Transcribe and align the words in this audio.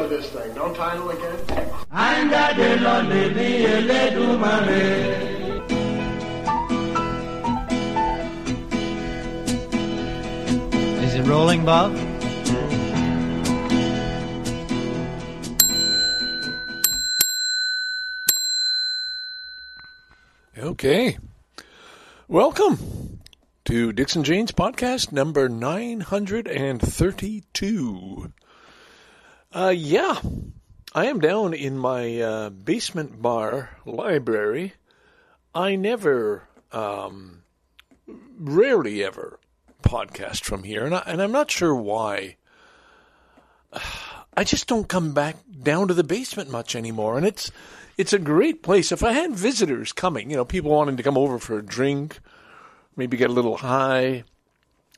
title 0.00 0.16
of 0.16 0.22
this 0.22 0.30
thing. 0.30 0.54
No 0.54 0.72
title 0.74 1.10
again? 1.10 1.38
I'm 1.90 2.30
that 2.30 2.56
a 3.36 3.82
little 3.82 4.38
money. 4.38 4.80
Is 11.04 11.14
it 11.14 11.26
rolling, 11.26 11.66
Bob? 11.66 11.94
Okay. 20.56 21.18
Welcome 22.28 23.20
to 23.66 23.92
Dixon 23.92 24.24
Jane's 24.24 24.52
podcast 24.52 25.12
number 25.12 25.46
932. 25.48 28.32
Uh, 29.52 29.74
yeah, 29.76 30.20
I 30.94 31.06
am 31.06 31.18
down 31.18 31.54
in 31.54 31.76
my 31.76 32.20
uh, 32.20 32.50
basement 32.50 33.20
bar 33.20 33.70
library. 33.84 34.74
I 35.52 35.74
never, 35.74 36.46
um, 36.70 37.42
rarely 38.38 39.02
ever 39.02 39.40
podcast 39.82 40.44
from 40.44 40.62
here, 40.62 40.84
and, 40.84 40.94
I, 40.94 41.02
and 41.04 41.20
I'm 41.20 41.32
not 41.32 41.50
sure 41.50 41.74
why. 41.74 42.36
I 44.36 44.44
just 44.44 44.68
don't 44.68 44.88
come 44.88 45.14
back 45.14 45.34
down 45.60 45.88
to 45.88 45.94
the 45.94 46.04
basement 46.04 46.48
much 46.48 46.76
anymore, 46.76 47.16
and 47.16 47.26
it's 47.26 47.50
it's 47.98 48.12
a 48.12 48.18
great 48.20 48.62
place. 48.62 48.92
If 48.92 49.02
I 49.02 49.12
had 49.12 49.34
visitors 49.34 49.92
coming, 49.92 50.30
you 50.30 50.36
know, 50.36 50.44
people 50.44 50.70
wanting 50.70 50.96
to 50.96 51.02
come 51.02 51.18
over 51.18 51.40
for 51.40 51.58
a 51.58 51.66
drink, 51.66 52.20
maybe 52.96 53.16
get 53.16 53.30
a 53.30 53.32
little 53.32 53.56
high, 53.56 54.22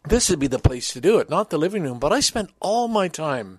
this 0.07 0.29
would 0.29 0.39
be 0.39 0.47
the 0.47 0.59
place 0.59 0.93
to 0.93 1.01
do 1.01 1.19
it, 1.19 1.31
not 1.31 1.49
the 1.49 1.57
living 1.57 1.85
room. 1.85 1.99
But 1.99 2.13
I 2.13 2.21
spent 2.21 2.51
all 2.61 2.87
my 2.87 3.09
time 3.09 3.59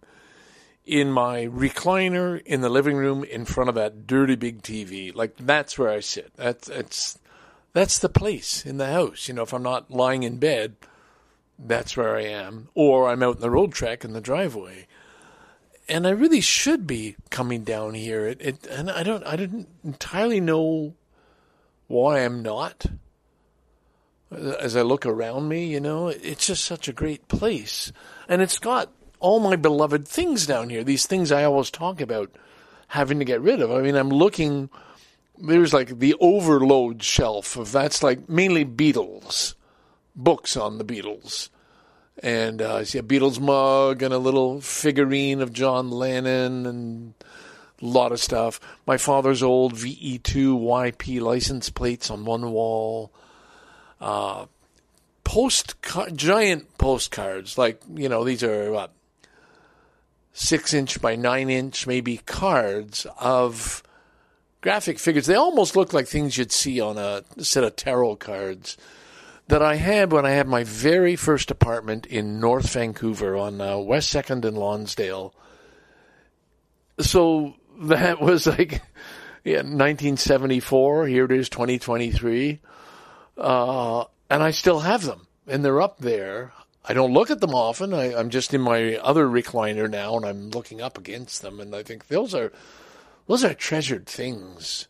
in 0.85 1.11
my 1.11 1.45
recliner 1.45 2.41
in 2.45 2.61
the 2.61 2.69
living 2.69 2.97
room 2.97 3.23
in 3.23 3.45
front 3.45 3.69
of 3.69 3.75
that 3.75 4.05
dirty 4.05 4.35
big 4.35 4.61
TV. 4.61 5.15
Like 5.15 5.37
that's 5.37 5.77
where 5.77 5.89
I 5.89 5.99
sit. 5.99 6.31
That's 6.35 6.67
that's 6.67 7.19
that's 7.73 7.99
the 7.99 8.09
place 8.09 8.65
in 8.65 8.77
the 8.77 8.91
house. 8.91 9.27
You 9.27 9.33
know, 9.33 9.43
if 9.43 9.53
I'm 9.53 9.63
not 9.63 9.91
lying 9.91 10.23
in 10.23 10.37
bed, 10.37 10.75
that's 11.57 11.95
where 11.95 12.15
I 12.15 12.23
am, 12.23 12.69
or 12.73 13.09
I'm 13.09 13.23
out 13.23 13.35
in 13.35 13.41
the 13.41 13.49
Roadtrek 13.49 14.03
in 14.03 14.13
the 14.13 14.21
driveway 14.21 14.87
and 15.87 16.07
I 16.07 16.11
really 16.11 16.41
should 16.41 16.87
be 16.87 17.15
coming 17.29 17.63
down 17.63 17.93
here. 17.93 18.27
It, 18.27 18.41
it, 18.41 18.67
and 18.67 18.89
I 18.89 19.03
don't, 19.03 19.25
I 19.25 19.35
didn't 19.35 19.67
entirely 19.83 20.39
know 20.39 20.95
why 21.87 22.19
I'm 22.19 22.41
not. 22.41 22.85
As 24.31 24.75
I 24.75 24.81
look 24.81 25.05
around 25.05 25.47
me, 25.47 25.67
you 25.67 25.79
know, 25.79 26.07
it's 26.07 26.47
just 26.47 26.65
such 26.65 26.87
a 26.87 26.93
great 26.93 27.27
place, 27.27 27.91
and 28.27 28.41
it's 28.41 28.57
got 28.57 28.91
all 29.23 29.39
my 29.39 29.55
beloved 29.55 30.07
things 30.07 30.45
down 30.45 30.69
here. 30.69 30.83
These 30.83 31.07
things 31.07 31.31
I 31.31 31.45
always 31.45 31.71
talk 31.71 31.99
about 31.99 32.29
having 32.89 33.19
to 33.19 33.25
get 33.25 33.41
rid 33.41 33.61
of. 33.61 33.71
I 33.71 33.81
mean, 33.81 33.95
I'm 33.95 34.09
looking. 34.09 34.69
There's 35.39 35.73
like 35.73 35.97
the 35.99 36.15
overload 36.19 37.01
shelf 37.01 37.57
of 37.57 37.71
that's 37.71 38.03
like 38.03 38.29
mainly 38.29 38.65
Beatles 38.65 39.55
books 40.15 40.55
on 40.55 40.77
the 40.77 40.85
Beatles 40.85 41.49
and 42.21 42.61
uh, 42.61 42.75
I 42.77 42.83
see 42.83 42.99
a 42.99 43.03
Beatles 43.03 43.39
mug 43.39 44.03
and 44.03 44.13
a 44.13 44.19
little 44.19 44.61
figurine 44.61 45.41
of 45.41 45.53
John 45.53 45.89
Lennon 45.89 46.65
and 46.65 47.13
a 47.81 47.85
lot 47.85 48.11
of 48.11 48.19
stuff. 48.19 48.59
My 48.85 48.97
father's 48.97 49.41
old 49.41 49.73
VE2 49.73 50.21
YP 50.21 51.21
license 51.21 51.69
plates 51.69 52.11
on 52.11 52.25
one 52.25 52.51
wall. 52.51 53.11
Uh, 53.99 54.45
post 55.23 55.75
giant 56.13 56.77
postcards, 56.77 57.57
like 57.57 57.81
you 57.95 58.09
know, 58.09 58.23
these 58.23 58.43
are 58.43 58.71
what 58.71 58.91
six 60.33 60.73
inch 60.73 60.99
by 61.01 61.15
nine 61.15 61.49
inch, 61.49 61.87
maybe 61.87 62.17
cards 62.17 63.05
of 63.19 63.83
graphic 64.61 64.99
figures. 64.99 65.27
They 65.27 65.35
almost 65.35 65.75
look 65.75 65.93
like 65.93 66.07
things 66.07 66.37
you'd 66.37 66.51
see 66.51 66.81
on 66.81 66.97
a 66.97 67.23
set 67.43 67.63
of 67.63 67.75
tarot 67.75 68.17
cards 68.17 68.77
that 69.47 69.61
I 69.61 69.75
had 69.75 70.11
when 70.11 70.25
I 70.25 70.31
had 70.31 70.47
my 70.47 70.63
very 70.63 71.15
first 71.15 71.51
apartment 71.51 72.05
in 72.05 72.39
North 72.39 72.71
Vancouver 72.71 73.35
on 73.35 73.61
uh, 73.61 73.77
West 73.77 74.09
Second 74.09 74.45
and 74.45 74.57
Lonsdale. 74.57 75.35
So 76.99 77.55
that 77.81 78.21
was 78.21 78.47
like, 78.47 78.81
yeah, 79.43 79.57
1974. 79.57 81.07
Here 81.07 81.25
it 81.25 81.31
is, 81.31 81.49
2023, 81.49 82.59
uh, 83.37 84.05
and 84.29 84.43
I 84.43 84.51
still 84.51 84.79
have 84.79 85.03
them, 85.03 85.27
and 85.47 85.63
they're 85.63 85.81
up 85.81 85.99
there. 85.99 86.53
I 86.85 86.93
don't 86.93 87.13
look 87.13 87.31
at 87.31 87.39
them 87.39 87.53
often. 87.53 87.93
I, 87.93 88.13
I'm 88.13 88.29
just 88.29 88.53
in 88.53 88.61
my 88.61 88.97
other 88.97 89.25
recliner 89.25 89.89
now, 89.89 90.17
and 90.17 90.25
I'm 90.25 90.49
looking 90.49 90.81
up 90.81 90.97
against 90.97 91.41
them, 91.41 91.59
and 91.59 91.73
I 91.75 91.83
think 91.83 92.07
those 92.07 92.35
are 92.35 92.51
those 93.27 93.43
are 93.43 93.53
treasured 93.53 94.05
things. 94.05 94.87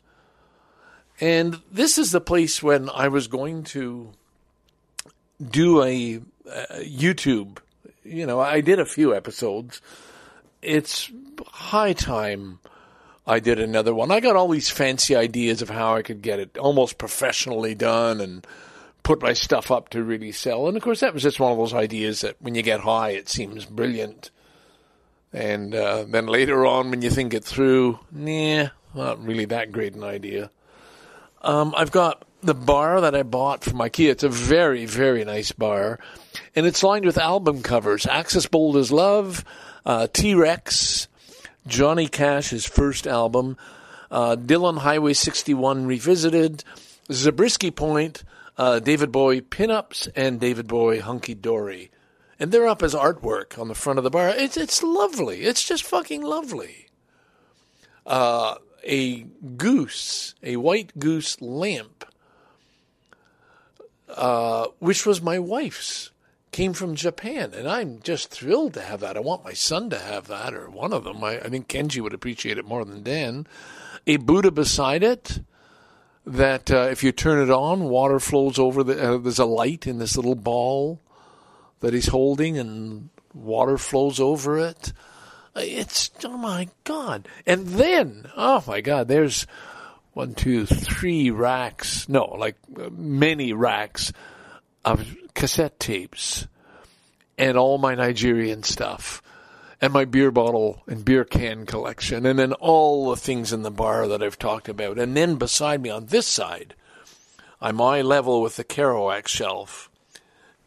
And 1.22 1.62
this 1.72 1.98
is 1.98 2.12
the 2.12 2.22
place 2.22 2.64
when 2.64 2.90
I 2.90 3.08
was 3.08 3.28
going 3.28 3.64
to 3.66 4.10
do 5.42 5.84
a, 5.84 6.22
a 6.48 6.84
YouTube. 6.84 7.60
You 8.04 8.26
know, 8.26 8.40
I 8.40 8.62
did 8.62 8.80
a 8.80 8.86
few 8.86 9.16
episodes. 9.16 9.80
It's 10.62 11.12
high 11.46 11.94
time 11.94 12.60
I 13.26 13.40
did 13.40 13.60
another 13.60 13.94
one. 13.94 14.12
I 14.12 14.20
got 14.20 14.36
all 14.36 14.50
these 14.50 14.70
fancy 14.70 15.16
ideas 15.16 15.62
of 15.62 15.70
how 15.70 15.96
I 15.96 16.02
could 16.02 16.22
get 16.22 16.40
it 16.40 16.58
almost 16.58 16.98
professionally 16.98 17.76
done 17.76 18.20
and 18.20 18.46
put 19.04 19.22
my 19.22 19.34
stuff 19.34 19.70
up 19.70 19.90
to 19.90 20.04
really 20.04 20.32
sell. 20.32 20.68
And 20.68 20.78
of 20.78 20.84
course, 20.84 21.02
that 21.02 21.14
was 21.14 21.24
just 21.24 21.40
one 21.40 21.52
of 21.52 21.58
those 21.58 21.74
ideas 21.74 22.22
that 22.22 22.42
when 22.42 22.56
you 22.56 22.62
get 22.62 22.80
high, 22.80 23.12
it 23.12 23.30
seems 23.30 23.66
brilliant. 23.66 24.32
And 25.34 25.76
uh, 25.76 26.06
then 26.08 26.28
later 26.28 26.66
on, 26.66 26.90
when 26.90 27.02
you 27.02 27.10
think 27.10 27.34
it 27.34 27.44
through, 27.44 28.00
nah, 28.12 28.70
not 28.96 29.24
really 29.24 29.46
that 29.46 29.72
great 29.72 29.94
an 29.94 30.04
idea. 30.04 30.50
Um, 31.42 31.74
I've 31.76 31.92
got 31.92 32.24
the 32.42 32.54
bar 32.54 33.02
that 33.02 33.16
I 33.16 33.24
bought 33.24 33.64
from 33.64 33.80
IKEA. 33.80 34.12
It's 34.12 34.24
a 34.24 34.30
very, 34.30 34.86
very 34.86 35.26
nice 35.26 35.52
bar. 35.52 36.00
And 36.56 36.66
it's 36.66 36.84
lined 36.84 37.06
with 37.06 37.18
album 37.18 37.62
covers. 37.62 38.06
Axis 38.06 38.48
Bold 38.48 38.78
as 38.78 38.92
Love, 38.92 39.44
uh, 39.86 40.08
T-Rex, 40.14 41.08
Johnny 41.68 42.08
Cash's 42.08 42.66
first 42.66 43.08
album, 43.08 43.58
uh, 44.12 44.36
Dylan 44.36 44.78
Highway 44.78 45.14
61 45.14 45.88
Revisited, 45.88 46.64
Zabriskie 47.12 47.72
Point, 47.72 48.24
uh, 48.58 48.80
David 48.80 49.12
Bowie 49.12 49.42
Pinups, 49.42 50.10
and 50.16 50.40
David 50.40 50.68
Bowie 50.68 51.00
Hunky 51.00 51.34
Dory. 51.36 51.92
And 52.40 52.52
they're 52.52 52.68
up 52.68 52.84
as 52.84 52.94
artwork 52.94 53.60
on 53.60 53.68
the 53.68 53.76
front 53.76 54.00
of 54.00 54.04
the 54.04 54.10
bar. 54.10 54.30
It's, 54.30 54.58
it's 54.58 54.84
lovely. 54.84 55.44
It's 55.44 55.64
just 55.64 55.84
fucking 55.84 56.22
lovely. 56.22 56.88
Uh, 58.06 58.56
a 58.84 59.22
goose, 59.56 60.36
a 60.44 60.58
white 60.58 60.98
goose 61.00 61.40
lamp 61.42 62.04
uh, 64.16 64.68
which 64.80 65.06
was 65.06 65.22
my 65.22 65.40
wife's, 65.40 66.12
came 66.52 66.74
from 66.74 66.96
Japan. 66.96 67.54
And 67.54 67.68
I'm 67.68 68.00
just 68.02 68.30
thrilled 68.30 68.74
to 68.76 68.82
have 68.82 69.00
that. 69.00 69.18
I 69.18 69.22
want 69.22 69.44
my 69.44 69.54
son 69.54 69.90
to 69.90 70.00
have 70.00 70.28
that, 70.28 70.54
or 70.54 70.70
one 70.70 70.94
of 70.94 71.04
them. 71.04 71.24
I, 71.24 71.40
I 71.40 71.50
think 71.50 71.68
Kenji 71.68 72.02
would 72.02 72.14
appreciate 72.14 72.58
it 72.58 72.66
more 72.66 72.86
than 72.86 73.04
Dan. 73.04 73.48
A 74.06 74.18
Buddha 74.18 74.52
beside 74.52 75.04
it 75.04 75.40
that 76.26 76.72
uh, 76.72 76.88
if 76.92 77.04
you 77.04 77.12
turn 77.12 77.42
it 77.42 77.52
on, 77.52 77.84
water 77.84 78.20
flows 78.20 78.58
over. 78.60 78.84
The, 78.84 79.16
uh, 79.16 79.18
there's 79.18 79.40
a 79.40 79.46
light 79.46 79.88
in 79.88 80.00
this 80.00 80.16
little 80.16 80.36
ball 80.36 81.02
that 81.82 81.94
he's 81.94 82.08
holding, 82.08 82.58
and 82.58 83.10
water 83.34 83.78
flows 83.78 84.20
over 84.20 84.58
it. 84.60 84.94
It's 85.56 86.10
oh 86.24 86.38
my 86.38 86.70
god! 86.84 87.28
And 87.46 87.68
then 87.68 88.30
oh 88.36 88.64
my 88.68 88.82
god, 88.82 89.08
there's 89.08 89.46
one, 90.14 90.36
two, 90.36 90.66
three 90.66 91.32
racks, 91.32 92.08
no, 92.08 92.26
like 92.26 92.56
uh, 92.80 92.90
many 92.92 93.52
racks 93.54 94.14
of 94.86 95.16
cassette 95.34 95.80
tapes 95.80 96.48
and 97.38 97.58
all 97.58 97.78
my 97.78 97.96
Nigerian 97.96 98.64
stuff 98.64 99.24
and 99.84 99.92
my 99.92 100.06
beer 100.06 100.32
bottle 100.32 100.82
and 100.88 101.04
beer 101.04 101.26
can 101.26 101.66
collection 101.66 102.26
and 102.26 102.40
then 102.40 102.54
all 102.54 103.10
the 103.10 103.18
things 103.18 103.52
in 103.52 103.64
the 103.64 103.70
bar 103.70 104.08
that 104.08 104.24
I've 104.24 104.40
talked 104.40 104.70
about. 104.70 104.98
And 104.98 105.18
then 105.18 105.36
beside 105.36 105.82
me 105.82 105.90
on 105.90 106.06
this 106.06 106.26
side, 106.26 106.74
I'm 107.60 107.82
eye 107.82 108.02
level 108.02 108.42
with 108.42 108.56
the 108.56 108.64
Kerouac 108.64 109.28
shelf. 109.28 109.90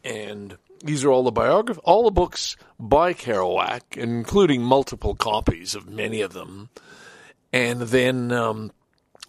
And 0.04 0.58
these 0.84 1.02
are 1.02 1.10
all 1.10 1.22
the 1.22 1.32
biography, 1.32 1.80
all 1.82 2.04
the 2.04 2.10
books 2.10 2.58
by 2.78 3.14
Kerouac, 3.14 3.96
including 3.96 4.62
multiple 4.62 5.14
copies 5.14 5.74
of 5.74 5.88
many 5.88 6.20
of 6.20 6.34
them. 6.34 6.68
And 7.54 7.80
then 7.80 8.32
um, 8.32 8.70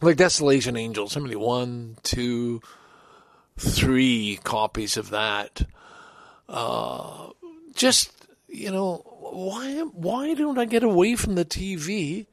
like 0.02 0.18
Desolation 0.18 0.76
Angels, 0.76 1.14
how 1.14 1.22
many? 1.22 1.38
One, 1.38 1.96
two, 2.04 2.62
three 3.56 4.38
copies 4.44 4.98
of 4.98 5.12
that. 5.12 5.62
Uh, 6.50 7.30
just 7.74 8.12
you 8.48 8.72
know, 8.72 9.04
why 9.20 9.82
why 9.94 10.34
don't 10.34 10.58
I 10.58 10.66
get 10.66 10.84
away 10.84 11.16
from 11.16 11.36
the 11.36 11.46
TV 11.46 12.28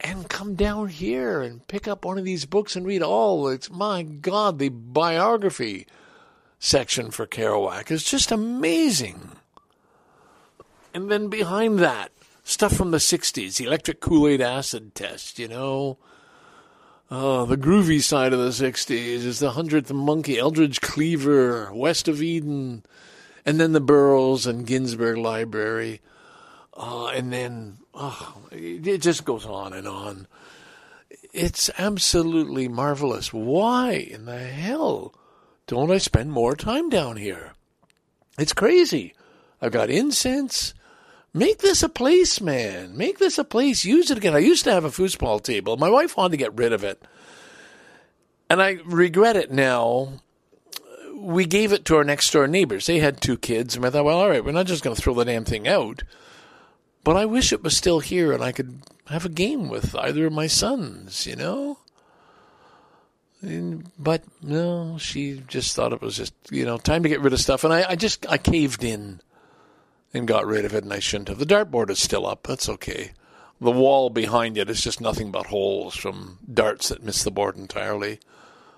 and 0.00 0.28
come 0.28 0.54
down 0.54 0.88
here 0.88 1.40
and 1.40 1.66
pick 1.66 1.88
up 1.88 2.04
one 2.04 2.18
of 2.18 2.24
these 2.24 2.44
books 2.44 2.76
and 2.76 2.86
read 2.86 3.02
all? 3.02 3.48
It's 3.48 3.70
my 3.70 4.02
God, 4.02 4.58
the 4.58 4.68
biography 4.68 5.86
section 6.58 7.10
for 7.10 7.26
Kerouac 7.26 7.90
is 7.90 8.04
just 8.04 8.32
amazing. 8.32 9.32
And 10.92 11.10
then 11.10 11.28
behind 11.28 11.78
that, 11.80 12.12
stuff 12.44 12.76
from 12.76 12.90
the 12.90 12.98
60s, 12.98 13.56
the 13.56 13.64
electric 13.64 14.00
Kool 14.00 14.28
Aid 14.28 14.40
acid 14.40 14.94
test, 14.94 15.38
you 15.38 15.48
know. 15.48 15.98
Oh, 17.10 17.44
the 17.44 17.56
groovy 17.56 18.02
side 18.02 18.32
of 18.32 18.38
the 18.38 18.48
60s 18.48 19.24
is 19.24 19.38
the 19.38 19.52
100th 19.52 19.92
Monkey, 19.92 20.38
Eldridge 20.38 20.80
Cleaver, 20.80 21.72
West 21.72 22.08
of 22.08 22.22
Eden, 22.22 22.84
and 23.44 23.60
then 23.60 23.72
the 23.72 23.80
Burroughs 23.80 24.46
and 24.46 24.66
Ginsberg 24.66 25.18
Library. 25.18 26.00
Uh, 26.76 27.08
and 27.08 27.32
then, 27.32 27.78
oh, 27.92 28.42
it 28.50 28.98
just 28.98 29.24
goes 29.24 29.46
on 29.46 29.72
and 29.72 29.86
on. 29.86 30.26
It's 31.32 31.70
absolutely 31.78 32.68
marvelous. 32.68 33.32
Why 33.32 33.92
in 33.92 34.24
the 34.24 34.38
hell 34.38 35.14
don't 35.66 35.90
I 35.90 35.98
spend 35.98 36.32
more 36.32 36.56
time 36.56 36.88
down 36.88 37.16
here? 37.16 37.52
It's 38.38 38.52
crazy. 38.52 39.14
I've 39.60 39.72
got 39.72 39.90
incense. 39.90 40.74
Make 41.32 41.58
this 41.58 41.82
a 41.82 41.88
place, 41.88 42.40
man. 42.40 42.96
Make 42.96 43.18
this 43.18 43.38
a 43.38 43.44
place. 43.44 43.84
Use 43.84 44.10
it 44.10 44.18
again. 44.18 44.34
I 44.34 44.38
used 44.38 44.64
to 44.64 44.72
have 44.72 44.84
a 44.84 44.90
foosball 44.90 45.42
table. 45.42 45.76
My 45.76 45.90
wife 45.90 46.16
wanted 46.16 46.32
to 46.32 46.36
get 46.36 46.56
rid 46.56 46.72
of 46.72 46.84
it. 46.84 47.02
And 48.48 48.62
I 48.62 48.78
regret 48.84 49.36
it 49.36 49.50
now. 49.50 50.20
We 51.24 51.46
gave 51.46 51.72
it 51.72 51.84
to 51.86 51.96
our 51.96 52.04
next 52.04 52.30
door 52.30 52.46
neighbors. 52.46 52.86
They 52.86 52.98
had 52.98 53.20
two 53.20 53.36
kids. 53.36 53.76
And 53.76 53.84
I 53.84 53.90
thought, 53.90 54.04
well, 54.04 54.18
all 54.18 54.28
right, 54.28 54.44
we're 54.44 54.52
not 54.52 54.66
just 54.66 54.84
going 54.84 54.94
to 54.94 55.00
throw 55.00 55.14
the 55.14 55.24
damn 55.24 55.44
thing 55.44 55.66
out. 55.66 56.02
But 57.02 57.16
I 57.16 57.24
wish 57.26 57.52
it 57.52 57.62
was 57.62 57.76
still 57.76 58.00
here 58.00 58.32
and 58.32 58.42
I 58.42 58.52
could 58.52 58.80
have 59.08 59.24
a 59.24 59.30
game 59.30 59.68
with 59.68 59.94
either 59.94 60.26
of 60.26 60.32
my 60.32 60.46
sons, 60.46 61.26
you 61.26 61.36
know? 61.36 61.78
And, 63.42 63.90
but 63.98 64.22
no, 64.42 64.96
she 64.98 65.42
just 65.46 65.76
thought 65.76 65.92
it 65.92 66.00
was 66.00 66.16
just, 66.16 66.32
you 66.50 66.64
know, 66.64 66.78
time 66.78 67.02
to 67.02 67.08
get 67.08 67.20
rid 67.20 67.34
of 67.34 67.40
stuff. 67.40 67.64
And 67.64 67.74
I, 67.74 67.90
I 67.90 67.96
just, 67.96 68.26
I 68.30 68.38
caved 68.38 68.82
in 68.82 69.20
and 70.14 70.28
got 70.28 70.46
rid 70.46 70.64
of 70.64 70.74
it, 70.74 70.84
and 70.84 70.92
I 70.92 71.00
shouldn't 71.00 71.28
have. 71.28 71.38
The 71.38 71.44
dartboard 71.44 71.90
is 71.90 71.98
still 71.98 72.26
up. 72.26 72.46
That's 72.46 72.68
okay. 72.68 73.12
The 73.60 73.72
wall 73.72 74.10
behind 74.10 74.56
it 74.56 74.70
is 74.70 74.80
just 74.80 75.00
nothing 75.00 75.30
but 75.30 75.46
holes 75.46 75.96
from 75.96 76.38
darts 76.52 76.88
that 76.88 77.02
miss 77.02 77.24
the 77.24 77.30
board 77.30 77.56
entirely. 77.56 78.20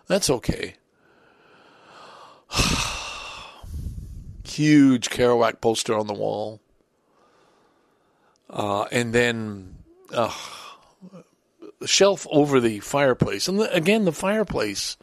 That's 0.07 0.31
okay. 0.31 0.77
Huge 4.45 5.11
Kerouac 5.11 5.61
poster 5.61 5.97
on 5.97 6.07
the 6.07 6.15
wall. 6.15 6.61
Uh, 8.49 8.85
and 8.93 9.13
then 9.13 9.75
uh, 10.13 10.33
the 11.81 11.89
shelf 11.89 12.27
over 12.31 12.61
the 12.61 12.81
fireplace. 12.81 13.49
And 13.49 13.59
the, 13.59 13.73
again, 13.75 14.05
the 14.05 14.13
fireplace 14.13 14.97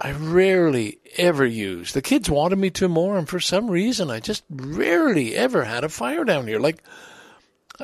I 0.00 0.12
rarely 0.12 0.98
ever 1.16 1.44
use. 1.44 1.92
The 1.92 2.02
kids 2.02 2.30
wanted 2.30 2.58
me 2.58 2.70
to 2.70 2.88
more, 2.88 3.18
and 3.18 3.28
for 3.28 3.40
some 3.40 3.68
reason, 3.68 4.10
I 4.10 4.20
just 4.20 4.44
rarely 4.48 5.34
ever 5.34 5.64
had 5.64 5.82
a 5.82 5.88
fire 5.88 6.24
down 6.24 6.46
here. 6.46 6.60
Like, 6.60 6.84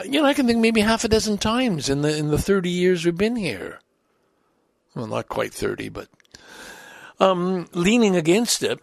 you 0.04 0.22
know, 0.22 0.24
I 0.24 0.34
can 0.34 0.46
think 0.46 0.60
maybe 0.60 0.80
half 0.80 1.04
a 1.04 1.08
dozen 1.08 1.38
times 1.38 1.88
in 1.88 2.02
the 2.02 2.16
in 2.16 2.28
the 2.28 2.38
thirty 2.38 2.70
years 2.70 3.04
we've 3.04 3.16
been 3.16 3.36
here. 3.36 3.80
Well, 4.94 5.08
not 5.08 5.28
quite 5.28 5.52
thirty, 5.52 5.88
but 5.88 6.08
um, 7.20 7.68
leaning 7.72 8.16
against 8.16 8.62
it, 8.62 8.80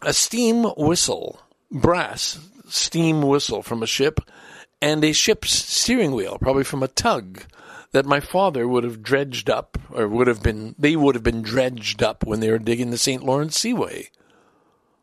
a 0.00 0.12
steam 0.12 0.64
whistle, 0.76 1.40
brass 1.70 2.38
steam 2.68 3.22
whistle 3.22 3.62
from 3.62 3.82
a 3.82 3.86
ship, 3.86 4.20
and 4.80 5.04
a 5.04 5.12
ship's 5.12 5.52
steering 5.52 6.12
wheel, 6.12 6.38
probably 6.38 6.64
from 6.64 6.82
a 6.82 6.88
tug 6.88 7.44
that 7.92 8.06
my 8.06 8.20
father 8.20 8.66
would 8.66 8.84
have 8.84 9.02
dredged 9.02 9.50
up, 9.50 9.78
or 9.90 10.08
would 10.08 10.26
have 10.26 10.42
been, 10.42 10.74
they 10.78 10.96
would 10.96 11.14
have 11.14 11.22
been 11.22 11.42
dredged 11.42 12.02
up 12.02 12.24
when 12.24 12.40
they 12.40 12.50
were 12.50 12.58
digging 12.58 12.90
the 12.90 12.98
St. 12.98 13.22
Lawrence 13.22 13.58
Seaway. 13.58 14.08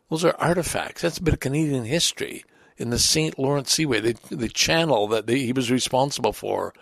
Those 0.09 0.25
are 0.25 0.35
artifacts. 0.39 1.03
That's 1.03 1.19
a 1.19 1.23
bit 1.23 1.35
of 1.35 1.39
Canadian 1.39 1.85
history 1.85 2.43
in 2.77 2.89
the 2.89 2.97
St. 2.97 3.37
Lawrence 3.37 3.71
Seaway, 3.71 3.99
the, 3.99 4.35
the 4.35 4.49
channel 4.49 5.07
that 5.09 5.27
they, 5.27 5.39
he 5.39 5.53
was 5.53 5.69
responsible 5.69 6.33
for 6.33 6.73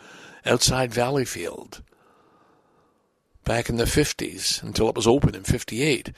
outside 0.46 0.92
Valleyfield 0.92 1.82
back 3.48 3.70
in 3.70 3.78
the 3.78 3.86
50s 3.86 4.62
until 4.62 4.90
it 4.90 4.96
was 4.96 5.08
opened 5.08 5.36
in 5.36 5.44
58. 5.44 6.12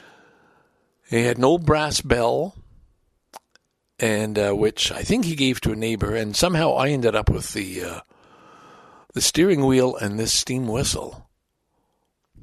He 1.10 1.24
had 1.24 1.38
an 1.38 1.44
old 1.44 1.66
brass 1.66 2.02
bell, 2.02 2.56
and 4.00 4.38
uh, 4.38 4.54
which 4.54 4.92
I 4.92 5.04
think 5.04 5.26
he 5.26 5.36
gave 5.36 5.62
to 5.62 5.72
a 5.72 5.76
neighbor, 5.76 6.16
and 6.16 6.36
somehow 6.36 6.74
I 6.74 6.90
ended 6.90 7.16
up 7.16 7.30
with 7.30 7.54
the 7.54 7.84
uh, 7.84 8.00
the 9.14 9.22
steering 9.22 9.66
wheel 9.66 9.96
and 9.96 10.20
this 10.20 10.34
steam 10.34 10.68
whistle. 10.68 11.30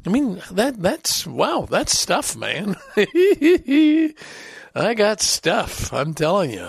I 0.06 0.11
mean 0.11 0.41
that 0.50 0.81
that's 0.81 1.27
wow, 1.27 1.67
that's 1.69 1.99
stuff, 1.99 2.37
man. 2.37 2.77
I 2.97 4.94
got 4.94 5.21
stuff. 5.21 5.93
I'm 5.93 6.15
telling 6.15 6.50
you. 6.53 6.69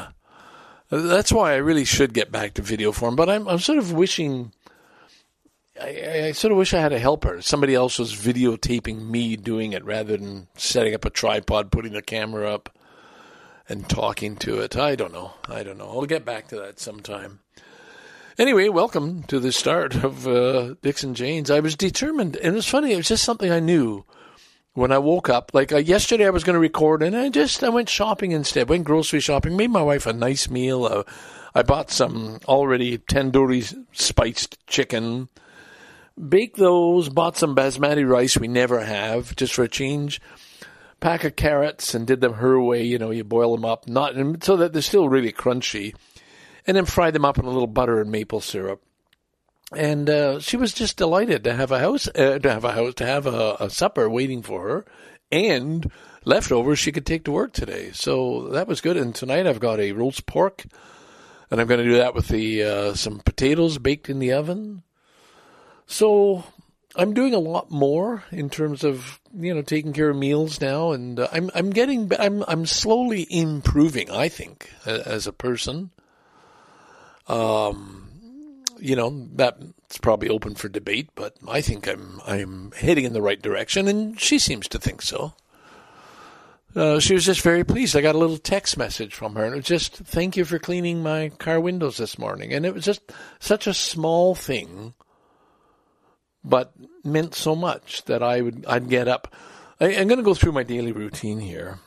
That's 0.90 1.34
why 1.34 1.52
I 1.52 1.58
really 1.58 1.84
should 1.84 2.14
get 2.14 2.32
back 2.32 2.54
to 2.54 2.62
video 2.62 2.92
form. 2.92 3.16
But 3.16 3.30
I'm 3.30 3.48
I'm 3.48 3.60
sort 3.60 3.78
of 3.78 3.92
wishing. 3.92 4.54
I, 5.82 6.28
I 6.28 6.32
sort 6.32 6.52
of 6.52 6.58
wish 6.58 6.74
I 6.74 6.82
had 6.82 6.94
a 6.94 7.00
helper. 7.00 7.42
Somebody 7.42 7.76
else 7.76 8.00
was 8.00 8.16
videotaping 8.16 9.10
me 9.10 9.36
doing 9.36 9.74
it 9.74 9.86
rather 9.86 10.18
than 10.18 10.48
setting 10.56 10.94
up 10.94 11.06
a 11.06 11.10
tripod, 11.10 11.72
putting 11.72 11.94
the 11.94 12.02
camera 12.02 12.52
up, 12.52 12.76
and 13.70 13.88
talking 13.90 14.36
to 14.38 14.60
it. 14.60 14.78
I 14.78 14.96
don't 14.96 15.14
know. 15.14 15.34
I 15.48 15.64
don't 15.64 15.78
know. 15.78 15.90
I'll 15.90 16.06
get 16.06 16.26
back 16.26 16.48
to 16.50 16.56
that 16.58 16.80
sometime. 16.80 17.40
Anyway, 18.38 18.70
welcome 18.70 19.24
to 19.24 19.40
the 19.40 19.52
start 19.52 19.96
of 19.96 20.28
uh, 20.28 20.76
Dixon 20.82 21.16
Janes. 21.16 21.50
I 21.50 21.60
was 21.60 21.76
determined, 21.76 22.36
and 22.36 22.54
it 22.54 22.56
was 22.56 22.68
funny. 22.68 22.94
It 22.94 22.98
was 22.98 23.08
just 23.08 23.24
something 23.24 23.52
I 23.52 23.60
knew 23.60 24.06
when 24.74 24.92
I 24.92 25.00
woke 25.00 25.28
up. 25.28 25.52
Like 25.56 25.72
uh, 25.72 25.78
yesterday, 25.78 26.28
I 26.28 26.30
was 26.30 26.44
going 26.44 26.54
to 26.54 26.60
record, 26.60 27.02
and 27.02 27.16
I 27.18 27.30
just 27.30 27.64
I 27.64 27.70
went 27.70 27.90
shopping 27.90 28.32
instead. 28.32 28.70
Went 28.70 28.84
grocery 28.86 29.20
shopping. 29.20 29.58
Made 29.58 29.72
my 29.72 29.82
wife 29.82 30.06
a 30.06 30.14
nice 30.14 30.50
meal. 30.50 30.86
Uh, 30.86 31.04
I 31.56 31.64
bought 31.64 31.90
some 31.90 32.40
already 32.48 33.00
tandoori 33.00 33.86
spiced 33.92 34.66
chicken. 34.68 35.30
Baked 36.18 36.58
those. 36.58 37.10
Bought 37.10 37.38
some 37.38 37.56
basmati 37.56 38.08
rice 38.08 38.38
we 38.38 38.48
never 38.48 38.84
have, 38.84 39.36
just 39.36 39.54
for 39.54 39.64
a 39.64 39.70
change. 39.70 40.20
Pack 41.00 41.24
of 41.24 41.36
carrots 41.36 41.94
and 41.94 42.08
did 42.08 42.22
them 42.22 42.34
her 42.34 42.60
way. 42.60 42.84
You 42.84 42.98
know, 42.98 43.12
you 43.12 43.24
boil 43.24 43.56
them 43.56 43.66
up, 43.66 43.88
not 43.88 44.16
so 44.44 44.58
that 44.58 44.74
they're 44.74 44.82
still 44.82 45.10
really 45.10 45.32
crunchy 45.32 45.94
and 46.68 46.76
then 46.76 46.86
fry 46.86 47.10
them 47.10 47.26
up 47.26 47.40
in 47.40 47.46
a 47.46 47.50
little 47.50 47.68
butter 47.68 48.02
and 48.02 48.12
maple 48.12 48.42
syrup. 48.42 48.84
And 49.76 50.10
uh, 50.10 50.40
she 50.40 50.58
was 50.58 50.74
just 50.74 50.98
delighted 50.98 51.44
to 51.46 51.54
have 51.54 51.72
a 51.72 51.80
house, 51.80 52.08
uh, 52.10 52.40
to 52.40 52.50
have 52.52 52.66
a 52.66 52.74
house, 52.74 52.94
to 52.96 53.06
have 53.06 53.26
a, 53.26 53.58
a 53.60 53.70
supper 53.70 54.10
waiting 54.10 54.42
for 54.42 54.68
her, 54.68 54.86
and 55.32 55.90
leftovers 56.26 56.80
she 56.80 56.92
could 56.92 57.06
take 57.06 57.24
to 57.26 57.32
work 57.32 57.54
today. 57.54 57.92
So 57.94 58.50
that 58.50 58.68
was 58.68 58.82
good. 58.82 58.98
And 58.98 59.16
tonight 59.16 59.48
I've 59.48 59.60
got 59.60 59.80
a 59.80 59.94
roast 59.94 60.26
pork, 60.26 60.66
and 61.50 61.60
I'm 61.60 61.68
going 61.68 61.80
to 61.80 61.90
do 61.90 61.98
that 61.98 62.16
with 62.16 62.28
the 62.28 62.64
uh, 62.64 62.94
some 62.94 63.20
potatoes 63.20 63.78
baked 63.78 64.10
in 64.10 64.20
the 64.20 64.34
oven. 64.34 64.84
So 65.88 66.44
I'm 66.96 67.14
doing 67.14 67.34
a 67.34 67.40
lot 67.40 67.72
more 67.72 68.24
in 68.32 68.50
terms 68.50 68.84
of 68.84 69.20
you 69.34 69.54
know 69.54 69.62
taking 69.62 69.94
care 69.94 70.10
of 70.10 70.18
meals 70.18 70.62
now, 70.62 70.92
and 70.92 71.20
uh, 71.20 71.28
I'm 71.32 71.50
I'm 71.56 71.70
getting 71.72 72.12
I'm 72.20 72.44
I'm 72.48 72.66
slowly 72.66 73.26
improving. 73.30 74.12
I 74.12 74.30
think 74.30 74.70
as 74.86 75.26
a 75.28 75.34
person. 75.34 75.92
Um, 77.28 78.08
you 78.80 78.96
know 78.96 79.28
that's 79.34 79.98
probably 80.02 80.30
open 80.30 80.56
for 80.56 80.70
debate, 80.70 81.10
but 81.16 81.36
I 81.48 81.62
think 81.62 81.88
I'm 81.88 82.22
I'm 82.26 82.72
heading 82.74 83.06
in 83.06 83.14
the 83.14 83.22
right 83.22 83.42
direction, 83.42 83.88
and 83.88 84.20
she 84.20 84.40
seems 84.40 84.68
to 84.70 84.80
think 84.80 85.02
so. 85.02 85.34
Uh, 86.76 87.00
she 87.00 87.14
was 87.14 87.26
just 87.26 87.42
very 87.42 87.64
pleased. 87.64 87.96
I 87.96 88.02
got 88.02 88.16
a 88.16 88.20
little 88.20 88.38
text 88.38 88.78
message 88.78 89.16
from 89.16 89.36
her, 89.36 89.46
and 89.46 89.54
it 89.54 89.58
was 89.58 89.66
just 89.66 89.96
thank 89.96 90.38
you 90.38 90.46
for 90.46 90.60
cleaning 90.60 91.02
my 91.02 91.30
car 91.30 91.60
windows 91.60 91.98
this 91.98 92.20
morning, 92.20 92.54
and 92.54 92.66
it 92.66 92.74
was 92.74 92.86
just 92.86 93.02
such 93.40 93.66
a 93.66 93.74
small 93.74 94.36
thing, 94.36 94.94
but 96.48 96.74
meant 97.04 97.36
so 97.36 97.56
much 97.56 98.04
that 98.06 98.24
I 98.24 98.42
would 98.42 98.66
I'd 98.68 98.90
get 98.90 99.08
up. 99.08 99.34
I, 99.80 99.96
I'm 99.96 100.08
going 100.08 100.18
to 100.18 100.24
go 100.24 100.34
through 100.34 100.54
my 100.54 100.64
daily 100.64 100.92
routine 100.92 101.40
here. 101.40 101.80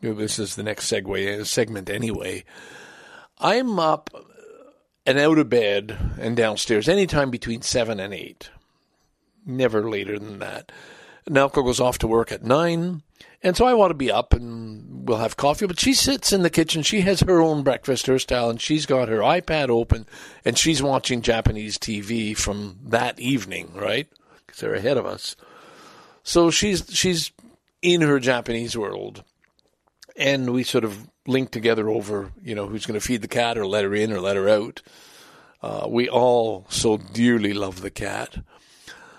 This 0.00 0.38
is 0.38 0.56
the 0.56 0.62
next 0.62 0.90
segue 0.90 1.40
uh, 1.40 1.44
segment 1.44 1.90
anyway. 1.90 2.44
I'm 3.38 3.78
up 3.78 4.10
and 5.04 5.18
out 5.18 5.38
of 5.38 5.48
bed 5.48 5.96
and 6.18 6.36
downstairs 6.36 6.88
anytime 6.88 7.30
between 7.30 7.62
seven 7.62 8.00
and 8.00 8.14
eight. 8.14 8.50
Never 9.44 9.88
later 9.88 10.18
than 10.18 10.38
that. 10.40 10.72
Naoko 11.28 11.64
goes 11.64 11.80
off 11.80 11.98
to 11.98 12.06
work 12.06 12.32
at 12.32 12.44
nine, 12.44 13.02
and 13.46 13.56
so 13.56 13.64
I 13.64 13.74
want 13.74 13.90
to 13.90 13.94
be 13.94 14.10
up 14.10 14.34
and 14.34 15.08
we'll 15.08 15.18
have 15.18 15.36
coffee. 15.36 15.68
But 15.68 15.78
she 15.78 15.94
sits 15.94 16.32
in 16.32 16.42
the 16.42 16.50
kitchen. 16.50 16.82
She 16.82 17.02
has 17.02 17.20
her 17.20 17.40
own 17.40 17.62
breakfast, 17.62 18.08
her 18.08 18.18
style, 18.18 18.50
and 18.50 18.60
she's 18.60 18.86
got 18.86 19.08
her 19.08 19.20
iPad 19.20 19.68
open 19.68 20.04
and 20.44 20.58
she's 20.58 20.82
watching 20.82 21.22
Japanese 21.22 21.78
TV 21.78 22.36
from 22.36 22.76
that 22.86 23.20
evening, 23.20 23.70
right? 23.72 24.08
Because 24.44 24.60
they're 24.60 24.74
ahead 24.74 24.96
of 24.96 25.06
us. 25.06 25.36
So 26.24 26.50
she's 26.50 26.86
she's 26.90 27.30
in 27.82 28.00
her 28.00 28.18
Japanese 28.18 28.76
world, 28.76 29.22
and 30.16 30.52
we 30.52 30.64
sort 30.64 30.82
of 30.82 31.08
link 31.24 31.52
together 31.52 31.88
over, 31.88 32.32
you 32.42 32.56
know, 32.56 32.66
who's 32.66 32.84
going 32.84 32.98
to 32.98 33.06
feed 33.06 33.22
the 33.22 33.28
cat 33.28 33.56
or 33.56 33.64
let 33.64 33.84
her 33.84 33.94
in 33.94 34.12
or 34.12 34.20
let 34.20 34.34
her 34.34 34.48
out. 34.48 34.82
Uh, 35.62 35.86
we 35.88 36.08
all 36.08 36.66
so 36.68 36.96
dearly 36.96 37.54
love 37.54 37.80
the 37.80 37.92
cat. 37.92 38.38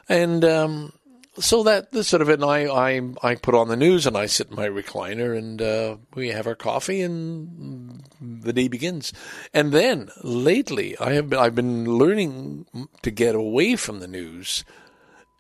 And 0.10 0.44
um, 0.44 0.92
so 1.40 1.64
that 1.64 1.94
sort 2.06 2.22
of 2.22 2.30
it, 2.30 2.42
and 2.42 2.46
I, 2.46 2.66
I 2.66 3.02
I 3.22 3.36
put 3.36 3.56
on 3.56 3.68
the 3.68 3.76
news 3.76 4.06
and 4.08 4.18
I 4.18 4.26
sit 4.26 4.50
in 4.50 4.56
my 4.56 4.68
recliner 4.68 5.38
and 5.38 5.62
uh, 5.62 5.98
we 6.16 6.30
have 6.30 6.48
our 6.48 6.56
coffee 6.56 7.02
and 7.02 8.04
the 8.22 8.54
day 8.54 8.68
begins. 8.68 9.14
And 9.54 9.72
then 9.72 10.10
lately, 10.24 10.98
I 10.98 11.14
have 11.14 11.30
been, 11.30 11.40
I've 11.40 11.56
been 11.56 11.98
learning 11.98 12.66
to 13.02 13.12
get 13.12 13.36
away 13.36 13.76
from 13.76 14.00
the 14.00 14.08
news, 14.08 14.66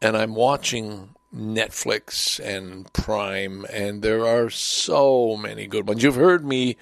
and 0.01 0.15
I'm 0.15 0.35
watching 0.35 1.15
Netflix 1.33 2.39
and 2.43 2.91
Prime, 2.93 3.65
and 3.71 4.01
there 4.01 4.25
are 4.25 4.49
so 4.49 5.37
many 5.37 5.67
good 5.67 5.87
ones. 5.87 6.03
You've 6.03 6.15
heard 6.15 6.45
me 6.45 6.77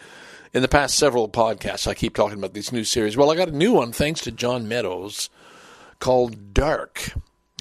in 0.53 0.61
the 0.61 0.67
past 0.67 0.97
several 0.97 1.27
podcasts. 1.27 1.87
I 1.87 1.93
keep 1.93 2.15
talking 2.15 2.37
about 2.37 2.53
these 2.53 2.71
new 2.71 2.83
series. 2.83 3.17
Well, 3.17 3.31
I 3.31 3.35
got 3.35 3.49
a 3.49 3.57
new 3.57 3.73
one 3.73 3.91
thanks 3.91 4.21
to 4.21 4.31
John 4.31 4.67
Meadows 4.67 5.29
called 5.99 6.53
Dark. 6.53 7.13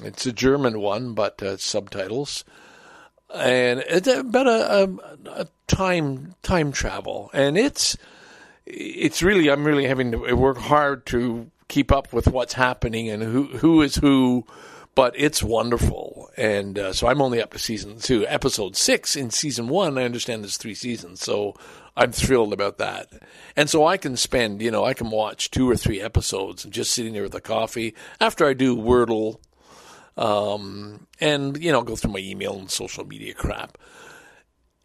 It's 0.03 0.25
a 0.25 0.33
German 0.33 0.79
one, 0.79 1.13
but 1.13 1.41
uh, 1.41 1.57
subtitles, 1.57 2.43
and 3.33 3.83
it's 3.87 4.07
about 4.07 4.47
a, 4.47 4.83
a, 4.83 5.41
a, 5.41 5.47
time 5.67 6.35
time 6.43 6.71
travel, 6.71 7.29
and 7.33 7.57
it's 7.57 7.97
it's 8.65 9.23
really 9.23 9.49
I'm 9.49 9.63
really 9.63 9.87
having 9.87 10.11
to 10.11 10.33
work 10.33 10.57
hard 10.57 11.05
to 11.07 11.49
keep 11.69 11.91
up 11.91 12.11
with 12.11 12.27
what's 12.27 12.53
happening 12.53 13.09
and 13.09 13.23
who 13.23 13.45
who 13.57 13.81
is 13.81 13.95
who, 13.95 14.45
but 14.95 15.13
it's 15.15 15.41
wonderful, 15.41 16.29
and 16.35 16.77
uh, 16.77 16.91
so 16.91 17.07
I'm 17.07 17.21
only 17.21 17.41
up 17.41 17.53
to 17.53 17.59
season 17.59 17.97
two, 17.99 18.27
episode 18.27 18.75
six 18.75 19.15
in 19.15 19.29
season 19.29 19.69
one. 19.69 19.97
I 19.97 20.03
understand 20.03 20.43
there's 20.43 20.57
three 20.57 20.75
seasons, 20.75 21.21
so 21.21 21.55
I'm 21.95 22.11
thrilled 22.11 22.51
about 22.51 22.77
that. 22.79 23.07
And 23.55 23.69
so 23.69 23.85
I 23.85 23.95
can 23.95 24.17
spend, 24.17 24.61
you 24.61 24.71
know, 24.71 24.83
I 24.83 24.93
can 24.93 25.09
watch 25.09 25.51
two 25.51 25.69
or 25.69 25.77
three 25.77 26.01
episodes 26.01 26.65
and 26.65 26.73
just 26.73 26.91
sitting 26.91 27.13
there 27.13 27.23
with 27.23 27.35
a 27.35 27.41
coffee 27.41 27.95
after 28.19 28.45
I 28.45 28.53
do 28.53 28.75
Wordle 28.75 29.39
um, 30.17 31.07
and, 31.19 31.61
you 31.61 31.71
know, 31.71 31.83
go 31.83 31.95
through 31.95 32.13
my 32.13 32.19
email 32.19 32.57
and 32.57 32.71
social 32.71 33.05
media 33.05 33.33
crap. 33.33 33.77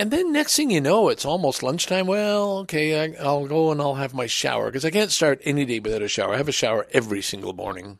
And 0.00 0.10
then 0.10 0.32
next 0.32 0.56
thing 0.56 0.70
you 0.70 0.80
know, 0.80 1.10
it's 1.10 1.26
almost 1.26 1.62
lunchtime. 1.62 2.06
Well, 2.06 2.60
okay, 2.60 3.14
I, 3.18 3.22
will 3.22 3.46
go 3.46 3.70
and 3.70 3.82
I'll 3.82 3.96
have 3.96 4.14
my 4.14 4.26
shower 4.26 4.66
because 4.66 4.86
I 4.86 4.90
can't 4.90 5.10
start 5.10 5.42
any 5.44 5.66
day 5.66 5.78
without 5.78 6.00
a 6.00 6.08
shower. 6.08 6.32
I 6.32 6.38
have 6.38 6.48
a 6.48 6.52
shower 6.52 6.86
every 6.92 7.20
single 7.20 7.52
morning, 7.52 7.98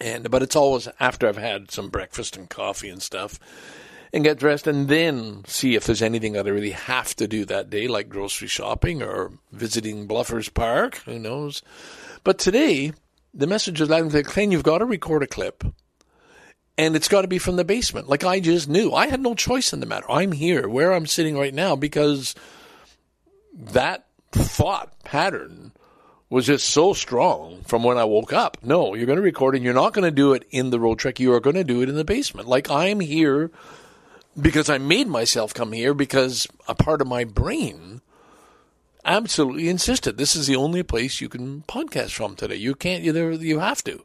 and 0.00 0.28
but 0.32 0.42
it's 0.42 0.56
always 0.56 0.88
after 0.98 1.28
I've 1.28 1.36
had 1.36 1.70
some 1.70 1.90
breakfast 1.90 2.36
and 2.36 2.50
coffee 2.50 2.88
and 2.88 3.00
stuff, 3.00 3.38
and 4.12 4.24
get 4.24 4.40
dressed, 4.40 4.66
and 4.66 4.88
then 4.88 5.44
see 5.46 5.76
if 5.76 5.84
there's 5.84 6.02
anything 6.02 6.32
that 6.32 6.48
I 6.48 6.50
really 6.50 6.72
have 6.72 7.14
to 7.14 7.28
do 7.28 7.44
that 7.44 7.70
day, 7.70 7.86
like 7.86 8.08
grocery 8.08 8.48
shopping 8.48 9.00
or 9.00 9.30
visiting 9.52 10.08
Bluffers 10.08 10.52
Park. 10.52 10.96
Who 11.04 11.20
knows? 11.20 11.62
But 12.24 12.40
today, 12.40 12.94
the 13.32 13.46
message 13.46 13.80
is 13.80 13.88
loud 13.88 14.12
and 14.12 14.26
clear. 14.26 14.50
You've 14.50 14.64
got 14.64 14.78
to 14.78 14.86
record 14.86 15.22
a 15.22 15.28
clip 15.28 15.62
and 16.82 16.96
it's 16.96 17.08
got 17.08 17.22
to 17.22 17.28
be 17.28 17.38
from 17.38 17.54
the 17.56 17.64
basement. 17.64 18.08
Like 18.08 18.24
I 18.24 18.40
just 18.40 18.68
knew. 18.68 18.92
I 18.92 19.06
had 19.06 19.20
no 19.20 19.34
choice 19.34 19.72
in 19.72 19.78
the 19.78 19.86
matter. 19.86 20.10
I'm 20.10 20.32
here 20.32 20.68
where 20.68 20.92
I'm 20.92 21.06
sitting 21.06 21.38
right 21.38 21.54
now 21.54 21.76
because 21.76 22.34
that 23.54 24.06
thought 24.32 24.98
pattern 25.04 25.72
was 26.28 26.46
just 26.46 26.68
so 26.68 26.92
strong 26.92 27.62
from 27.66 27.84
when 27.84 27.98
I 27.98 28.04
woke 28.04 28.32
up. 28.32 28.58
No, 28.64 28.94
you're 28.94 29.06
going 29.06 29.16
to 29.16 29.22
record 29.22 29.54
and 29.54 29.62
you're 29.62 29.74
not 29.74 29.92
going 29.92 30.04
to 30.04 30.10
do 30.10 30.32
it 30.32 30.44
in 30.50 30.70
the 30.70 30.80
road 30.80 30.98
trek. 30.98 31.20
You 31.20 31.32
are 31.34 31.40
going 31.40 31.56
to 31.56 31.64
do 31.64 31.82
it 31.82 31.88
in 31.88 31.94
the 31.94 32.04
basement. 32.04 32.48
Like 32.48 32.68
I'm 32.68 32.98
here 32.98 33.52
because 34.40 34.68
I 34.68 34.78
made 34.78 35.06
myself 35.06 35.54
come 35.54 35.72
here 35.72 35.94
because 35.94 36.48
a 36.66 36.74
part 36.74 37.00
of 37.00 37.06
my 37.06 37.22
brain 37.22 38.00
absolutely 39.04 39.68
insisted 39.68 40.16
this 40.16 40.34
is 40.34 40.46
the 40.46 40.56
only 40.56 40.82
place 40.82 41.20
you 41.20 41.28
can 41.28 41.62
podcast 41.62 42.10
from 42.10 42.34
today. 42.34 42.56
You 42.56 42.74
can't, 42.74 43.04
you, 43.04 43.12
there, 43.12 43.30
you 43.32 43.60
have 43.60 43.84
to. 43.84 44.02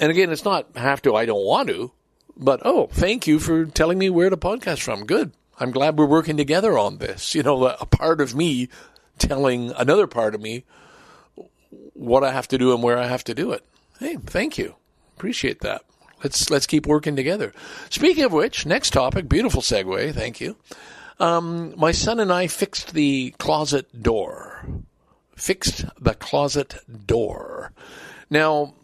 And 0.00 0.10
again, 0.10 0.32
it's 0.32 0.46
not 0.46 0.76
have 0.76 1.02
to, 1.02 1.14
I 1.14 1.26
don't 1.26 1.44
want 1.44 1.68
to, 1.68 1.92
but 2.34 2.62
oh, 2.64 2.88
thank 2.90 3.26
you 3.26 3.38
for 3.38 3.66
telling 3.66 3.98
me 3.98 4.08
where 4.08 4.30
to 4.30 4.36
podcast 4.36 4.80
from. 4.80 5.04
Good. 5.04 5.32
I'm 5.58 5.72
glad 5.72 5.98
we're 5.98 6.06
working 6.06 6.38
together 6.38 6.78
on 6.78 6.96
this. 6.96 7.34
You 7.34 7.42
know, 7.42 7.66
a 7.66 7.84
part 7.84 8.22
of 8.22 8.34
me 8.34 8.70
telling 9.18 9.72
another 9.72 10.06
part 10.06 10.34
of 10.34 10.40
me 10.40 10.64
what 11.92 12.24
I 12.24 12.32
have 12.32 12.48
to 12.48 12.56
do 12.56 12.72
and 12.72 12.82
where 12.82 12.96
I 12.96 13.08
have 13.08 13.24
to 13.24 13.34
do 13.34 13.52
it. 13.52 13.62
Hey, 13.98 14.16
thank 14.16 14.56
you. 14.56 14.74
Appreciate 15.16 15.60
that. 15.60 15.82
Let's 16.24 16.48
let's 16.48 16.66
keep 16.66 16.86
working 16.86 17.14
together. 17.14 17.52
Speaking 17.90 18.24
of 18.24 18.32
which, 18.32 18.64
next 18.64 18.94
topic, 18.94 19.28
beautiful 19.28 19.60
segue. 19.60 20.14
Thank 20.14 20.40
you. 20.40 20.56
Um, 21.18 21.74
my 21.76 21.92
son 21.92 22.20
and 22.20 22.32
I 22.32 22.46
fixed 22.46 22.94
the 22.94 23.34
closet 23.38 24.02
door. 24.02 24.66
Fixed 25.36 25.84
the 26.02 26.14
closet 26.14 26.76
door. 27.06 27.72
Now, 28.30 28.74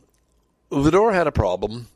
the 0.70 0.90
door 0.90 1.12
had 1.12 1.26
a 1.26 1.32
problem. 1.32 1.88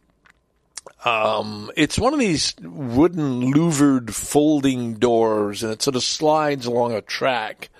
Um, 1.05 1.71
it's 1.77 1.99
one 1.99 2.12
of 2.12 2.21
these 2.21 2.55
wooden 2.61 3.50
louvered 3.50 4.15
folding 4.15 4.95
doors, 4.95 5.62
and 5.62 5.73
it 5.73 5.83
sort 5.83 5.97
of 5.97 6.03
slides 6.03 6.67
along 6.67 6.93
a 6.93 7.00
track. 7.00 7.71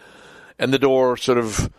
And 0.59 0.73
the 0.73 0.79
door 0.79 1.17
sort 1.17 1.39
of, 1.39 1.71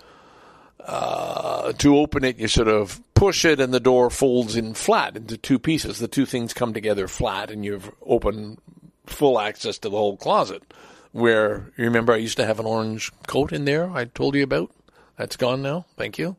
uh, 0.80 1.74
to 1.74 1.98
open 1.98 2.24
it, 2.24 2.38
you 2.38 2.48
sort 2.48 2.68
of 2.68 3.02
push 3.14 3.46
it, 3.46 3.60
and 3.60 3.74
the 3.74 3.80
door 3.80 4.10
folds 4.10 4.56
in 4.56 4.74
flat 4.74 5.16
into 5.16 5.38
two 5.38 5.60
pieces. 5.60 6.00
The 6.00 6.08
two 6.08 6.26
things 6.26 6.54
come 6.54 6.74
together 6.74 7.08
flat, 7.08 7.52
and 7.52 7.64
you've 7.64 7.92
open 8.06 8.58
full 9.06 9.40
access 9.40 9.78
to 9.80 9.90
the 9.90 9.98
whole 9.98 10.18
closet. 10.18 10.64
Where 11.12 11.72
you 11.78 11.86
remember, 11.86 12.14
I 12.14 12.18
used 12.18 12.38
to 12.38 12.46
have 12.46 12.60
an 12.60 12.66
orange 12.66 13.12
coat 13.28 13.52
in 13.52 13.66
there. 13.66 13.90
I 13.92 14.06
told 14.06 14.36
you 14.36 14.44
about. 14.44 14.72
That's 15.18 15.36
gone 15.36 15.62
now. 15.62 15.86
Thank 15.98 16.18
you. 16.18 16.38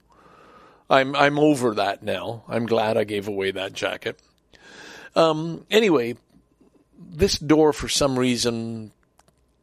I'm 0.90 1.14
I'm 1.16 1.38
over 1.38 1.74
that 1.74 2.02
now. 2.02 2.44
I'm 2.48 2.66
glad 2.66 2.96
I 2.96 3.04
gave 3.04 3.28
away 3.28 3.50
that 3.52 3.72
jacket. 3.72 4.20
Um, 5.14 5.66
anyway, 5.70 6.16
this 6.98 7.38
door 7.38 7.72
for 7.72 7.88
some 7.88 8.18
reason 8.18 8.92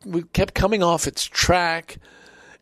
we 0.06 0.24
kept 0.24 0.54
coming 0.54 0.84
off 0.84 1.08
its 1.08 1.26
track, 1.26 1.98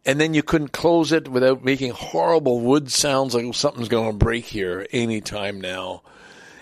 and 0.05 0.19
then 0.19 0.33
you 0.33 0.43
couldn't 0.43 0.71
close 0.71 1.11
it 1.11 1.27
without 1.27 1.63
making 1.63 1.91
horrible 1.91 2.59
wood 2.59 2.91
sounds 2.91 3.35
like 3.35 3.53
something's 3.53 3.89
going 3.89 4.11
to 4.11 4.25
break 4.25 4.45
here 4.45 4.87
any 4.91 5.21
time 5.21 5.61
now. 5.61 6.03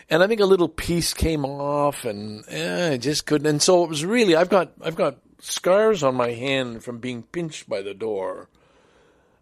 And 0.10 0.22
I 0.22 0.28
think 0.28 0.42
a 0.42 0.46
little 0.46 0.70
piece 0.70 1.14
came 1.14 1.46
off, 1.46 2.06
and 2.06 2.44
eh, 2.48 2.94
I 2.94 2.98
just 2.98 3.26
couldn't. 3.26 3.48
And 3.48 3.62
so 3.62 3.84
it 3.84 3.90
was 3.90 4.06
really 4.06 4.36
I've 4.36 4.50
got 4.50 4.74
I've 4.82 4.96
got 4.96 5.18
scars 5.40 6.04
on 6.04 6.16
my 6.16 6.32
hand 6.32 6.84
from 6.84 7.00
being 7.00 7.24
pinched 7.24 7.68
by 7.70 7.82
the 7.82 7.94
door. 7.94 8.50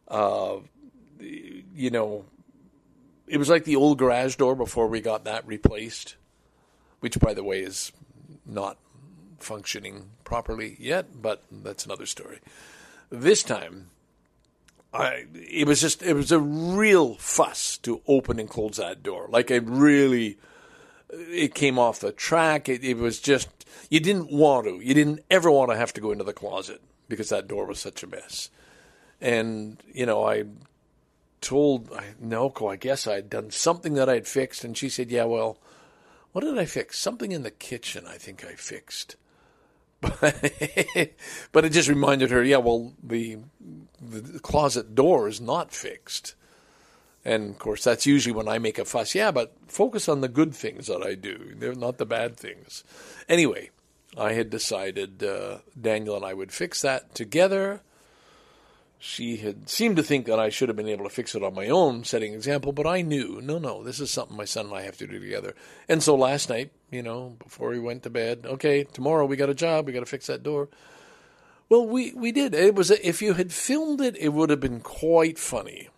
Uh, 0.08 0.58
you 1.20 1.90
know, 1.90 2.26
it 3.28 3.38
was 3.38 3.50
like 3.50 3.64
the 3.64 3.76
old 3.76 3.98
garage 3.98 4.36
door 4.36 4.56
before 4.56 4.88
we 4.88 5.02
got 5.02 5.24
that 5.26 5.48
replaced, 5.48 6.16
which, 7.00 7.20
by 7.20 7.34
the 7.34 7.44
way, 7.44 7.62
is 7.62 7.92
not 8.46 8.78
functioning 9.40 10.10
properly 10.24 10.76
yet, 10.80 11.22
but 11.22 11.44
that's 11.52 11.86
another 11.86 12.06
story. 12.06 12.40
This 13.10 13.44
time, 13.44 13.90
I 14.94 15.26
it 15.34 15.68
was 15.68 15.82
just 15.82 16.04
it 16.04 16.14
was 16.14 16.32
a 16.32 16.40
real 16.40 17.16
fuss 17.16 17.78
to 17.80 18.02
open 18.08 18.40
and 18.40 18.50
close 18.50 18.78
that 18.78 19.04
door. 19.04 19.28
Like 19.30 19.52
it 19.52 19.64
really, 19.66 20.38
it 21.10 21.56
came 21.56 21.80
off 21.80 22.00
the 22.00 22.12
track. 22.12 22.70
It, 22.70 22.84
it 22.84 22.98
was 22.98 23.20
just 23.20 23.50
you 23.90 24.00
didn't 24.00 24.32
want 24.32 24.68
to. 24.68 24.80
You 24.80 24.94
didn't 24.94 25.22
ever 25.30 25.52
want 25.52 25.72
to 25.72 25.78
have 25.78 25.94
to 25.94 26.02
go 26.02 26.12
into 26.12 26.24
the 26.24 26.34
closet 26.34 26.82
because 27.08 27.30
that 27.30 27.48
door 27.48 27.66
was 27.66 27.80
such 27.80 28.04
a 28.04 28.08
mess. 28.08 28.50
And 29.20 29.82
you 29.92 30.06
know, 30.06 30.26
I 30.26 30.46
told 31.44 31.90
Naoko, 32.24 32.72
I 32.72 32.78
guess 32.78 33.06
I'd 33.06 33.30
done 33.30 33.52
something 33.52 33.94
that 33.94 34.10
I'd 34.10 34.28
fixed, 34.28 34.64
and 34.64 34.76
she 34.76 34.90
said, 34.90 35.12
"Yeah, 35.12 35.26
well, 35.26 35.60
what 36.32 36.44
did 36.44 36.58
I 36.58 36.66
fix? 36.66 36.98
Something 36.98 37.32
in 37.32 37.44
the 37.44 37.52
kitchen, 37.52 38.06
I 38.08 38.18
think 38.18 38.44
I 38.44 38.54
fixed." 38.56 39.16
but 41.52 41.66
it 41.66 41.70
just 41.72 41.88
reminded 41.88 42.30
her, 42.32 42.44
yeah, 42.44 42.58
well, 42.58 42.94
the 43.02 43.38
the 44.02 44.40
closet 44.40 44.96
door 44.96 45.28
is 45.28 45.40
not 45.40 45.74
fixed. 45.74 46.36
And 47.26 47.52
of 47.52 47.60
course, 47.60 47.84
that's 47.86 48.06
usually 48.06 48.36
when 48.36 48.50
I 48.50 48.60
make 48.60 48.78
a 48.78 48.86
fuss. 48.86 49.16
Yeah, 49.16 49.32
but 49.32 49.54
focus 49.68 50.10
on 50.10 50.20
the 50.20 50.28
good 50.28 50.54
things 50.54 50.88
that 50.88 51.02
I 51.02 51.16
do. 51.16 51.54
They're 51.56 51.74
not 51.74 51.98
the 51.98 52.06
bad 52.06 52.36
things. 52.36 52.84
Anyway, 53.30 53.70
I 54.18 54.34
had 54.34 54.50
decided 54.50 55.24
uh, 55.24 55.60
Daniel 55.80 56.18
and 56.18 56.26
I 56.26 56.34
would 56.34 56.52
fix 56.52 56.82
that 56.82 57.16
together 57.16 57.82
she 59.04 59.36
had 59.36 59.68
seemed 59.68 59.98
to 59.98 60.04
think 60.04 60.28
that 60.28 60.40
I 60.40 60.48
should 60.48 60.70
have 60.70 60.78
been 60.78 60.88
able 60.88 61.04
to 61.04 61.10
fix 61.10 61.36
it 61.36 61.44
on 61.44 61.54
my 61.54 61.68
own, 61.68 62.06
setting 62.06 62.34
example, 62.34 62.72
but 62.72 62.88
I 62.88 63.02
knew, 63.02 63.42
no, 63.44 63.60
no, 63.60 63.84
this 63.84 64.00
is 64.00 64.10
something 64.10 64.38
my 64.38 64.46
son 64.46 64.68
and 64.68 64.76
I 64.76 64.84
have 64.84 64.96
to 65.00 65.08
do 65.08 65.20
together. 65.20 65.56
And 65.90 66.02
so 66.02 66.16
last 66.16 66.48
night, 66.48 66.72
you 66.90 67.04
know, 67.04 67.36
before 67.44 67.74
he 67.74 67.80
went 67.80 68.04
to 68.04 68.10
bed, 68.10 68.46
okay, 68.46 68.86
tomorrow 68.86 69.26
we 69.26 69.36
got 69.36 69.50
a 69.50 69.54
job, 69.54 69.88
we 69.88 69.92
got 69.92 70.00
to 70.00 70.06
fix 70.06 70.28
that 70.28 70.42
door. 70.42 70.70
Well, 71.68 71.86
we, 71.86 72.14
we 72.14 72.32
did. 72.32 72.56
It 72.56 72.76
was 72.76 72.92
if 72.92 73.22
you 73.22 73.34
had 73.34 73.52
filmed 73.52 74.00
it, 74.00 74.16
it 74.16 74.30
would 74.30 74.50
have 74.50 74.62
been 74.62 74.80
quite 74.80 75.38
funny. 75.38 75.90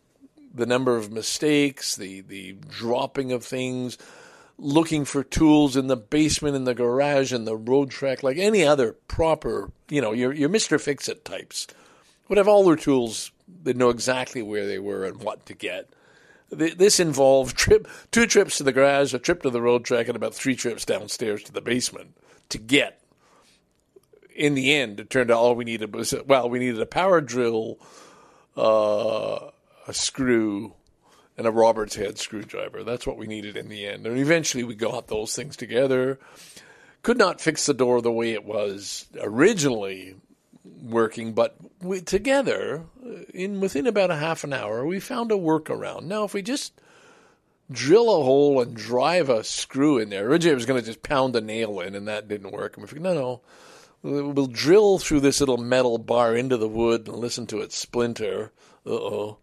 The 0.52 0.66
number 0.66 0.98
of 0.98 1.12
mistakes, 1.12 1.96
the 1.96 2.22
the 2.22 2.54
dropping 2.54 3.32
of 3.32 3.44
things, 3.44 4.00
looking 4.58 5.06
for 5.06 5.24
tools 5.24 5.76
in 5.76 5.86
the 5.88 5.98
basement, 5.98 6.56
in 6.56 6.64
the 6.64 6.74
garage, 6.74 7.32
in 7.32 7.46
the 7.46 7.58
Roadtrek, 7.58 8.24
like 8.24 8.38
any 8.38 8.64
other 8.64 8.94
proper, 8.94 9.72
you 9.90 10.02
know, 10.02 10.12
your 10.12 10.34
your 10.34 10.50
Mister 10.50 10.80
Fix 10.80 11.08
It 11.08 11.24
types 11.24 11.68
would 12.28 12.38
have 12.38 12.48
all 12.48 12.66
their 12.66 12.76
tools. 12.76 13.32
They'd 13.64 13.78
know 13.78 13.90
exactly 13.90 14.42
where 14.42 14.66
they 14.66 14.80
were 14.80 15.06
and 15.06 15.22
what 15.22 15.46
to 15.48 15.54
get. 15.54 15.90
this 16.50 17.00
involved 17.00 17.58
trip, 17.58 17.88
two 18.12 18.26
trips 18.26 18.58
to 18.58 18.64
the 18.64 18.72
garage, 18.72 19.14
a 19.14 19.20
trip 19.20 19.44
to 19.44 19.50
the 19.50 19.60
Roadtrek, 19.60 20.08
and 20.08 20.16
about 20.16 20.34
three 20.34 20.56
trips 20.56 20.86
downstairs 20.86 21.44
to 21.44 21.52
the 21.52 21.62
basement 21.62 22.16
to 22.50 22.58
get. 22.58 23.02
In 24.36 24.54
the 24.54 24.74
end, 24.74 25.00
it 25.00 25.10
turned 25.10 25.32
out 25.32 25.38
all 25.38 25.56
we 25.56 25.64
needed 25.64 25.96
was 25.96 26.14
well, 26.26 26.50
we 26.50 26.60
needed 26.60 26.82
a 26.82 26.86
power 26.86 27.22
drill, 27.22 27.80
uh, 28.58 29.50
a 29.88 29.94
screw, 29.94 30.74
and 31.38 31.48
a 31.48 31.52
Robert's 31.52 31.96
head 31.96 32.18
screwdriver. 32.18 32.84
That's 32.84 33.08
what 33.08 33.18
we 33.18 33.28
needed 33.28 33.56
in 33.56 33.70
the 33.70 33.86
end. 33.86 34.06
And 34.06 34.18
eventually, 34.18 34.64
we 34.64 34.76
got 34.76 35.08
those 35.08 35.36
things 35.36 35.56
together. 35.56 36.20
Could 37.02 37.18
not 37.18 37.40
fix 37.40 37.66
the 37.66 37.74
door 37.74 38.02
the 38.02 38.12
way 38.12 38.32
it 38.32 38.46
was 38.46 39.06
originally 39.22 40.16
working, 40.82 41.34
but 41.34 41.56
we, 41.82 42.02
together, 42.02 42.86
uh, 43.06 43.10
in 43.34 43.60
within 43.60 43.88
about 43.88 44.12
a 44.12 44.16
half 44.16 44.44
an 44.44 44.54
hour, 44.54 44.86
we 44.86 45.00
found 45.00 45.32
a 45.32 45.36
workaround. 45.36 46.04
Now, 46.04 46.24
if 46.24 46.34
we 46.34 46.42
just 46.42 46.80
drill 47.72 48.10
a 48.10 48.24
hole 48.24 48.62
and 48.62 48.76
drive 48.76 49.30
a 49.30 49.44
screw 49.44 49.98
in 49.98 50.10
there, 50.10 50.28
originally 50.28 50.54
I 50.54 50.56
was 50.56 50.66
going 50.66 50.82
to 50.82 50.86
just 50.86 51.04
pound 51.04 51.36
a 51.36 51.42
nail 51.42 51.80
in, 51.80 51.96
and 51.96 52.08
that 52.08 52.28
didn't 52.28 52.52
work. 52.52 52.76
And 52.76 52.84
we 52.84 52.88
figured, 52.88 53.04
no, 53.04 53.14
no, 53.14 53.42
we'll 54.06 54.48
drill 54.48 55.00
through 55.00 55.22
this 55.22 55.40
little 55.40 55.58
metal 55.58 55.98
bar 55.98 56.36
into 56.36 56.58
the 56.58 56.68
wood 56.68 57.08
and 57.08 57.18
listen 57.18 57.48
to 57.48 57.62
it 57.62 57.72
splinter. 57.72 58.52
Uh 58.86 58.92
oh. 58.92 59.38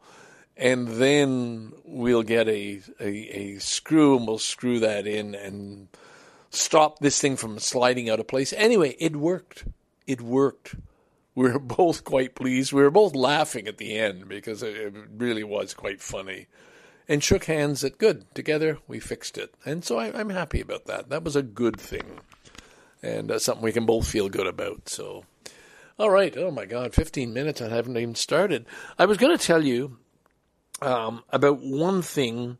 And 0.57 0.87
then 0.87 1.73
we'll 1.85 2.23
get 2.23 2.47
a, 2.47 2.81
a, 3.01 3.07
a 3.07 3.59
screw 3.59 4.17
and 4.17 4.27
we'll 4.27 4.39
screw 4.39 4.81
that 4.81 5.07
in 5.07 5.35
and 5.35 5.89
stop 6.51 6.99
this 7.01 7.19
thing 7.19 7.37
from 7.37 7.59
sliding 7.59 8.09
out 8.11 8.21
of 8.21 8.29
place. 8.29 8.53
Anyway, 8.53 8.95
it 9.01 9.17
worked. 9.17 9.65
It 10.07 10.21
worked 10.21 10.77
we 11.35 11.51
were 11.51 11.59
both 11.59 12.05
quite 12.05 12.35
pleased. 12.35 12.73
We 12.73 12.83
were 12.83 12.91
both 12.91 13.15
laughing 13.15 13.67
at 13.67 13.79
the 13.79 13.97
end 13.97 14.29
because 14.29 14.63
it 14.63 14.95
really 15.17 15.45
was 15.45 15.75
quite 15.75 16.01
funny. 16.01 16.47
And 17.09 17.23
shook 17.23 17.45
hands 17.45 17.83
at 17.83 17.99
good. 17.99 18.33
Together 18.35 18.79
we 18.87 19.01
fixed 19.01 19.37
it. 19.37 19.55
And 19.65 19.85
so 19.85 19.99
I, 19.99 20.19
am 20.19 20.31
happy 20.31 20.61
about 20.61 20.87
that. 20.87 21.11
That 21.11 21.25
was 21.25 21.37
a 21.37 21.43
good 21.43 21.81
thing. 21.81 22.21
And 23.03 23.31
uh, 23.31 23.39
something 23.39 23.65
we 23.65 23.73
can 23.73 23.87
both 23.87 24.07
feel 24.07 24.29
good 24.29 24.47
about. 24.47 24.89
So, 24.89 25.25
all 25.99 26.11
right. 26.11 26.37
Oh 26.37 26.53
my 26.53 26.65
God, 26.65 26.95
15 26.95 27.33
minutes. 27.35 27.61
I 27.61 27.69
haven't 27.69 27.97
even 27.97 28.15
started. 28.15 28.67
I 28.99 29.07
was 29.07 29.19
going 29.19 29.37
to 29.37 29.45
tell 29.45 29.65
you 29.65 29.99
um, 30.81 31.25
about 31.31 31.61
one 31.61 32.03
thing 32.03 32.59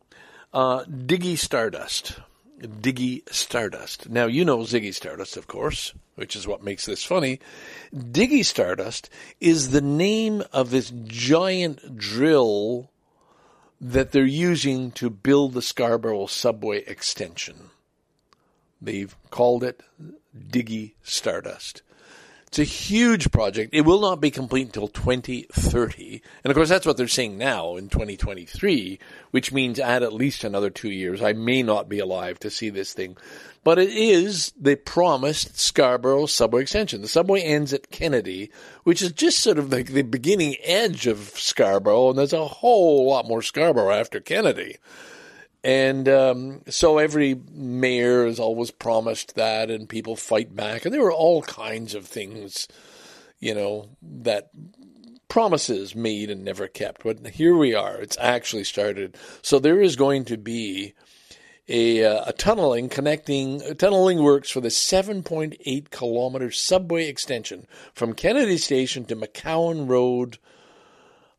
uh, 0.53 0.83
Diggy 0.83 1.37
Stardust. 1.37 2.19
Diggy 2.63 3.23
Stardust. 3.31 4.09
Now, 4.09 4.25
you 4.25 4.45
know 4.45 4.59
Ziggy 4.59 4.93
Stardust, 4.93 5.37
of 5.37 5.47
course, 5.47 5.93
which 6.15 6.35
is 6.35 6.47
what 6.47 6.63
makes 6.63 6.85
this 6.85 7.03
funny. 7.03 7.39
Diggy 7.93 8.43
Stardust 8.43 9.09
is 9.39 9.71
the 9.71 9.81
name 9.81 10.43
of 10.53 10.69
this 10.69 10.91
giant 11.05 11.97
drill 11.97 12.89
that 13.81 14.11
they're 14.11 14.25
using 14.25 14.91
to 14.91 15.09
build 15.09 15.53
the 15.53 15.61
Scarborough 15.61 16.27
subway 16.27 16.83
extension. 16.85 17.69
They've 18.81 19.15
called 19.29 19.63
it 19.63 19.83
Diggy 20.35 20.93
Stardust. 21.03 21.81
It's 22.53 22.59
a 22.59 22.65
huge 22.65 23.31
project. 23.31 23.73
It 23.73 23.81
will 23.81 23.99
not 23.99 24.21
be 24.21 24.29
complete 24.29 24.67
until 24.67 24.87
2030. 24.87 26.21
And 26.43 26.51
of 26.51 26.55
course, 26.55 26.69
that's 26.69 26.85
what 26.85 26.97
they're 26.97 27.07
saying 27.07 27.35
now 27.35 27.77
in 27.77 27.89
2023, 27.89 28.99
which 29.31 29.51
means 29.51 29.79
add 29.79 30.03
at 30.03 30.13
least 30.13 30.43
another 30.43 30.69
two 30.69 30.91
years. 30.91 31.23
I 31.23 31.33
may 31.33 31.63
not 31.63 31.89
be 31.89 31.97
alive 31.97 32.37
to 32.41 32.51
see 32.51 32.69
this 32.69 32.93
thing. 32.93 33.17
But 33.63 33.79
it 33.79 33.89
is 33.89 34.53
the 34.55 34.75
promised 34.75 35.59
Scarborough 35.59 36.27
subway 36.27 36.61
extension. 36.61 37.01
The 37.01 37.07
subway 37.07 37.41
ends 37.41 37.73
at 37.73 37.89
Kennedy, 37.89 38.51
which 38.83 39.01
is 39.01 39.13
just 39.13 39.39
sort 39.39 39.57
of 39.57 39.71
like 39.71 39.87
the 39.87 40.03
beginning 40.03 40.55
edge 40.61 41.07
of 41.07 41.31
Scarborough, 41.35 42.09
and 42.09 42.19
there's 42.19 42.33
a 42.33 42.45
whole 42.45 43.07
lot 43.07 43.27
more 43.27 43.41
Scarborough 43.41 43.95
after 43.95 44.19
Kennedy. 44.19 44.77
And 45.63 46.09
um, 46.09 46.61
so 46.67 46.97
every 46.97 47.39
mayor 47.51 48.25
has 48.25 48.39
always 48.39 48.71
promised 48.71 49.35
that, 49.35 49.71
and 49.71 49.87
people 49.87 50.15
fight 50.15 50.53
back. 50.53 50.83
And 50.83 50.93
there 50.93 51.01
were 51.01 51.13
all 51.13 51.41
kinds 51.43 51.95
of 51.95 52.05
things, 52.05 52.67
you 53.39 53.55
know, 53.55 53.89
that 54.01 54.49
promises 55.29 55.95
made 55.95 56.29
and 56.29 56.43
never 56.43 56.67
kept. 56.67 57.03
But 57.03 57.25
here 57.27 57.55
we 57.55 57.73
are. 57.73 57.95
It's 57.95 58.17
actually 58.19 58.65
started. 58.65 59.17
So 59.41 59.57
there 59.57 59.81
is 59.81 59.95
going 59.95 60.25
to 60.25 60.37
be 60.37 60.93
a, 61.69 62.03
uh, 62.03 62.25
a 62.27 62.33
tunneling 62.33 62.89
connecting 62.89 63.61
tunneling 63.77 64.21
works 64.21 64.49
for 64.49 64.59
the 64.59 64.67
7.8 64.67 65.89
kilometer 65.89 66.51
subway 66.51 67.07
extension 67.07 67.65
from 67.93 68.13
Kennedy 68.13 68.57
Station 68.57 69.05
to 69.05 69.15
McCowan 69.15 69.87
Road 69.87 70.39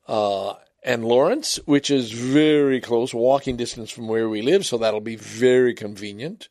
uh, 0.08 0.54
and 0.84 1.04
Lawrence, 1.04 1.58
which 1.64 1.90
is 1.90 2.12
very 2.12 2.80
close, 2.80 3.14
walking 3.14 3.56
distance 3.56 3.90
from 3.90 4.06
where 4.06 4.28
we 4.28 4.42
live, 4.42 4.66
so 4.66 4.76
that'll 4.76 5.00
be 5.00 5.16
very 5.16 5.72
convenient. 5.72 6.48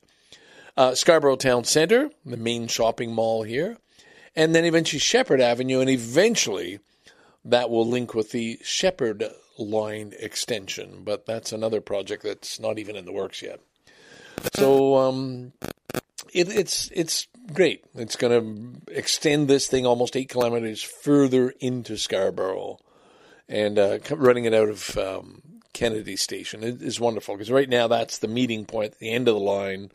Uh, 0.76 0.96
Scarborough 0.96 1.36
Town 1.36 1.64
Center, 1.64 2.10
the 2.26 2.36
main 2.36 2.68
shopping 2.68 3.14
mall 3.14 3.44
here, 3.44 3.78
and 4.36 4.56
then 4.56 4.66
eventually 4.66 5.00
Sheppard 5.00 5.40
Avenue, 5.40 5.80
and 5.80 5.90
eventually 5.90 6.80
that 7.46 7.70
will 7.70 7.88
link 7.88 8.16
with 8.16 8.32
the 8.32 8.60
Sheppard 8.64 9.24
line 9.60 10.14
extension, 10.20 11.04
but 11.04 11.28
that's 11.28 11.52
another 11.52 11.80
project 11.80 12.24
that's 12.24 12.60
not 12.60 12.80
even 12.80 12.96
in 12.96 13.06
the 13.06 13.12
works 13.12 13.44
yet. 13.44 13.60
So 14.56 14.96
um, 14.98 15.54
it, 16.34 16.50
it's 16.50 16.90
it's 16.92 17.28
great. 17.54 17.86
It's 17.94 18.16
going 18.16 18.82
to 18.88 18.92
extend 18.92 19.48
this 19.48 19.68
thing 19.68 19.86
almost 19.86 20.16
eight 20.16 20.30
kilometers 20.30 20.82
further 20.82 21.54
into 21.60 21.98
Scarborough 21.98 22.80
and 23.50 23.78
uh, 23.78 24.00
running 24.12 24.46
it 24.46 24.54
out 24.54 24.70
of 24.70 24.98
um, 24.98 25.42
Kennedy 25.74 26.16
Station 26.16 26.64
is 26.64 27.00
wonderful 27.00 27.36
because 27.36 27.52
right 27.52 27.70
now 27.70 27.88
that's 27.88 28.20
the 28.20 28.28
meeting 28.28 28.66
point 28.66 29.00
the 29.00 29.12
end 29.12 29.28
of 29.28 29.36
the 29.36 29.40
line. 29.40 29.92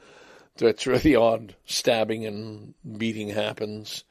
That's 0.56 0.86
where 0.86 0.98
the 0.98 1.16
odd 1.16 1.54
stabbing 1.66 2.26
and 2.26 2.74
beating 2.98 3.28
happens. 3.28 4.04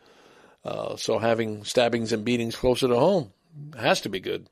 Uh, 0.63 0.95
so 0.95 1.19
having 1.19 1.63
stabbings 1.63 2.13
and 2.13 2.25
beatings 2.25 2.55
closer 2.55 2.87
to 2.87 2.95
home 2.95 3.31
has 3.77 4.01
to 4.01 4.09
be 4.09 4.19
good. 4.19 4.47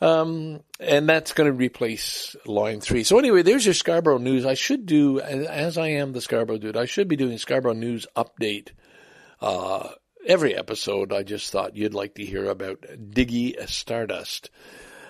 Um, 0.00 0.64
and 0.80 1.08
that's 1.08 1.32
going 1.32 1.48
to 1.48 1.56
replace 1.56 2.34
line 2.44 2.80
three. 2.80 3.04
So 3.04 3.18
anyway, 3.20 3.42
there's 3.42 3.64
your 3.64 3.74
Scarborough 3.74 4.18
news. 4.18 4.44
I 4.44 4.54
should 4.54 4.84
do, 4.84 5.20
as 5.20 5.78
I 5.78 5.88
am 5.88 6.12
the 6.12 6.20
Scarborough 6.20 6.58
dude, 6.58 6.76
I 6.76 6.86
should 6.86 7.06
be 7.06 7.14
doing 7.14 7.38
Scarborough 7.38 7.74
news 7.74 8.06
update 8.16 8.70
uh, 9.40 9.90
every 10.26 10.54
episode, 10.54 11.12
I 11.12 11.22
just 11.22 11.50
thought 11.50 11.76
you'd 11.76 11.94
like 11.94 12.14
to 12.14 12.24
hear 12.24 12.46
about 12.46 12.80
Diggy 12.82 13.68
Stardust. 13.68 14.50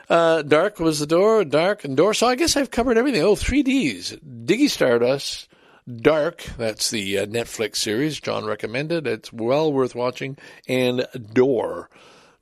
Uh, 0.09 0.42
dark 0.42 0.79
was 0.79 0.98
the 0.98 1.07
door, 1.07 1.44
dark 1.44 1.85
and 1.85 1.96
door. 1.96 2.14
So 2.14 2.27
I 2.27 2.35
guess 2.35 2.57
I've 2.57 2.70
covered 2.70 2.98
everything. 2.98 3.22
Oh, 3.22 3.37
three 3.37 3.62
Ds. 3.62 4.12
Diggy 4.16 4.68
Stardust, 4.68 5.48
Dark, 5.90 6.42
that's 6.57 6.90
the 6.90 7.18
uh, 7.18 7.27
Netflix 7.27 7.77
series 7.77 8.20
John 8.20 8.44
recommended. 8.44 9.07
It's 9.07 9.33
well 9.33 9.72
worth 9.72 9.94
watching. 9.94 10.37
And 10.68 11.07
Door, 11.33 11.90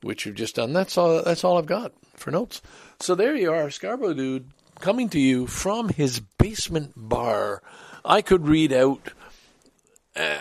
which 0.03 0.27
you've 0.27 0.35
just 0.35 0.57
done. 0.57 0.73
That's 0.73 0.99
all, 0.99 1.23
that's 1.23 1.45
all 1.45 1.59
I've 1.59 1.67
got 1.67 1.93
for 2.17 2.31
notes. 2.31 2.61
So 3.01 3.15
there 3.15 3.35
you 3.35 3.53
are, 3.53 3.71
Scarborough 3.71 4.15
Dude, 4.15 4.51
coming 4.81 5.09
to 5.11 5.21
you 5.21 5.47
from 5.47 5.89
his 5.89 6.21
basement 6.21 6.93
bar. 6.97 7.63
I 8.05 8.21
could 8.21 8.47
read 8.47 8.73
out 8.73 9.13
uh, 10.17 10.41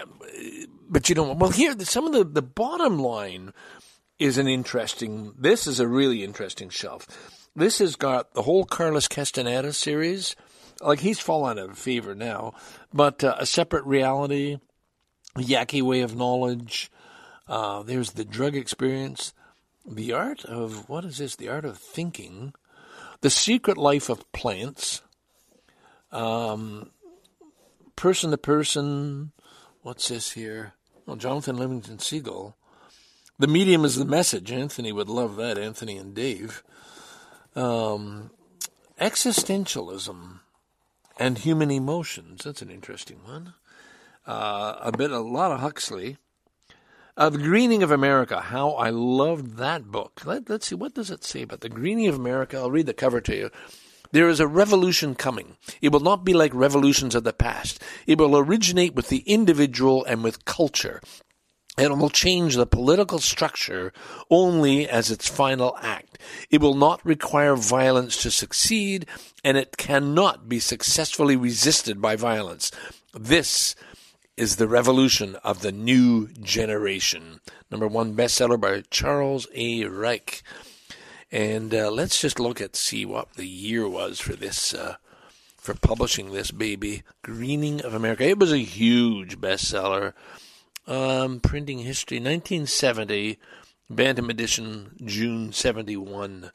but 0.89 1.07
you 1.07 1.15
know, 1.15 1.33
well, 1.33 1.51
here 1.51 1.75
some 1.79 2.07
of 2.07 2.13
the 2.13 2.23
the 2.23 2.41
bottom 2.41 2.99
line 2.99 3.53
is 4.17 4.37
an 4.37 4.47
interesting. 4.47 5.33
This 5.37 5.67
is 5.67 5.79
a 5.79 5.87
really 5.87 6.23
interesting 6.23 6.69
shelf. 6.69 7.07
This 7.55 7.79
has 7.79 7.95
got 7.95 8.33
the 8.33 8.43
whole 8.43 8.65
Carlos 8.65 9.07
Castaneda 9.07 9.73
series. 9.73 10.35
Like 10.81 10.99
he's 10.99 11.19
fallen 11.19 11.59
out 11.59 11.69
of 11.71 11.77
favor 11.77 12.15
now, 12.15 12.53
but 12.93 13.21
uh, 13.23 13.35
a 13.37 13.45
separate 13.45 13.83
reality, 13.85 14.59
Yaqui 15.37 15.81
way 15.81 16.01
of 16.01 16.15
knowledge. 16.15 16.89
Uh, 17.49 17.83
there's 17.83 18.11
the 18.11 18.23
drug 18.23 18.55
experience, 18.55 19.33
the 19.85 20.13
art 20.13 20.45
of 20.45 20.87
what 20.87 21.03
is 21.03 21.17
this? 21.17 21.35
The 21.35 21.49
art 21.49 21.65
of 21.65 21.77
thinking, 21.77 22.53
the 23.19 23.29
secret 23.29 23.77
life 23.77 24.07
of 24.07 24.31
plants, 24.31 25.01
um, 26.11 26.91
person 27.97 28.31
to 28.31 28.37
person. 28.37 29.33
What's 29.81 30.07
this 30.07 30.31
here? 30.31 30.73
Well, 31.09 31.15
Jonathan 31.15 31.57
Livingston 31.57 31.97
Seagull. 31.97 32.55
The 33.39 33.47
medium 33.47 33.83
is 33.83 33.95
the 33.95 34.05
message. 34.05 34.51
Anthony 34.51 34.91
would 34.91 35.09
love 35.09 35.37
that, 35.37 35.57
Anthony 35.57 35.97
and 35.97 36.13
Dave. 36.13 36.61
Um, 37.55 38.29
existentialism 39.01 40.41
and 41.17 41.37
human 41.39 41.71
emotions. 41.71 42.43
That's 42.43 42.61
an 42.61 42.69
interesting 42.69 43.21
one. 43.25 43.55
Uh, 44.27 44.75
a 44.81 44.91
bit, 44.91 45.09
a 45.09 45.17
lot 45.17 45.51
of 45.51 45.61
Huxley. 45.61 46.17
Uh, 47.17 47.31
the 47.31 47.39
Greening 47.39 47.81
of 47.81 47.89
America. 47.89 48.39
How 48.39 48.73
I 48.73 48.91
loved 48.91 49.57
that 49.57 49.85
book. 49.85 50.21
Let, 50.25 50.47
let's 50.47 50.67
see, 50.67 50.75
what 50.75 50.93
does 50.93 51.09
it 51.09 51.23
say 51.23 51.41
about 51.41 51.61
the 51.61 51.69
Greening 51.69 52.05
of 52.05 52.13
America? 52.13 52.57
I'll 52.57 52.69
read 52.69 52.85
the 52.85 52.93
cover 52.93 53.19
to 53.19 53.35
you. 53.35 53.49
There 54.11 54.29
is 54.29 54.39
a 54.39 54.47
revolution 54.47 55.13
coming. 55.15 55.57
It 55.81 55.91
will 55.91 55.99
not 55.99 56.25
be 56.25 56.33
like 56.33 56.53
revolutions 56.53 57.13
of 57.13 57.23
the 57.23 57.33
past. 57.33 57.81
It 58.07 58.17
will 58.17 58.35
originate 58.37 58.95
with 58.95 59.09
the 59.09 59.19
individual 59.27 60.03
and 60.05 60.23
with 60.23 60.45
culture. 60.45 61.01
and 61.79 61.93
it 61.93 61.97
will 61.97 62.09
change 62.09 62.55
the 62.55 62.65
political 62.65 63.19
structure 63.19 63.93
only 64.29 64.89
as 64.89 65.09
its 65.09 65.29
final 65.29 65.77
act. 65.81 66.17
It 66.49 66.59
will 66.59 66.75
not 66.75 67.05
require 67.05 67.55
violence 67.55 68.21
to 68.23 68.31
succeed, 68.31 69.05
and 69.45 69.55
it 69.55 69.77
cannot 69.77 70.49
be 70.49 70.59
successfully 70.59 71.37
resisted 71.37 72.01
by 72.01 72.17
violence. 72.17 72.69
This 73.13 73.75
is 74.35 74.57
the 74.57 74.67
revolution 74.67 75.37
of 75.37 75.61
the 75.61 75.71
new 75.71 76.27
generation. 76.41 77.39
Number 77.71 77.87
one 77.87 78.13
bestseller 78.13 78.59
by 78.59 78.83
Charles 78.89 79.47
A. 79.55 79.85
Reich. 79.85 80.43
And 81.31 81.73
uh, 81.73 81.91
let's 81.91 82.19
just 82.19 82.39
look 82.39 82.59
at 82.59 82.75
see 82.75 83.05
what 83.05 83.33
the 83.33 83.47
year 83.47 83.87
was 83.87 84.19
for 84.19 84.33
this 84.33 84.73
uh, 84.73 84.95
for 85.57 85.73
publishing 85.75 86.31
this 86.31 86.51
baby, 86.51 87.03
Greening 87.21 87.81
of 87.81 87.93
America. 87.93 88.23
It 88.27 88.39
was 88.39 88.51
a 88.51 88.57
huge 88.57 89.39
bestseller. 89.39 90.13
Um, 90.87 91.39
printing 91.39 91.79
history, 91.79 92.17
1970, 92.17 93.37
Bantam 93.91 94.29
edition, 94.31 94.97
June 95.05 95.53
71. 95.53 96.51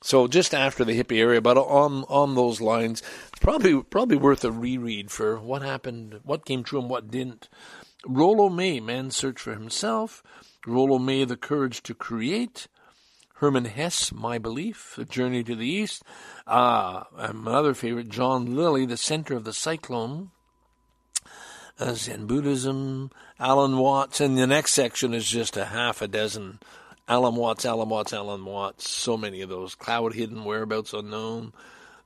So 0.00 0.28
just 0.28 0.54
after 0.54 0.84
the 0.84 1.02
hippie 1.02 1.16
era, 1.16 1.40
but 1.40 1.56
on 1.56 2.04
on 2.04 2.34
those 2.34 2.60
lines, 2.60 3.02
probably 3.40 3.82
probably 3.82 4.18
worth 4.18 4.44
a 4.44 4.52
reread 4.52 5.10
for 5.10 5.40
what 5.40 5.62
happened, 5.62 6.20
what 6.22 6.44
came 6.44 6.62
true, 6.62 6.78
and 6.78 6.90
what 6.90 7.10
didn't. 7.10 7.48
Rollo 8.06 8.50
May, 8.50 8.80
Man's 8.80 9.16
Search 9.16 9.40
for 9.40 9.54
Himself. 9.54 10.22
Rollo 10.66 10.98
May, 10.98 11.24
The 11.24 11.38
Courage 11.38 11.82
to 11.84 11.94
Create. 11.94 12.68
Hermann 13.44 13.66
Hesse, 13.66 14.10
My 14.10 14.38
Belief, 14.38 14.96
A 14.96 15.04
Journey 15.04 15.44
to 15.44 15.54
the 15.54 15.68
East. 15.68 16.02
Ah, 16.46 17.08
another 17.14 17.74
favorite, 17.74 18.08
John 18.08 18.56
Lilly, 18.56 18.86
The 18.86 18.96
Center 18.96 19.36
of 19.36 19.44
the 19.44 19.52
Cyclone 19.52 20.30
uh, 21.78 21.92
Zen 21.92 22.26
Buddhism, 22.26 23.10
Alan 23.38 23.76
Watts, 23.76 24.20
and 24.20 24.38
the 24.38 24.46
next 24.46 24.72
section 24.72 25.12
is 25.12 25.26
just 25.26 25.58
a 25.58 25.66
half 25.66 26.00
a 26.00 26.08
dozen 26.08 26.58
Alan 27.06 27.36
Watts, 27.36 27.66
Alan 27.66 27.90
Watts, 27.90 28.14
Alan 28.14 28.46
Watts. 28.46 28.88
So 28.88 29.18
many 29.18 29.42
of 29.42 29.50
those. 29.50 29.74
Cloud 29.74 30.14
Hidden, 30.14 30.44
Whereabouts 30.44 30.94
Unknown. 30.94 31.52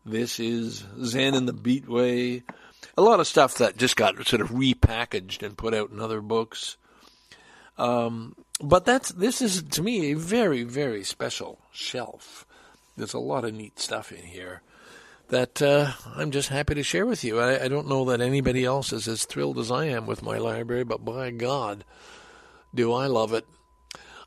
This 0.05 0.41
is 0.41 0.85
Zen 1.05 1.35
in 1.35 1.47
the 1.47 1.53
Beatway. 1.53 2.43
A 2.97 3.03
lot 3.03 3.21
of 3.21 3.29
stuff 3.29 3.59
that 3.59 3.77
just 3.77 3.95
got 3.95 4.27
sort 4.27 4.43
of 4.43 4.51
repackaged 4.51 5.45
and 5.45 5.57
put 5.57 5.73
out 5.73 5.91
in 5.91 6.01
other 6.01 6.21
books. 6.21 6.77
Um, 7.77 8.35
but 8.61 8.85
that's 8.85 9.11
this 9.11 9.41
is 9.41 9.63
to 9.63 9.83
me 9.83 10.13
a 10.13 10.17
very 10.17 10.63
very 10.63 11.05
special 11.05 11.61
shelf. 11.73 12.47
There's 12.97 13.15
a 13.15 13.19
lot 13.19 13.45
of 13.45 13.55
neat 13.55 13.79
stuff 13.79 14.11
in 14.11 14.25
here 14.25 14.63
that 15.29 15.61
uh, 15.63 15.93
I'm 16.17 16.31
just 16.31 16.49
happy 16.49 16.75
to 16.75 16.83
share 16.83 17.07
with 17.07 17.23
you. 17.23 17.39
I, 17.39 17.65
I, 17.65 17.69
don't 17.69 17.89
know 17.89 18.07
that 18.07 18.21
anybody 18.21 18.65
else 18.65 18.93
is 18.93 19.07
as 19.07 19.25
thrilled 19.25 19.59
as 19.59 19.71
I 19.71 19.85
am 19.85 20.07
with 20.07 20.23
my 20.23 20.39
library, 20.39 20.85
but 20.85 21.05
by 21.05 21.31
God, 21.31 21.85
do 22.75 22.93
I 22.93 23.07
love 23.07 23.35
it. 23.35 23.47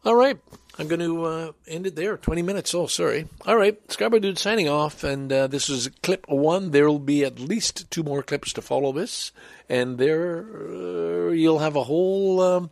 All 0.06 0.16
right, 0.16 0.38
I'm 0.80 0.88
going 0.88 1.00
to 1.00 1.26
uh, 1.26 1.52
end 1.68 1.86
it 1.86 1.96
there. 1.96 2.18
20 2.18 2.42
minutes. 2.42 2.74
Oh, 2.74 2.88
sorry. 2.88 3.28
All 3.46 3.56
right, 3.56 3.80
Scarborough 3.92 4.20
Dude 4.20 4.40
signing 4.40 4.68
off, 4.68 5.04
and 5.04 5.32
uh, 5.32 5.48
this 5.48 5.70
is 5.70 5.90
clip 6.02 6.26
one. 6.28 6.72
There 6.72 6.88
will 6.88 7.00
be 7.00 7.24
at 7.24 7.40
least 7.40 7.90
two 7.92 8.02
more 8.02 8.24
clips 8.24 8.54
to 8.54 8.62
follow 8.62 8.92
this, 8.92 9.32
and 9.70 9.98
there 9.98 10.40
uh, 10.40 11.30
you'll 11.30 11.60
have 11.60 11.76
a 11.76 11.84
whole 11.84 12.42
um, 12.42 12.70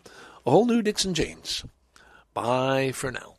a 0.49 0.51
whole 0.51 0.65
new 0.65 0.81
Dixon 0.81 1.13
James. 1.13 1.63
Bye 2.33 2.91
for 2.91 3.11
now. 3.11 3.38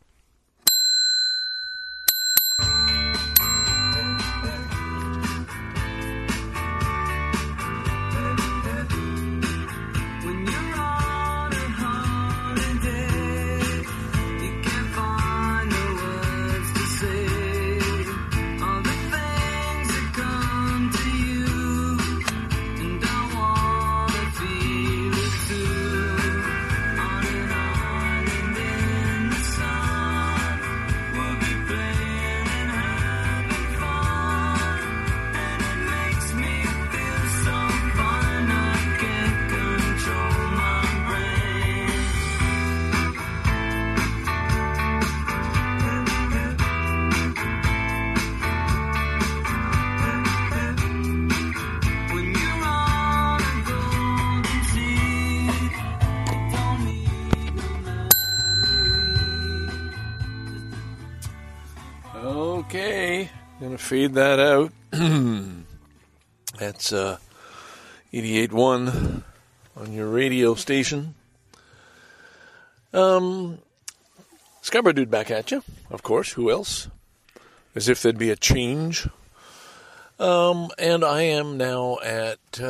Fade 64.10 64.14
that 64.14 64.40
out. 64.40 64.72
That's 66.58 66.92
uh, 66.92 67.18
88.1 68.12 69.22
on 69.76 69.92
your 69.92 70.08
radio 70.08 70.54
station. 70.54 71.14
Um, 72.92 73.58
Scarborough 74.62 74.94
Dude 74.94 75.10
back 75.10 75.30
at 75.30 75.52
you, 75.52 75.62
of 75.90 76.02
course. 76.02 76.32
Who 76.32 76.50
else? 76.50 76.88
As 77.74 77.88
if 77.88 78.02
there'd 78.02 78.18
be 78.18 78.30
a 78.30 78.36
change. 78.36 79.08
Um, 80.18 80.70
and 80.78 81.04
I 81.04 81.22
am 81.22 81.56
now 81.56 81.98
at 82.04 82.38
uh, 82.58 82.64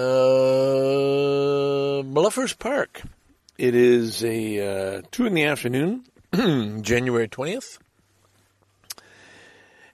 Bluffers 2.04 2.56
Park. 2.56 3.02
It 3.56 3.74
is 3.74 4.22
a 4.22 4.98
uh, 4.98 5.02
two 5.10 5.26
in 5.26 5.34
the 5.34 5.44
afternoon, 5.44 6.04
January 6.82 7.28
twentieth, 7.28 7.78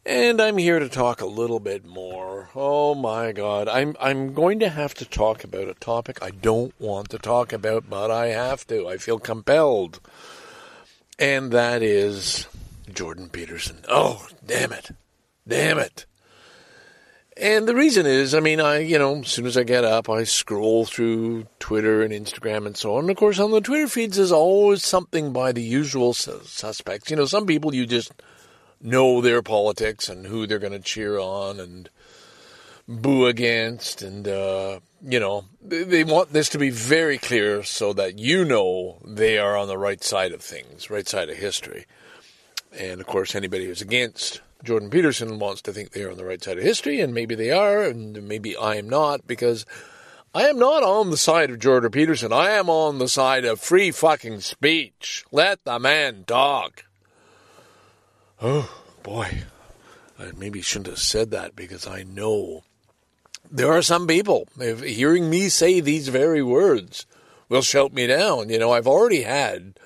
and 0.07 0.40
I'm 0.40 0.57
here 0.57 0.79
to 0.79 0.88
talk 0.88 1.21
a 1.21 1.27
little 1.27 1.59
bit 1.59 1.85
more. 1.85 2.49
Oh 2.55 2.95
my 2.95 3.33
God, 3.33 3.69
I'm 3.69 3.97
I'm 4.01 4.33
going 4.35 4.61
to 4.61 4.69
have 4.69 4.95
to 4.95 5.05
talk 5.05 5.42
about 5.42 5.69
a 5.69 5.75
topic 5.75 6.23
I 6.23 6.31
don't 6.31 6.73
want 6.81 7.11
to 7.11 7.19
talk 7.19 7.53
about, 7.53 7.90
but 7.90 8.11
I 8.11 8.29
have 8.29 8.66
to. 8.69 8.88
I 8.88 8.99
feel 8.99 9.19
compelled, 9.19 10.01
and 11.19 11.51
that 11.51 11.83
is 11.83 12.47
Jordan 12.92 13.29
Peterson. 13.29 13.79
Oh, 13.88 14.27
damn 14.47 14.73
it, 14.73 14.90
damn 15.47 15.79
it. 15.79 16.07
And 17.38 17.69
the 17.69 17.75
reason 17.75 18.07
is, 18.07 18.35
I 18.35 18.40
mean, 18.40 18.61
I, 18.61 18.79
you 18.79 18.99
know, 18.99 19.19
as 19.19 19.29
soon 19.29 19.45
as 19.45 19.59
I 19.59 19.62
get 19.62 19.85
up, 19.85 20.09
I 20.09 20.25
scroll 20.25 20.87
through 20.87 21.47
Twitter 21.59 22.01
and 22.03 22.11
Instagram 22.11 22.64
and 22.64 22.75
so 22.75 22.95
on. 22.95 23.01
And 23.01 23.11
of 23.11 23.19
course, 23.19 23.38
on 23.38 23.51
the 23.51 23.61
Twitter 23.61 23.88
feeds, 23.88 24.16
there's 24.16 24.33
always 24.33 24.83
something 24.83 25.35
by 25.35 25.53
the 25.53 25.62
usual 25.62 26.14
suspects. 26.14 27.11
You 27.11 27.16
know, 27.16 27.27
some 27.27 27.45
people 27.45 27.75
you 27.75 27.85
just 27.85 28.11
know 28.81 29.21
their 29.21 29.43
politics 29.43 30.09
and 30.09 30.27
who 30.27 30.47
they're 30.47 30.59
going 30.59 30.73
to 30.73 30.79
cheer 30.79 31.19
on 31.19 31.61
and 31.61 31.89
boo 32.89 33.27
against. 33.27 34.03
And, 34.03 34.27
uh, 34.27 34.81
you 35.03 35.21
know, 35.21 35.45
they, 35.62 36.05
want 36.05 36.33
this 36.33 36.49
to 36.51 36.59
be 36.59 36.71
very 36.71 37.19
clear 37.19 37.62
so 37.62 37.93
that 37.95 38.19
you 38.19 38.45
know 38.45 38.99
they 39.05 39.39
are 39.39 39.57
on 39.57 39.69
the 39.69 39.79
right 39.79 40.03
side 40.03 40.33
of 40.33 40.41
things, 40.41 40.91
right 40.91 41.09
side 41.09 41.29
of 41.29 41.37
history. 41.37 41.87
And 42.79 43.01
of 43.01 43.07
course, 43.07 43.35
anybody 43.35 43.67
who's 43.67 43.83
against 43.83 44.41
Jordan 44.65 44.91
Peterson 44.91 45.39
wants 45.39 45.62
to 45.62 45.73
think 45.73 45.91
they 45.91 46.03
are 46.03 46.11
on 46.11 46.17
the 46.17 46.25
right 46.25 46.43
side 46.43 46.59
of 46.59 46.65
history, 46.65 47.01
and 47.01 47.15
maybe 47.15 47.35
they 47.35 47.51
are, 47.51 47.83
and 47.83 48.27
maybe 48.27 48.57
I 48.57 48.77
am 48.77 48.89
not, 48.89 49.27
because 49.27 49.65
I 50.35 50.49
am 50.49 50.59
not 50.59 50.83
on 50.83 51.11
the 51.11 51.17
side 51.17 51.51
of 51.51 51.59
Jordan 51.59 51.91
Peterson. 51.91 52.33
I 52.33 52.51
am 52.51 52.69
on 52.69 52.99
the 52.99 53.09
side 53.09 53.45
of 53.45 53.61
free 53.61 53.91
fucking 53.91 54.41
speech. 54.41 55.25
Let 55.31 55.65
the 55.65 55.79
man 55.79 56.25
talk. 56.27 56.85
Oh, 58.40 58.83
boy. 59.03 59.44
I 60.18 60.31
maybe 60.37 60.62
shouldn't 60.62 60.88
have 60.88 60.99
said 60.99 61.31
that 61.31 61.57
because 61.57 61.87
I 61.87 62.03
know 62.03 62.64
there 63.51 63.72
are 63.72 63.83
some 63.83 64.07
people, 64.07 64.49
if 64.59 64.83
hearing 64.83 65.31
me 65.31 65.49
say 65.49 65.81
these 65.81 66.09
very 66.09 66.42
words, 66.42 67.07
will 67.49 67.62
shout 67.62 67.92
me 67.92 68.07
down. 68.07 68.49
You 68.49 68.59
know, 68.59 68.72
I've 68.72 68.87
already 68.87 69.22
had 69.22 69.79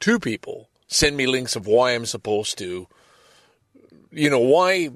two 0.00 0.18
people 0.18 0.68
send 0.86 1.16
me 1.16 1.26
links 1.26 1.56
of 1.56 1.66
why 1.66 1.92
I'm 1.92 2.06
supposed 2.06 2.58
to, 2.58 2.86
you 4.10 4.30
know, 4.30 4.38
why 4.38 4.90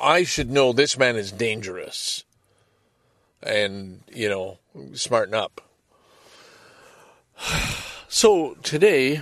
I 0.00 0.24
should 0.24 0.50
know 0.50 0.72
this 0.72 0.98
man 0.98 1.16
is 1.16 1.32
dangerous 1.32 2.24
and, 3.42 4.02
you 4.12 4.28
know, 4.28 4.58
smarten 4.94 5.34
up. 5.34 5.60
So 8.10 8.54
today, 8.62 9.20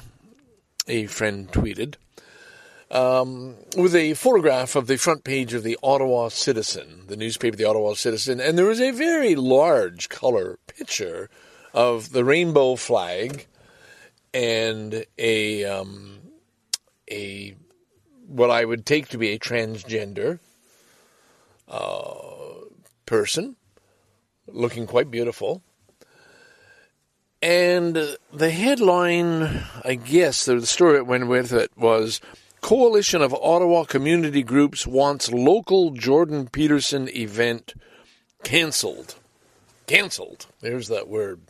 a 0.86 1.06
friend 1.06 1.50
tweeted, 1.50 1.96
um, 2.90 3.56
with 3.76 3.94
a 3.94 4.14
photograph 4.14 4.76
of 4.76 4.86
the 4.86 4.96
front 4.96 5.24
page 5.24 5.54
of 5.54 5.62
the 5.62 5.78
Ottawa 5.82 6.28
Citizen, 6.28 7.04
the 7.08 7.16
newspaper, 7.16 7.56
the 7.56 7.64
Ottawa 7.64 7.94
Citizen, 7.94 8.40
and 8.40 8.56
there 8.56 8.66
was 8.66 8.80
a 8.80 8.92
very 8.92 9.34
large 9.34 10.08
color 10.08 10.58
picture 10.66 11.28
of 11.74 12.12
the 12.12 12.24
rainbow 12.24 12.76
flag 12.76 13.46
and 14.32 15.04
a 15.18 15.64
um, 15.64 16.20
a 17.10 17.54
what 18.26 18.50
I 18.50 18.64
would 18.64 18.84
take 18.84 19.08
to 19.08 19.18
be 19.18 19.30
a 19.30 19.38
transgender 19.38 20.38
uh, 21.68 22.64
person, 23.04 23.56
looking 24.46 24.86
quite 24.86 25.10
beautiful. 25.10 25.62
And 27.42 28.16
the 28.32 28.50
headline, 28.50 29.62
I 29.84 29.94
guess, 29.94 30.46
the 30.46 30.66
story 30.66 30.96
it 30.96 31.06
went 31.06 31.28
with 31.28 31.52
it 31.52 31.70
was 31.76 32.20
Coalition 32.66 33.22
of 33.22 33.32
Ottawa 33.32 33.84
Community 33.84 34.42
Groups 34.42 34.88
wants 34.88 35.30
local 35.30 35.92
Jordan 35.92 36.48
Peterson 36.48 37.08
event 37.10 37.74
canceled. 38.42 39.14
Canceled. 39.86 40.46
There's 40.62 40.88
that 40.88 41.06
word. 41.06 41.42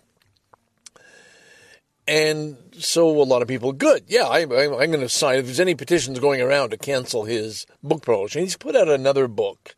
And 2.07 2.59
so 2.79 3.09
a 3.09 3.25
lot 3.25 3.41
of 3.41 3.49
people, 3.49 3.73
good, 3.73 4.05
yeah, 4.09 4.25
I, 4.25 4.41
am 4.41 4.49
going 4.49 5.01
to 5.01 5.09
sign. 5.09 5.39
If 5.39 5.47
there's 5.47 5.59
any 5.59 5.75
petitions 5.75 6.19
going 6.19 6.43
around 6.43 6.69
to 6.73 6.77
cancel 6.77 7.25
his 7.25 7.65
book 7.83 8.03
promotion, 8.03 8.43
he's 8.43 8.59
put 8.59 8.77
out 8.77 8.91
another 8.91 9.27
book, 9.27 9.75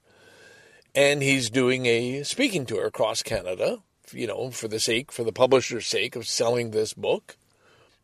and 0.93 1.23
he's 1.23 1.51
doing 1.51 1.87
a 1.87 2.25
speaking 2.25 2.67
tour 2.67 2.85
across 2.85 3.23
Canada. 3.23 3.79
You 4.11 4.27
know, 4.27 4.51
for 4.51 4.67
the 4.67 4.81
sake, 4.81 5.13
for 5.13 5.23
the 5.23 5.31
publisher's 5.31 5.87
sake 5.87 6.17
of 6.17 6.27
selling 6.27 6.73
this 6.73 6.95
book, 6.95 7.37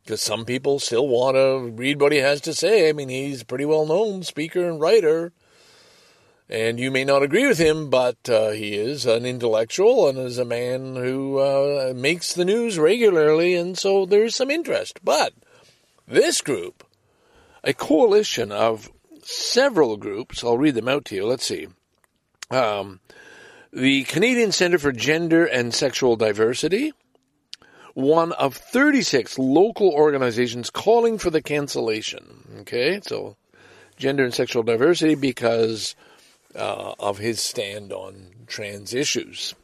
because 0.05 0.23
some 0.23 0.45
people 0.45 0.79
still 0.79 1.09
want 1.09 1.37
to 1.37 1.73
read 1.75 2.01
what 2.01 2.12
he 2.12 2.19
has 2.19 2.40
to 2.43 2.55
say. 2.55 2.88
I 2.88 2.93
mean, 2.93 3.09
he's 3.09 3.43
a 3.43 3.47
pretty 3.47 3.64
well 3.64 3.87
known 3.87 4.23
speaker 4.23 4.69
and 4.69 4.81
writer 4.81 5.33
and 6.49 6.79
you 6.79 6.90
may 6.90 7.05
not 7.05 7.23
agree 7.23 7.47
with 7.47 7.59
him, 7.59 7.88
but 7.88 8.29
uh, 8.29 8.51
he 8.51 8.75
is 8.75 9.07
an 9.07 9.25
intellectual 9.25 10.09
and 10.09 10.19
is 10.19 10.38
a 10.38 10.45
man 10.45 10.95
who 10.95 11.38
uh, 11.38 11.93
makes 11.97 12.35
the 12.35 12.45
news 12.45 12.79
regularly, 12.79 13.55
and 13.55 13.79
so 13.79 14.05
there's 14.05 14.37
some 14.37 14.51
interest. 14.51 15.01
But 15.03 15.33
this 16.07 16.40
group, 16.40 16.85
a 17.62 17.73
coalition 17.73 18.53
of 18.53 18.90
several 19.23 19.97
groups, 19.97 20.45
I'll 20.45 20.59
read 20.59 20.75
them 20.75 20.88
out 20.88 21.07
to 21.07 21.14
you. 21.14 21.27
Let's 21.27 21.47
see. 21.47 21.69
Um, 22.51 23.01
the 23.73 24.05
Canadian 24.05 24.53
Centre 24.53 24.79
for 24.79 24.93
Gender 24.93 25.47
and 25.47 25.73
Sexual 25.73 26.17
Diversity, 26.17 26.93
one 27.95 28.33
of 28.33 28.57
36 28.57 29.39
local 29.39 29.91
organizations 29.91 30.71
calling 30.71 31.19
for 31.19 31.31
the 31.31 31.43
cancellation. 31.43 32.61
Okay, 32.61 33.01
so 33.03 33.37
gender 33.97 34.25
and 34.25 34.35
sexual 34.35 34.63
diversity 34.63 35.15
because 35.15 35.95
uh, 36.55 36.95
of 36.99 37.19
his 37.19 37.41
stand 37.41 37.93
on 37.93 38.31
trans 38.47 38.95
issues. 38.95 39.55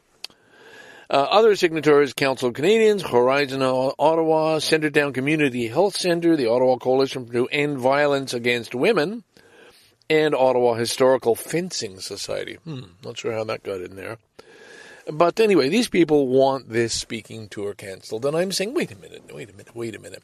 Uh, 1.09 1.27
other 1.29 1.57
signatories, 1.57 2.13
Council 2.13 2.47
of 2.47 2.53
Canadians, 2.53 3.03
Horizon 3.03 3.61
Ottawa, 3.61 4.59
Centretown 4.59 5.13
Community 5.13 5.67
Health 5.67 5.97
Centre, 5.97 6.37
the 6.37 6.47
Ottawa 6.47 6.77
Coalition 6.77 7.29
to 7.31 7.47
End 7.47 7.79
Violence 7.79 8.33
Against 8.33 8.73
Women, 8.73 9.25
and 10.09 10.33
Ottawa 10.33 10.75
Historical 10.75 11.35
Fencing 11.35 11.99
Society. 11.99 12.59
Hmm, 12.63 12.83
not 13.03 13.17
sure 13.17 13.33
how 13.33 13.43
that 13.43 13.63
got 13.63 13.81
in 13.81 13.97
there. 13.97 14.19
But 15.09 15.39
anyway, 15.39 15.69
these 15.69 15.89
people 15.89 16.27
want 16.27 16.69
this 16.69 16.93
speaking 16.93 17.49
tour 17.49 17.73
cancelled, 17.73 18.25
and 18.25 18.35
I'm 18.35 18.51
saying, 18.51 18.73
wait 18.73 18.91
a 18.91 18.95
minute, 18.95 19.23
wait 19.33 19.49
a 19.49 19.53
minute, 19.53 19.75
wait 19.75 19.95
a 19.95 19.99
minute. 19.99 20.23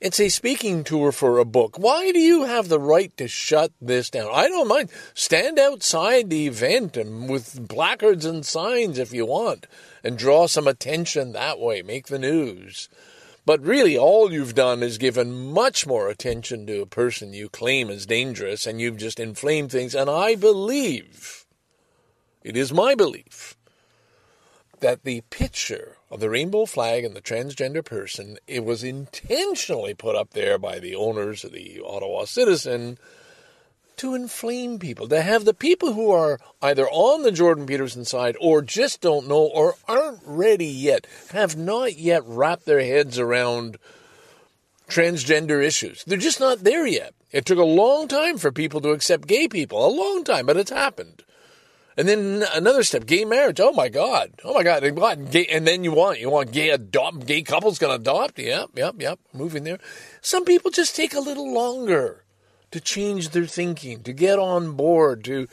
It's 0.00 0.20
a 0.20 0.28
speaking 0.28 0.84
tour 0.84 1.10
for 1.10 1.38
a 1.38 1.44
book. 1.44 1.76
Why 1.76 2.12
do 2.12 2.20
you 2.20 2.44
have 2.44 2.68
the 2.68 2.78
right 2.78 3.16
to 3.16 3.26
shut 3.26 3.72
this 3.80 4.10
down? 4.10 4.30
I 4.32 4.46
don't 4.46 4.68
mind. 4.68 4.90
Stand 5.12 5.58
outside 5.58 6.30
the 6.30 6.46
event 6.46 6.96
and 6.96 7.28
with 7.28 7.68
placards 7.68 8.24
and 8.24 8.46
signs 8.46 9.00
if 9.00 9.12
you 9.12 9.26
want 9.26 9.66
and 10.04 10.16
draw 10.16 10.46
some 10.46 10.68
attention 10.68 11.32
that 11.32 11.58
way. 11.58 11.82
Make 11.82 12.06
the 12.06 12.18
news. 12.20 12.88
But 13.44 13.60
really, 13.60 13.98
all 13.98 14.32
you've 14.32 14.54
done 14.54 14.84
is 14.84 14.98
given 14.98 15.52
much 15.52 15.84
more 15.84 16.08
attention 16.08 16.64
to 16.66 16.82
a 16.82 16.86
person 16.86 17.32
you 17.32 17.48
claim 17.48 17.90
is 17.90 18.06
dangerous 18.06 18.68
and 18.68 18.80
you've 18.80 18.98
just 18.98 19.18
inflamed 19.18 19.72
things. 19.72 19.96
And 19.96 20.08
I 20.08 20.36
believe, 20.36 21.37
it 22.48 22.56
is 22.56 22.72
my 22.72 22.94
belief, 22.94 23.56
that 24.80 25.04
the 25.04 25.22
picture 25.30 25.96
of 26.10 26.20
the 26.20 26.30
rainbow 26.30 26.64
flag 26.64 27.04
and 27.04 27.14
the 27.14 27.20
transgender 27.20 27.84
person, 27.84 28.38
it 28.46 28.64
was 28.64 28.82
intentionally 28.82 29.92
put 29.92 30.16
up 30.16 30.30
there 30.30 30.56
by 30.58 30.78
the 30.78 30.94
owners 30.94 31.44
of 31.44 31.52
the 31.52 31.80
Ottawa 31.84 32.24
Citizen 32.24 32.98
to 33.96 34.14
inflame 34.14 34.78
people, 34.78 35.08
to 35.08 35.20
have 35.20 35.44
the 35.44 35.52
people 35.52 35.92
who 35.92 36.10
are 36.10 36.38
either 36.62 36.88
on 36.88 37.22
the 37.22 37.32
Jordan 37.32 37.66
Peterson 37.66 38.04
side 38.04 38.36
or 38.40 38.62
just 38.62 39.00
don't 39.00 39.28
know 39.28 39.42
or 39.42 39.74
aren't 39.88 40.20
ready 40.24 40.66
yet, 40.66 41.06
have 41.30 41.56
not 41.56 41.98
yet 41.98 42.22
wrapped 42.24 42.64
their 42.64 42.80
heads 42.80 43.18
around 43.18 43.76
transgender 44.88 45.62
issues. 45.62 46.04
They're 46.04 46.16
just 46.16 46.40
not 46.40 46.60
there 46.60 46.86
yet. 46.86 47.12
It 47.30 47.44
took 47.44 47.58
a 47.58 47.64
long 47.64 48.08
time 48.08 48.38
for 48.38 48.52
people 48.52 48.80
to 48.82 48.90
accept 48.90 49.28
gay 49.28 49.48
people, 49.48 49.84
a 49.84 49.90
long 49.90 50.24
time, 50.24 50.46
but 50.46 50.56
it's 50.56 50.70
happened. 50.70 51.24
And 51.98 52.08
then 52.08 52.44
another 52.54 52.84
step, 52.84 53.06
gay 53.06 53.24
marriage. 53.24 53.58
Oh 53.58 53.72
my 53.72 53.88
God. 53.88 54.30
Oh 54.44 54.54
my 54.54 54.62
God. 54.62 54.84
Gay, 55.32 55.46
and 55.46 55.66
then 55.66 55.82
you 55.82 55.90
want, 55.90 56.20
you 56.20 56.30
want 56.30 56.52
gay 56.52 56.70
adopt, 56.70 57.26
gay 57.26 57.42
couples 57.42 57.80
going 57.80 57.90
to 57.90 58.00
adopt. 58.00 58.38
Yep, 58.38 58.70
yep, 58.76 58.94
yep. 59.00 59.18
Moving 59.34 59.64
there. 59.64 59.80
Some 60.20 60.44
people 60.44 60.70
just 60.70 60.94
take 60.94 61.12
a 61.12 61.18
little 61.18 61.52
longer 61.52 62.24
to 62.70 62.80
change 62.80 63.30
their 63.30 63.46
thinking, 63.46 64.04
to 64.04 64.12
get 64.12 64.38
on 64.38 64.76
board, 64.76 65.24
to, 65.24 65.48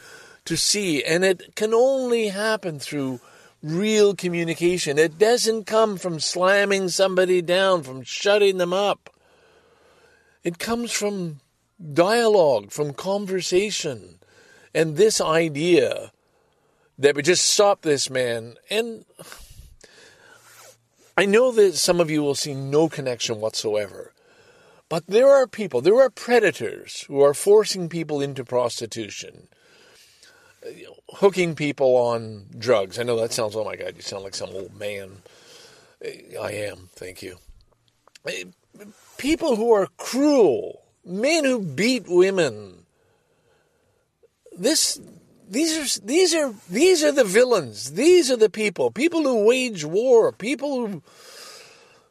to 0.45 0.55
see. 0.55 1.03
And 1.03 1.25
it 1.25 1.55
can 1.55 1.73
only 1.73 2.27
happen 2.27 2.77
through 2.77 3.21
real 3.63 4.13
communication. 4.13 4.99
It 4.99 5.17
doesn't 5.17 5.65
come 5.65 5.97
from 5.97 6.19
slamming 6.19 6.89
somebody 6.89 7.41
down, 7.41 7.81
from 7.81 8.03
shutting 8.03 8.59
them 8.59 8.71
up. 8.71 9.09
It 10.43 10.59
comes 10.59 10.91
from 10.91 11.39
dialogue, 11.91 12.71
from 12.71 12.93
conversation. 12.93 14.19
And 14.75 14.95
this 14.95 15.19
idea 15.19 16.11
that 16.97 17.15
would 17.15 17.25
just 17.25 17.45
stop 17.45 17.81
this 17.81 18.09
man. 18.09 18.55
And 18.69 19.05
I 21.17 21.25
know 21.25 21.51
that 21.51 21.75
some 21.75 21.99
of 21.99 22.09
you 22.09 22.21
will 22.21 22.35
see 22.35 22.53
no 22.53 22.89
connection 22.89 23.39
whatsoever. 23.39 24.13
But 24.87 25.07
there 25.07 25.29
are 25.29 25.47
people, 25.47 25.81
there 25.81 25.99
are 25.99 26.09
predators 26.09 27.01
who 27.07 27.21
are 27.21 27.33
forcing 27.33 27.89
people 27.89 28.21
into 28.21 28.45
prostitution, 28.45 29.47
hooking 31.09 31.55
people 31.55 31.95
on 31.95 32.45
drugs. 32.57 32.99
I 32.99 33.03
know 33.03 33.19
that 33.19 33.33
sounds, 33.33 33.55
oh 33.55 33.65
my 33.65 33.75
God, 33.75 33.95
you 33.95 34.01
sound 34.01 34.23
like 34.23 34.35
some 34.35 34.51
old 34.51 34.77
man. 34.77 35.23
I 36.03 36.51
am, 36.51 36.89
thank 36.93 37.23
you. 37.23 37.37
People 39.17 39.55
who 39.55 39.71
are 39.73 39.87
cruel, 39.97 40.83
men 41.03 41.45
who 41.45 41.61
beat 41.61 42.05
women. 42.07 42.85
This 44.57 44.99
these 45.47 45.97
are 45.97 46.01
these 46.05 46.33
are 46.33 46.53
these 46.69 47.03
are 47.03 47.11
the 47.11 47.23
villains. 47.23 47.91
These 47.91 48.31
are 48.31 48.37
the 48.37 48.49
people. 48.49 48.91
People 48.91 49.23
who 49.23 49.45
wage 49.45 49.85
war. 49.85 50.31
People 50.31 50.87
who 50.87 51.03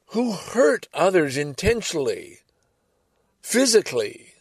who 0.09 0.33
hurt 0.33 0.87
others 0.95 1.37
intentionally, 1.37 2.39
physically, 3.43 4.35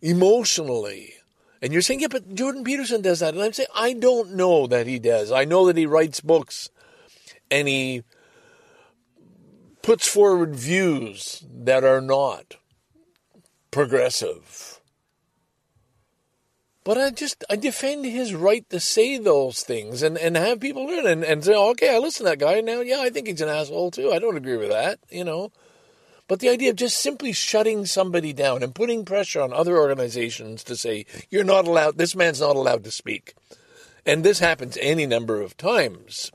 emotionally. 0.00 1.14
And 1.62 1.74
you're 1.74 1.82
saying, 1.82 2.00
yeah, 2.00 2.08
but 2.10 2.34
Jordan 2.34 2.64
Peterson 2.64 3.02
does 3.02 3.20
that. 3.20 3.34
And 3.34 3.42
I'm 3.42 3.52
saying, 3.52 3.68
I 3.74 3.92
don't 3.92 4.32
know 4.32 4.66
that 4.66 4.86
he 4.86 4.98
does. 4.98 5.30
I 5.30 5.44
know 5.44 5.66
that 5.66 5.76
he 5.76 5.84
writes 5.84 6.20
books 6.20 6.70
and 7.50 7.68
he 7.68 8.02
puts 9.82 10.08
forward 10.08 10.56
views 10.56 11.44
that 11.52 11.84
are 11.84 12.00
not 12.00 12.56
progressive 13.70 14.69
but 16.84 16.98
I 16.98 17.10
just 17.10 17.44
I 17.50 17.56
defend 17.56 18.04
his 18.04 18.34
right 18.34 18.68
to 18.70 18.80
say 18.80 19.18
those 19.18 19.62
things 19.62 20.02
and, 20.02 20.16
and 20.16 20.36
have 20.36 20.60
people 20.60 20.86
learn 20.86 21.06
and, 21.06 21.24
and 21.24 21.44
say, 21.44 21.54
okay, 21.54 21.94
I 21.94 21.98
listen 21.98 22.24
to 22.24 22.30
that 22.30 22.38
guy 22.38 22.60
now. 22.60 22.80
Yeah, 22.80 23.00
I 23.00 23.10
think 23.10 23.26
he's 23.26 23.40
an 23.40 23.48
asshole 23.48 23.90
too. 23.90 24.12
I 24.12 24.18
don't 24.18 24.36
agree 24.36 24.56
with 24.56 24.70
that, 24.70 24.98
you 25.10 25.24
know. 25.24 25.52
But 26.30 26.38
the 26.38 26.48
idea 26.48 26.70
of 26.70 26.76
just 26.76 26.98
simply 26.98 27.32
shutting 27.32 27.86
somebody 27.86 28.32
down 28.32 28.62
and 28.62 28.72
putting 28.72 29.04
pressure 29.04 29.40
on 29.40 29.52
other 29.52 29.76
organizations 29.76 30.62
to 30.62 30.76
say, 30.76 31.04
you're 31.28 31.42
not 31.42 31.66
allowed, 31.66 31.98
this 31.98 32.14
man's 32.14 32.40
not 32.40 32.54
allowed 32.54 32.84
to 32.84 32.92
speak. 32.92 33.34
And 34.06 34.22
this 34.22 34.38
happens 34.38 34.78
any 34.80 35.06
number 35.06 35.40
of 35.40 35.56
times 35.56 36.30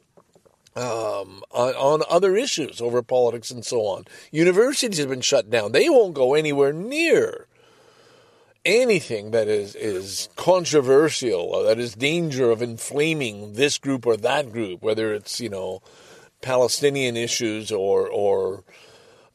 um, 0.76 1.44
on, 1.52 1.74
on 1.76 2.04
other 2.10 2.36
issues 2.36 2.82
over 2.82 3.02
politics 3.02 3.52
and 3.52 3.66
so 3.66 3.84
on. 3.84 4.04
Universities 4.32 5.00
have 5.00 5.08
been 5.08 5.22
shut 5.22 5.50
down. 5.50 5.72
They 5.72 5.90
won't 5.90 6.14
go 6.14 6.34
anywhere 6.34 6.74
near 6.74 7.48
anything 8.66 9.32
that 9.32 9.48
is, 9.48 9.76
is 9.76 10.30
controversial 10.36 11.42
or 11.42 11.64
that 11.64 11.80
is 11.80 11.94
danger 11.94 12.52
of 12.52 12.62
inflaming 12.62 13.54
this 13.54 13.78
group 13.78 14.06
or 14.06 14.18
that 14.18 14.52
group, 14.52 14.82
whether 14.82 15.14
it's, 15.14 15.40
you 15.40 15.50
know, 15.50 15.82
Palestinian 16.42 17.16
issues 17.16 17.72
or, 17.72 18.08
or 18.08 18.64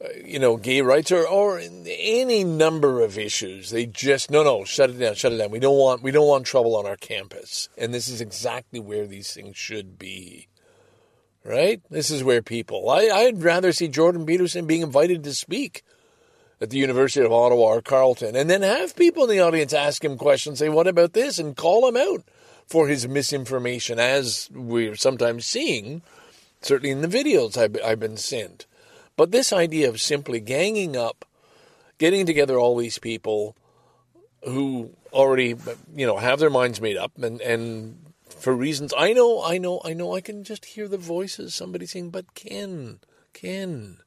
uh, 0.03 0.07
you 0.23 0.39
know, 0.39 0.57
gay 0.57 0.81
rights 0.81 1.11
or, 1.11 1.27
or 1.27 1.59
any 1.59 2.43
number 2.43 3.01
of 3.01 3.17
issues. 3.17 3.69
They 3.69 3.85
just, 3.85 4.29
no, 4.29 4.43
no, 4.43 4.65
shut 4.65 4.89
it 4.89 4.99
down, 4.99 5.15
shut 5.15 5.33
it 5.33 5.37
down. 5.37 5.51
We 5.51 5.59
don't 5.59 5.77
want, 5.77 6.03
we 6.03 6.11
don't 6.11 6.27
want 6.27 6.45
trouble 6.45 6.75
on 6.75 6.85
our 6.85 6.97
campus. 6.97 7.69
And 7.77 7.93
this 7.93 8.07
is 8.07 8.21
exactly 8.21 8.79
where 8.79 9.07
these 9.07 9.33
things 9.33 9.57
should 9.57 9.97
be 9.97 10.47
right? 11.43 11.81
This 11.89 12.11
is 12.11 12.23
where 12.23 12.41
people. 12.41 12.89
I, 12.89 13.09
I'd 13.09 13.41
rather 13.41 13.71
see 13.71 13.87
Jordan 13.87 14.25
Peterson 14.25 14.67
being 14.67 14.81
invited 14.81 15.23
to 15.23 15.33
speak 15.33 15.83
at 16.61 16.69
the 16.69 16.77
University 16.77 17.25
of 17.25 17.31
Ottawa 17.31 17.63
or 17.63 17.81
Carleton, 17.81 18.35
and 18.35 18.49
then 18.49 18.61
have 18.61 18.95
people 18.95 19.23
in 19.23 19.29
the 19.29 19.39
audience 19.39 19.73
ask 19.73 20.03
him 20.03 20.17
questions, 20.17 20.59
say, 20.59 20.69
"What 20.69 20.87
about 20.87 21.13
this?" 21.13 21.39
and 21.39 21.57
call 21.57 21.87
him 21.87 21.97
out 21.97 22.23
for 22.67 22.87
his 22.87 23.07
misinformation, 23.07 23.99
as 23.99 24.49
we're 24.53 24.95
sometimes 24.95 25.45
seeing, 25.45 26.01
certainly 26.61 26.91
in 26.91 27.01
the 27.01 27.07
videos 27.07 27.57
I've, 27.57 27.75
I've 27.83 27.99
been 27.99 28.17
sent. 28.17 28.65
But 29.17 29.31
this 29.31 29.51
idea 29.51 29.89
of 29.89 29.99
simply 29.99 30.39
ganging 30.39 30.95
up, 30.95 31.25
getting 31.97 32.25
together 32.25 32.57
all 32.57 32.77
these 32.77 32.99
people 32.99 33.55
who 34.43 34.91
already, 35.11 35.55
you 35.95 36.05
know, 36.05 36.17
have 36.17 36.39
their 36.39 36.49
minds 36.49 36.79
made 36.79 36.97
up 36.97 37.11
and, 37.21 37.41
and 37.41 38.13
for 38.29 38.55
reasons 38.55 38.93
I 38.97 39.13
know, 39.13 39.43
I 39.43 39.57
know, 39.57 39.81
I 39.83 39.93
know, 39.93 40.15
I 40.15 40.21
can 40.21 40.43
just 40.43 40.65
hear 40.65 40.87
the 40.87 40.97
voices, 40.97 41.53
somebody 41.53 41.85
saying, 41.85 42.09
but 42.09 42.33
Ken, 42.33 42.99
Ken, 43.33 43.97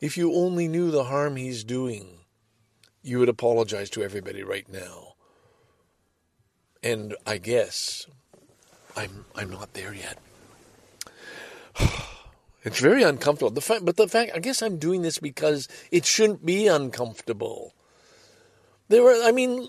if 0.00 0.16
you 0.16 0.34
only 0.34 0.68
knew 0.68 0.90
the 0.90 1.04
harm 1.04 1.36
he's 1.36 1.64
doing, 1.64 2.20
you 3.02 3.18
would 3.18 3.28
apologize 3.28 3.90
to 3.90 4.02
everybody 4.02 4.42
right 4.42 4.70
now. 4.70 5.14
And 6.82 7.14
I 7.26 7.38
guess 7.38 8.06
I'm 8.96 9.26
I'm 9.34 9.50
not 9.50 9.74
there 9.74 9.94
yet. 9.94 10.18
It's 12.62 12.78
very 12.78 13.02
uncomfortable. 13.02 13.50
The 13.50 13.62
fact, 13.62 13.86
but 13.86 13.96
the 13.96 14.06
fact, 14.06 14.32
I 14.34 14.38
guess 14.38 14.60
I'm 14.60 14.76
doing 14.76 15.00
this 15.00 15.18
because 15.18 15.66
it 15.90 16.04
shouldn't 16.04 16.44
be 16.44 16.66
uncomfortable. 16.66 17.72
There 18.88 19.02
were, 19.02 19.18
I 19.24 19.32
mean, 19.32 19.66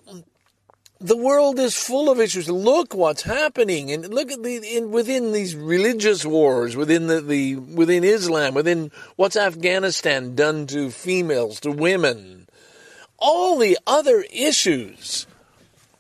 the 1.02 1.18
world 1.18 1.60
is 1.60 1.76
full 1.76 2.12
of 2.12 2.20
issues. 2.20 2.48
Look 2.48 2.94
what's 2.94 3.24
happening, 3.24 3.92
and 3.92 4.14
look 4.14 4.32
at 4.32 4.44
the 4.44 4.58
in, 4.58 4.92
within 4.92 5.32
these 5.32 5.56
religious 5.56 6.26
wars, 6.26 6.76
within 6.76 7.08
the, 7.08 7.22
the 7.22 7.56
within 7.56 8.04
Islam, 8.04 8.54
within 8.54 8.92
what's 9.16 9.36
Afghanistan 9.36 10.36
done 10.36 10.68
to 10.68 10.92
females, 10.92 11.60
to 11.62 11.72
women, 11.72 12.48
all 13.18 13.58
the 13.58 13.78
other 13.88 14.24
issues 14.32 15.26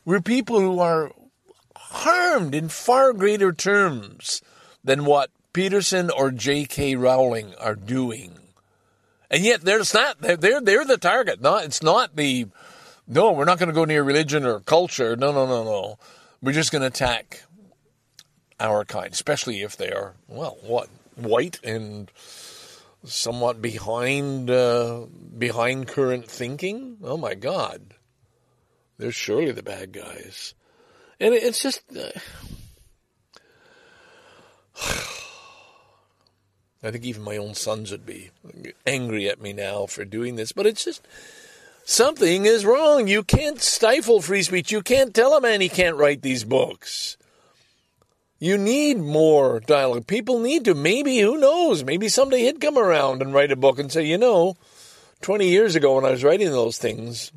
where 0.04 0.22
people 0.22 0.60
who 0.60 0.80
are 0.80 1.12
harmed 1.76 2.54
in 2.54 2.70
far 2.70 3.12
greater 3.12 3.52
terms 3.52 4.42
than 4.84 5.06
what 5.06 5.32
Peterson 5.52 6.10
or 6.12 6.32
J.K. 6.32 6.96
Rowling 6.96 7.54
are 7.60 7.76
doing. 7.76 8.38
And 9.32 9.44
yet 9.44 9.62
there's 9.62 9.94
not 9.94 10.22
they're 10.22 10.38
they're, 10.38 10.62
they're 10.62 10.86
the 10.86 10.98
target. 10.98 11.42
Not 11.42 11.66
it's 11.66 11.82
not 11.82 12.16
the 12.16 12.48
no, 13.12 13.34
we're 13.34 13.46
not 13.46 13.60
going 13.60 13.68
to 13.68 13.76
go 13.76 13.84
near 13.84 14.04
religion 14.04 14.46
or 14.46 14.62
culture. 14.62 15.18
No, 15.18 15.34
no, 15.34 15.46
no, 15.46 15.66
no. 15.66 16.00
We're 16.42 16.54
just 16.54 16.72
going 16.72 16.82
to 16.82 16.88
attack 16.88 17.44
our 18.58 18.86
kind, 18.86 19.12
especially 19.12 19.62
if 19.62 19.76
they 19.76 19.92
are 19.92 20.14
well, 20.30 20.58
what 20.62 20.88
white 21.16 21.60
and 21.62 22.10
somewhat 23.04 23.62
behind 23.62 24.50
uh, 24.50 25.08
behind 25.38 25.90
current 25.90 26.26
thinking. 26.26 26.98
Oh 27.04 27.18
my 27.18 27.36
God, 27.36 27.96
they're 28.98 29.12
surely 29.12 29.52
the 29.52 29.62
bad 29.62 29.92
guys, 29.92 30.54
and 31.20 31.34
it's 31.34 31.62
just. 31.62 31.84
Uh, 31.96 32.12
I 36.84 36.90
think 36.90 37.06
even 37.06 37.22
my 37.22 37.38
own 37.38 37.54
sons 37.54 37.92
would 37.92 38.08
be 38.08 38.32
angry 38.88 39.30
at 39.30 39.40
me 39.40 39.54
now 39.54 39.86
for 39.86 40.04
doing 40.04 40.36
this, 40.36 40.52
but 40.52 40.66
it's 40.66 40.84
just 40.84 41.08
something 41.92 42.46
is 42.46 42.66
wrong. 42.66 43.08
You 43.08 43.24
can't 43.24 43.62
stifle 43.62 44.22
free 44.22 44.44
speech. 44.44 44.72
You 44.72 44.82
can't 44.82 45.14
tell 45.14 45.36
a 45.36 45.42
man 45.42 45.62
he 45.62 45.70
can't 45.70 45.98
write 45.98 46.22
these 46.22 46.44
books. 46.44 47.18
You 48.40 48.58
need 48.58 48.98
more 48.98 49.60
dialogue. 49.60 50.08
People 50.08 50.40
need 50.40 50.66
to. 50.66 50.74
Maybe, 50.74 51.20
who 51.20 51.38
knows? 51.38 51.84
Maybe 51.84 52.10
someday 52.10 52.40
he'd 52.40 52.62
come 52.62 52.78
around 52.78 53.22
and 53.22 53.34
write 53.34 53.52
a 53.52 53.56
book 53.56 53.78
and 53.78 53.92
say, 53.92 54.04
you 54.04 54.18
know, 54.18 54.56
20 55.22 55.48
years 55.48 55.76
ago 55.76 55.96
when 55.96 56.06
I 56.06 56.12
was 56.12 56.24
writing 56.24 56.50
those 56.50 56.80
things, 56.80 57.32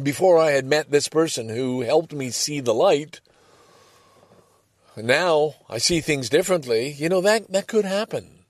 before 0.00 0.38
I 0.38 0.52
had 0.52 0.66
met 0.66 0.90
this 0.90 1.08
person 1.08 1.48
who 1.48 1.80
helped 1.80 2.12
me 2.12 2.30
see 2.30 2.60
the 2.60 2.74
light, 2.74 3.20
now 4.96 5.54
I 5.68 5.78
see 5.78 6.00
things 6.00 6.28
differently. 6.28 6.92
You 6.92 7.08
know, 7.08 7.20
that, 7.22 7.50
that 7.50 7.66
could 7.66 7.84
happen 7.84 8.40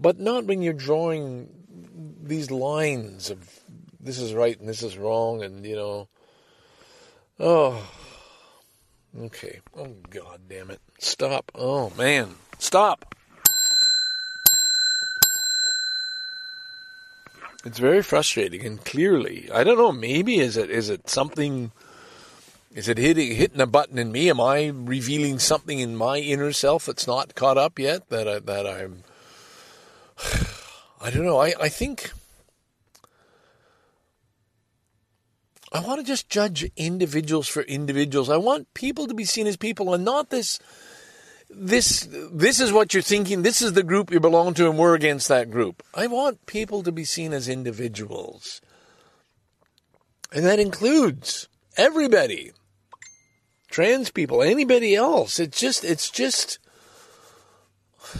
but 0.00 0.18
not 0.18 0.46
when 0.46 0.62
you're 0.62 0.72
drawing 0.72 1.48
these 2.22 2.50
lines 2.50 3.30
of 3.30 3.59
this 4.02 4.18
is 4.18 4.34
right 4.34 4.58
and 4.58 4.68
this 4.68 4.82
is 4.82 4.96
wrong 4.96 5.42
and 5.42 5.64
you 5.64 5.76
know. 5.76 6.08
Oh. 7.38 7.90
Okay. 9.18 9.60
Oh 9.76 9.94
god 10.10 10.42
damn 10.48 10.70
it. 10.70 10.80
Stop. 10.98 11.50
Oh 11.54 11.90
man. 11.96 12.34
Stop. 12.58 13.14
It's 17.64 17.78
very 17.78 18.02
frustrating 18.02 18.64
and 18.64 18.82
clearly 18.82 19.50
i 19.52 19.62
don't 19.62 19.76
know 19.76 19.92
maybe 19.92 20.38
is 20.38 20.56
it 20.56 20.70
is 20.70 20.88
it 20.88 21.10
something 21.10 21.72
is 22.74 22.88
it 22.88 22.96
hitting 22.96 23.36
hitting 23.36 23.60
a 23.60 23.66
button 23.66 23.98
in 23.98 24.10
me? 24.10 24.30
Am 24.30 24.40
i 24.40 24.68
revealing 24.68 25.38
something 25.38 25.78
in 25.78 25.94
my 25.94 26.16
inner 26.16 26.52
self 26.52 26.86
that's 26.86 27.06
not 27.06 27.34
caught 27.34 27.58
up 27.58 27.78
yet 27.78 28.08
that 28.08 28.26
I, 28.26 28.38
that 28.38 28.66
i'm 28.66 29.04
I 31.02 31.10
don't 31.10 31.24
know. 31.24 31.38
I, 31.38 31.54
I 31.60 31.68
think 31.68 32.12
I 35.72 35.80
want 35.80 36.00
to 36.00 36.06
just 36.06 36.28
judge 36.28 36.68
individuals 36.76 37.46
for 37.46 37.62
individuals. 37.62 38.28
I 38.28 38.38
want 38.38 38.72
people 38.74 39.06
to 39.06 39.14
be 39.14 39.24
seen 39.24 39.46
as 39.46 39.56
people 39.56 39.94
and 39.94 40.04
not 40.04 40.30
this 40.30 40.58
this 41.48 42.08
this 42.10 42.60
is 42.60 42.72
what 42.72 42.92
you're 42.92 43.02
thinking, 43.02 43.42
this 43.42 43.62
is 43.62 43.72
the 43.72 43.82
group 43.82 44.10
you 44.10 44.20
belong 44.20 44.54
to 44.54 44.68
and 44.68 44.78
we're 44.78 44.94
against 44.94 45.28
that 45.28 45.50
group. 45.50 45.82
I 45.94 46.06
want 46.06 46.46
people 46.46 46.82
to 46.82 46.92
be 46.92 47.04
seen 47.04 47.32
as 47.32 47.48
individuals. 47.48 48.60
And 50.32 50.44
that 50.44 50.60
includes 50.60 51.48
everybody. 51.76 52.52
Trans 53.68 54.10
people, 54.10 54.42
anybody 54.42 54.96
else. 54.96 55.38
It's 55.38 55.60
just 55.60 55.84
it's 55.84 56.10
just 56.10 56.58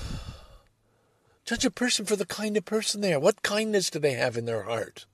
Judge 1.44 1.64
a 1.64 1.70
person 1.70 2.06
for 2.06 2.14
the 2.14 2.26
kind 2.26 2.56
of 2.56 2.64
person 2.64 3.00
they 3.00 3.12
are. 3.12 3.18
What 3.18 3.42
kindness 3.42 3.90
do 3.90 3.98
they 3.98 4.12
have 4.12 4.36
in 4.36 4.44
their 4.44 4.62
heart? 4.62 5.06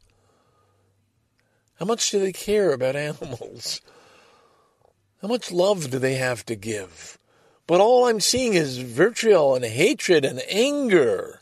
How 1.79 1.87
much 1.87 2.11
do 2.11 2.19
they 2.19 2.33
care 2.33 2.73
about 2.73 2.97
animals? 3.11 3.81
How 5.23 5.29
much 5.29 5.51
love 5.51 5.91
do 5.91 5.99
they 5.99 6.15
have 6.15 6.45
to 6.47 6.55
give? 6.55 7.19
But 7.67 7.81
all 7.81 8.07
I'm 8.07 8.21
seeing 8.21 8.55
is 8.55 8.79
vitriol 8.79 9.55
and 9.55 9.65
hatred 9.65 10.25
and 10.25 10.41
anger. 10.49 11.41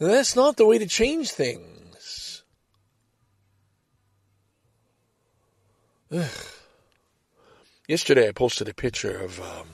And 0.00 0.10
that's 0.10 0.34
not 0.34 0.56
the 0.56 0.66
way 0.66 0.78
to 0.78 0.86
change 0.86 1.30
things. 1.30 2.42
Ugh. 6.10 6.30
Yesterday 7.86 8.28
I 8.28 8.32
posted 8.32 8.68
a 8.68 8.74
picture 8.74 9.18
of 9.18 9.40
um, 9.40 9.68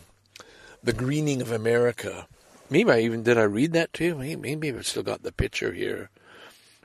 the 0.82 0.92
greening 0.92 1.40
of 1.40 1.52
America 1.52 2.26
Maybe 2.70 2.92
I 2.92 3.00
even 3.00 3.24
did 3.24 3.36
I 3.36 3.42
read 3.42 3.72
that 3.72 3.92
to 3.94 4.04
you? 4.04 4.14
Maybe 4.14 4.68
I've 4.68 4.86
still 4.86 5.02
got 5.02 5.24
the 5.24 5.32
picture 5.32 5.72
here 5.72 6.10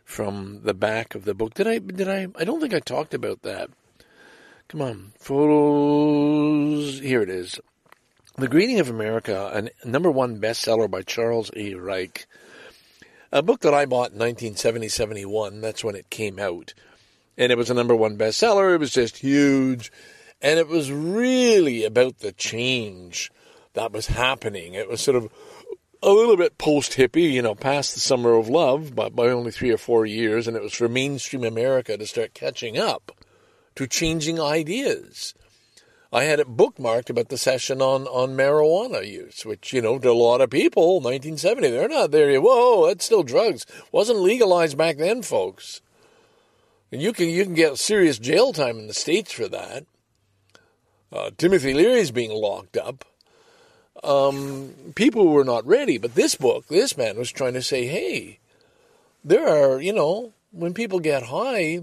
from 0.06 0.62
the 0.64 0.74
back 0.74 1.16
of 1.16 1.26
the 1.26 1.34
book. 1.34 1.56
Did 1.56 1.68
I? 1.68 1.80
Did 1.80 2.08
I? 2.08 2.28
I 2.38 2.46
don't 2.46 2.62
think 2.62 2.74
I 2.74 2.80
talked 2.80 3.14
about 3.14 3.42
that. 3.42 3.70
Come 4.70 4.82
on, 4.82 5.12
photos. 5.20 7.00
Here 7.00 7.22
it 7.22 7.30
is. 7.30 7.60
The 8.38 8.48
Greening 8.48 8.80
of 8.80 8.90
America, 8.90 9.70
a 9.84 9.88
number 9.88 10.12
one 10.12 10.40
bestseller 10.40 10.90
by 10.90 11.02
Charles 11.02 11.52
A. 11.56 11.74
Reich. 11.76 12.26
A 13.32 13.42
book 13.42 13.62
that 13.62 13.74
I 13.74 13.86
bought 13.86 14.12
in 14.12 14.20
1970-71. 14.20 15.62
That's 15.62 15.84
when 15.84 15.96
it 15.96 16.10
came 16.10 16.40
out. 16.40 16.74
And 17.38 17.52
it 17.52 17.58
was 17.58 17.70
a 17.70 17.74
number 17.74 17.96
one 17.96 18.18
bestseller. 18.18 18.74
It 18.74 18.80
was 18.80 18.92
just 18.92 19.18
huge. 19.18 19.92
And 20.42 20.60
it 20.60 20.68
was 20.68 20.92
really 20.92 21.84
about 21.84 22.20
the 22.20 22.32
change 22.32 23.32
that 23.74 23.92
was 23.92 24.08
happening. 24.08 24.74
It 24.74 24.90
was 24.90 25.02
sort 25.02 25.18
of 25.18 25.30
a 26.02 26.10
little 26.10 26.38
bit 26.38 26.58
post 26.58 26.94
hippie, 26.94 27.32
you 27.32 27.42
know, 27.42 27.56
past 27.56 27.94
the 27.94 28.00
summer 28.00 28.34
of 28.34 28.48
love, 28.50 28.96
but 28.96 29.16
by 29.16 29.28
only 29.28 29.52
three 29.52 29.72
or 29.72 29.78
four 29.78 30.06
years, 30.06 30.48
and 30.48 30.56
it 30.56 30.64
was 30.64 30.74
for 30.74 30.88
mainstream 30.88 31.44
America 31.44 31.98
to 31.98 32.06
start 32.08 32.34
catching 32.34 32.78
up 32.78 33.12
to 33.76 33.88
changing 33.88 34.40
ideas. 34.40 35.34
I 36.14 36.24
had 36.24 36.40
it 36.40 36.56
bookmarked 36.56 37.10
about 37.10 37.30
the 37.30 37.38
session 37.38 37.82
on, 37.82 38.08
on 38.08 38.38
marijuana 38.38 39.06
use, 39.06 39.46
which, 39.46 39.74
you 39.74 39.82
know, 39.82 40.00
to 40.00 40.10
a 40.10 40.14
lot 40.14 40.40
of 40.40 40.50
people, 40.50 41.02
1970, 41.02 41.70
they're 41.70 41.90
not 41.90 42.12
there 42.12 42.32
yet. 42.32 42.42
Whoa, 42.42 42.88
that's 42.88 43.04
still 43.04 43.24
drugs. 43.24 43.66
Wasn't 43.92 44.20
legalized 44.20 44.78
back 44.78 44.98
then, 44.98 45.24
folks. 45.24 45.82
And 46.92 47.02
you 47.02 47.12
can, 47.12 47.28
you 47.28 47.44
can 47.44 47.54
get 47.54 47.78
serious 47.78 48.18
jail 48.18 48.54
time 48.54 48.78
in 48.78 48.88
the 48.88 48.94
States 48.94 49.34
for 49.34 49.50
that. 49.50 49.86
Uh, 51.12 51.32
Timothy 51.38 51.74
Leary's 51.74 52.12
being 52.12 52.32
locked 52.32 52.78
up 52.78 53.04
um, 54.04 54.74
people 54.96 55.28
were 55.28 55.44
not 55.44 55.66
ready. 55.66 55.98
But 55.98 56.16
this 56.16 56.36
book, 56.36 56.68
this 56.68 56.98
man 56.98 57.18
was 57.18 57.32
trying 57.32 57.54
to 57.54 57.62
say, 57.62 57.86
hey, 57.86 58.40
there 59.24 59.48
are, 59.48 59.82
you 59.82 59.94
know, 59.94 60.34
when 60.52 60.74
people 60.74 61.00
get 61.00 61.24
high, 61.24 61.82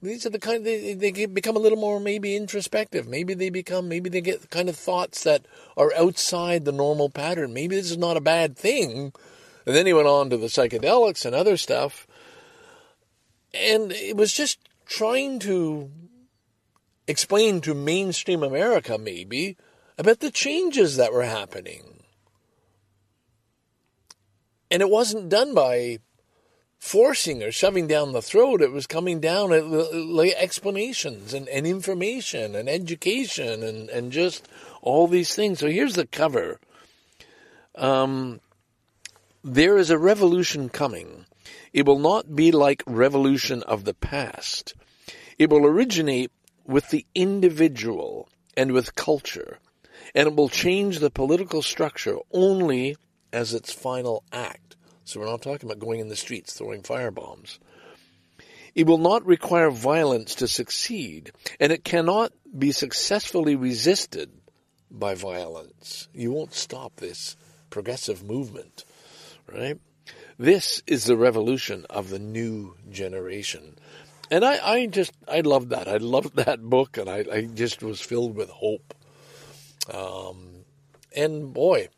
these 0.00 0.24
are 0.24 0.30
the 0.30 0.38
kind 0.38 0.64
they 0.64 0.94
they 0.94 1.26
become 1.26 1.56
a 1.56 1.60
little 1.60 1.78
more 1.78 1.98
maybe 1.98 2.36
introspective. 2.36 3.08
Maybe 3.08 3.34
they 3.34 3.50
become 3.50 3.88
maybe 3.88 4.08
they 4.08 4.20
get 4.20 4.42
the 4.42 4.46
kind 4.46 4.68
of 4.68 4.76
thoughts 4.76 5.24
that 5.24 5.44
are 5.76 5.92
outside 5.96 6.64
the 6.64 6.72
normal 6.72 7.10
pattern. 7.10 7.52
Maybe 7.52 7.74
this 7.74 7.90
is 7.90 7.98
not 7.98 8.16
a 8.16 8.20
bad 8.20 8.56
thing. 8.56 9.12
And 9.66 9.76
then 9.76 9.86
he 9.86 9.92
went 9.92 10.08
on 10.08 10.30
to 10.30 10.36
the 10.36 10.46
psychedelics 10.46 11.26
and 11.26 11.34
other 11.34 11.56
stuff. 11.56 12.06
And 13.52 13.92
it 13.92 14.16
was 14.16 14.32
just 14.32 14.58
trying 14.86 15.40
to 15.40 15.90
explain 17.06 17.60
to 17.62 17.74
mainstream 17.74 18.42
America 18.42 18.98
maybe 18.98 19.56
about 19.98 20.20
the 20.20 20.30
changes 20.30 20.96
that 20.96 21.12
were 21.12 21.24
happening. 21.24 22.04
And 24.70 24.80
it 24.80 24.88
wasn't 24.88 25.28
done 25.28 25.54
by 25.54 25.98
forcing 26.78 27.42
or 27.42 27.50
shoving 27.50 27.86
down 27.86 28.12
the 28.12 28.22
throat. 28.22 28.62
It 28.62 28.70
was 28.70 28.86
coming 28.86 29.20
down 29.20 29.52
at 29.52 29.66
like 29.66 30.34
explanations 30.36 31.34
and, 31.34 31.48
and 31.48 31.66
information 31.66 32.54
and 32.54 32.68
education 32.68 33.62
and, 33.62 33.90
and 33.90 34.12
just 34.12 34.48
all 34.80 35.08
these 35.08 35.34
things. 35.34 35.58
So 35.58 35.68
here's 35.68 35.94
the 35.94 36.06
cover. 36.06 36.60
Um, 37.74 38.40
there 39.42 39.76
is 39.76 39.90
a 39.90 39.98
revolution 39.98 40.68
coming. 40.68 41.26
It 41.72 41.86
will 41.86 41.98
not 41.98 42.36
be 42.36 42.52
like 42.52 42.82
revolution 42.86 43.62
of 43.64 43.84
the 43.84 43.94
past. 43.94 44.74
It 45.38 45.50
will 45.50 45.66
originate 45.66 46.30
with 46.66 46.90
the 46.90 47.06
individual 47.14 48.28
and 48.56 48.72
with 48.72 48.94
culture, 48.94 49.58
and 50.14 50.28
it 50.28 50.36
will 50.36 50.48
change 50.48 50.98
the 50.98 51.10
political 51.10 51.62
structure 51.62 52.16
only 52.32 52.96
as 53.32 53.54
its 53.54 53.72
final 53.72 54.24
act. 54.32 54.76
So 55.04 55.20
we're 55.20 55.26
not 55.26 55.42
talking 55.42 55.68
about 55.68 55.78
going 55.78 56.00
in 56.00 56.08
the 56.08 56.16
streets 56.16 56.52
throwing 56.52 56.82
firebombs. 56.82 57.58
It 58.74 58.86
will 58.86 58.98
not 58.98 59.26
require 59.26 59.70
violence 59.70 60.34
to 60.36 60.46
succeed, 60.46 61.32
and 61.58 61.72
it 61.72 61.82
cannot 61.82 62.32
be 62.56 62.72
successfully 62.72 63.56
resisted 63.56 64.30
by 64.90 65.14
violence. 65.14 66.08
You 66.12 66.32
won't 66.32 66.54
stop 66.54 66.96
this 66.96 67.36
progressive 67.70 68.22
movement, 68.22 68.84
right? 69.52 69.78
This 70.38 70.82
is 70.86 71.04
the 71.04 71.16
revolution 71.16 71.86
of 71.90 72.10
the 72.10 72.18
new 72.18 72.76
generation. 72.90 73.76
And 74.30 74.44
I, 74.44 74.58
I 74.62 74.86
just, 74.86 75.12
I 75.26 75.40
loved 75.40 75.70
that. 75.70 75.88
I 75.88 75.96
loved 75.96 76.36
that 76.44 76.62
book, 76.62 76.96
and 76.96 77.08
I, 77.08 77.24
I 77.32 77.42
just 77.42 77.82
was 77.82 78.00
filled 78.00 78.36
with 78.36 78.50
hope. 78.50 78.94
Um, 79.92 80.64
and 81.16 81.52
boy, 81.52 81.88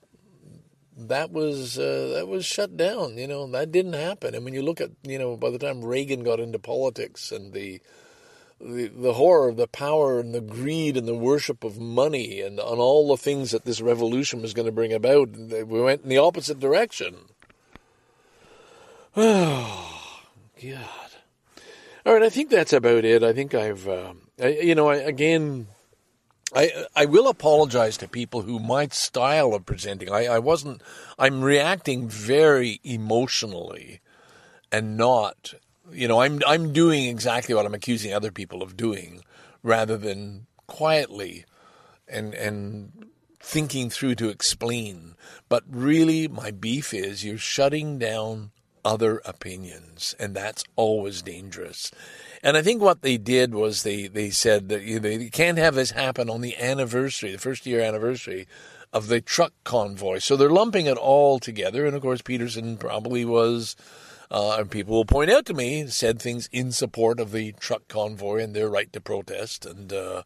that 0.96 1.30
was 1.30 1.78
uh, 1.78 2.12
that 2.14 2.28
was 2.28 2.44
shut 2.44 2.76
down. 2.76 3.16
You 3.16 3.26
know 3.26 3.46
that 3.50 3.72
didn't 3.72 3.94
happen. 3.94 4.34
And 4.34 4.44
when 4.44 4.54
you 4.54 4.62
look 4.62 4.80
at 4.80 4.90
you 5.02 5.18
know 5.18 5.36
by 5.36 5.50
the 5.50 5.58
time 5.58 5.84
Reagan 5.84 6.22
got 6.22 6.40
into 6.40 6.58
politics 6.58 7.32
and 7.32 7.52
the 7.52 7.80
the, 8.60 8.88
the 8.88 9.14
horror 9.14 9.48
of 9.48 9.56
the 9.56 9.66
power 9.66 10.20
and 10.20 10.34
the 10.34 10.40
greed 10.40 10.96
and 10.96 11.08
the 11.08 11.14
worship 11.14 11.64
of 11.64 11.78
money 11.78 12.40
and 12.40 12.60
on 12.60 12.78
all 12.78 13.08
the 13.08 13.16
things 13.16 13.50
that 13.52 13.64
this 13.64 13.80
revolution 13.80 14.42
was 14.42 14.52
going 14.52 14.66
to 14.66 14.72
bring 14.72 14.92
about, 14.92 15.30
we 15.30 15.80
went 15.80 16.02
in 16.02 16.08
the 16.08 16.18
opposite 16.18 16.60
direction. 16.60 17.16
Oh, 19.16 20.10
God. 20.62 20.86
All 22.04 22.14
right, 22.14 22.22
I 22.22 22.28
think 22.28 22.50
that's 22.50 22.72
about 22.72 23.04
it. 23.04 23.22
I 23.22 23.32
think 23.32 23.54
I've, 23.54 23.88
um, 23.88 24.22
I, 24.40 24.48
you 24.48 24.74
know, 24.74 24.88
I, 24.88 24.96
again, 24.96 25.66
I 26.54 26.86
I 26.94 27.04
will 27.04 27.28
apologize 27.28 27.96
to 27.98 28.08
people 28.08 28.42
who 28.42 28.58
my 28.58 28.88
style 28.88 29.54
of 29.54 29.66
presenting. 29.66 30.10
I, 30.10 30.26
I 30.26 30.38
wasn't. 30.38 30.82
I'm 31.18 31.42
reacting 31.42 32.08
very 32.08 32.80
emotionally, 32.84 34.00
and 34.72 34.96
not. 34.96 35.54
You 35.92 36.08
know, 36.08 36.20
I'm 36.20 36.40
I'm 36.46 36.72
doing 36.72 37.04
exactly 37.04 37.54
what 37.54 37.66
I'm 37.66 37.74
accusing 37.74 38.12
other 38.12 38.30
people 38.30 38.62
of 38.62 38.76
doing, 38.76 39.22
rather 39.62 39.96
than 39.96 40.46
quietly, 40.66 41.44
and 42.08 42.34
and 42.34 43.06
thinking 43.40 43.90
through 43.90 44.14
to 44.16 44.28
explain. 44.28 45.16
But 45.48 45.64
really, 45.68 46.28
my 46.28 46.50
beef 46.50 46.92
is 46.94 47.24
you're 47.24 47.38
shutting 47.38 47.98
down 47.98 48.50
other 48.84 49.20
opinions, 49.24 50.14
and 50.18 50.34
that's 50.34 50.64
always 50.76 51.22
dangerous. 51.22 51.90
And 52.42 52.56
I 52.56 52.62
think 52.62 52.80
what 52.80 53.02
they 53.02 53.18
did 53.18 53.54
was 53.54 53.82
they, 53.82 54.06
they 54.06 54.30
said 54.30 54.70
that 54.70 54.82
you, 54.82 54.98
they 54.98 55.28
can't 55.28 55.58
have 55.58 55.74
this 55.74 55.90
happen 55.90 56.30
on 56.30 56.40
the 56.40 56.56
anniversary, 56.56 57.32
the 57.32 57.38
first 57.38 57.66
year 57.66 57.80
anniversary 57.80 58.46
of 58.92 59.08
the 59.08 59.20
truck 59.20 59.52
convoy. 59.62 60.18
So 60.18 60.36
they're 60.36 60.50
lumping 60.50 60.86
it 60.86 60.96
all 60.96 61.38
together. 61.38 61.86
And 61.86 61.94
of 61.94 62.02
course, 62.02 62.22
Peterson 62.22 62.76
probably 62.76 63.24
was, 63.24 63.76
uh, 64.30 64.56
and 64.58 64.70
people 64.70 64.96
will 64.96 65.04
point 65.04 65.30
out 65.30 65.44
to 65.46 65.54
me, 65.54 65.86
said 65.88 66.20
things 66.20 66.48
in 66.50 66.72
support 66.72 67.20
of 67.20 67.32
the 67.32 67.52
truck 67.52 67.86
convoy 67.88 68.42
and 68.42 68.54
their 68.54 68.68
right 68.68 68.92
to 68.94 69.00
protest 69.00 69.66
and 69.66 69.92
uh, 69.92 70.22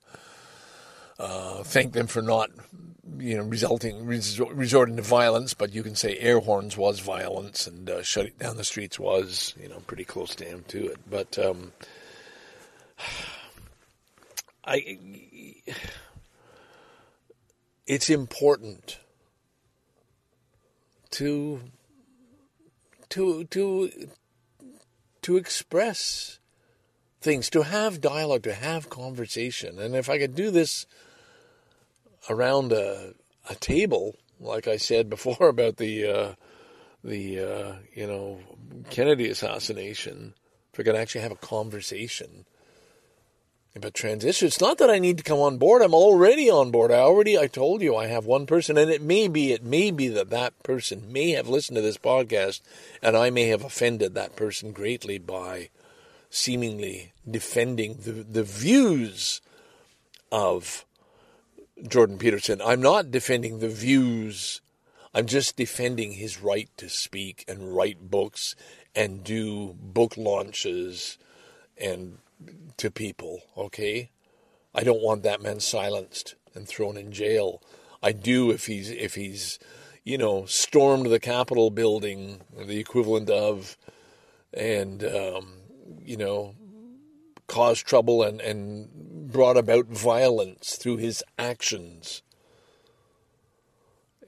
uh, 1.18 1.62
thank 1.64 1.92
them 1.92 2.06
for 2.06 2.22
not, 2.22 2.50
you 3.18 3.36
know, 3.36 3.44
resulting 3.44 4.06
resor- 4.06 4.50
resorting 4.52 4.96
to 4.96 5.02
violence. 5.02 5.52
But 5.52 5.74
you 5.74 5.82
can 5.82 5.94
say 5.96 6.16
air 6.18 6.38
horns 6.38 6.76
was 6.76 7.00
violence 7.00 7.66
and 7.66 7.90
uh, 7.90 8.02
shutting 8.02 8.32
down 8.38 8.56
the 8.56 8.64
streets 8.64 9.00
was, 9.00 9.54
you 9.60 9.68
know, 9.68 9.80
pretty 9.86 10.04
close 10.04 10.34
down 10.34 10.64
to 10.68 10.86
it. 10.86 10.98
But 11.10 11.38
um, 11.38 11.72
I, 14.64 14.98
it's 17.86 18.10
important 18.10 18.98
to 21.12 21.60
to 23.10 23.44
to 23.44 23.90
to 25.22 25.36
express 25.36 26.38
things, 27.20 27.48
to 27.50 27.62
have 27.62 28.00
dialogue, 28.00 28.42
to 28.42 28.52
have 28.52 28.90
conversation. 28.90 29.78
And 29.78 29.96
if 29.96 30.10
I 30.10 30.18
could 30.18 30.34
do 30.34 30.50
this 30.50 30.86
around 32.28 32.72
a, 32.72 33.14
a 33.48 33.54
table, 33.54 34.16
like 34.38 34.68
I 34.68 34.76
said 34.76 35.08
before 35.08 35.48
about 35.48 35.76
the 35.76 36.06
uh, 36.06 36.34
the 37.02 37.40
uh, 37.40 37.72
you 37.94 38.06
know 38.06 38.40
Kennedy 38.90 39.28
assassination, 39.28 40.34
if 40.72 40.80
I 40.80 40.82
could 40.82 40.96
actually 40.96 41.22
have 41.22 41.32
a 41.32 41.36
conversation 41.36 42.46
about 43.76 43.94
transition, 43.94 44.46
it's 44.46 44.60
not 44.60 44.78
that 44.78 44.90
I 44.90 44.98
need 44.98 45.18
to 45.18 45.24
come 45.24 45.40
on 45.40 45.58
board. 45.58 45.82
I'm 45.82 45.94
already 45.94 46.48
on 46.48 46.70
board. 46.70 46.92
I 46.92 46.98
already, 46.98 47.36
I 47.36 47.48
told 47.48 47.82
you, 47.82 47.96
I 47.96 48.06
have 48.06 48.24
one 48.24 48.46
person, 48.46 48.78
and 48.78 48.90
it 48.90 49.02
may 49.02 49.26
be, 49.26 49.52
it 49.52 49.64
may 49.64 49.90
be 49.90 50.08
that 50.08 50.30
that 50.30 50.62
person 50.62 51.12
may 51.12 51.30
have 51.30 51.48
listened 51.48 51.76
to 51.76 51.82
this 51.82 51.98
podcast, 51.98 52.60
and 53.02 53.16
I 53.16 53.30
may 53.30 53.48
have 53.48 53.64
offended 53.64 54.14
that 54.14 54.36
person 54.36 54.72
greatly 54.72 55.18
by 55.18 55.70
seemingly 56.34 57.12
defending 57.30 57.96
the 57.98 58.10
the 58.10 58.42
views 58.42 59.40
of 60.32 60.84
Jordan 61.86 62.18
Peterson. 62.18 62.60
I'm 62.60 62.82
not 62.82 63.12
defending 63.12 63.60
the 63.60 63.68
views. 63.68 64.60
I'm 65.14 65.26
just 65.26 65.56
defending 65.56 66.12
his 66.12 66.42
right 66.42 66.68
to 66.76 66.88
speak 66.88 67.44
and 67.46 67.74
write 67.74 68.10
books 68.10 68.56
and 68.96 69.22
do 69.22 69.76
book 69.78 70.16
launches 70.16 71.18
and 71.78 72.18
to 72.76 72.90
people, 72.90 73.42
okay? 73.56 74.10
I 74.74 74.82
don't 74.82 75.02
want 75.02 75.22
that 75.22 75.42
man 75.42 75.60
silenced 75.60 76.34
and 76.54 76.66
thrown 76.66 76.96
in 76.96 77.12
jail. 77.12 77.62
I 78.02 78.12
do 78.12 78.50
if 78.50 78.66
he's 78.66 78.90
if 78.90 79.14
he's 79.14 79.58
you 80.02 80.18
know 80.18 80.44
stormed 80.46 81.06
the 81.06 81.20
Capitol 81.20 81.70
building, 81.70 82.40
the 82.56 82.78
equivalent 82.78 83.30
of, 83.30 83.76
and 84.52 85.04
um, 85.04 85.54
you 86.02 86.16
know 86.16 86.54
caused 87.46 87.86
trouble 87.86 88.22
and, 88.22 88.40
and 88.40 89.30
brought 89.30 89.56
about 89.56 89.86
violence 89.86 90.76
through 90.76 90.96
his 90.96 91.22
actions. 91.38 92.22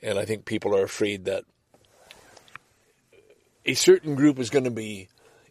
And 0.02 0.18
I 0.18 0.24
think 0.24 0.44
people 0.44 0.76
are 0.76 0.84
afraid 0.84 1.24
that 1.24 1.44
a 3.64 3.74
certain 3.74 4.14
group 4.14 4.38
is 4.38 4.50
going 4.50 4.64
to 4.64 4.70
be 4.70 5.08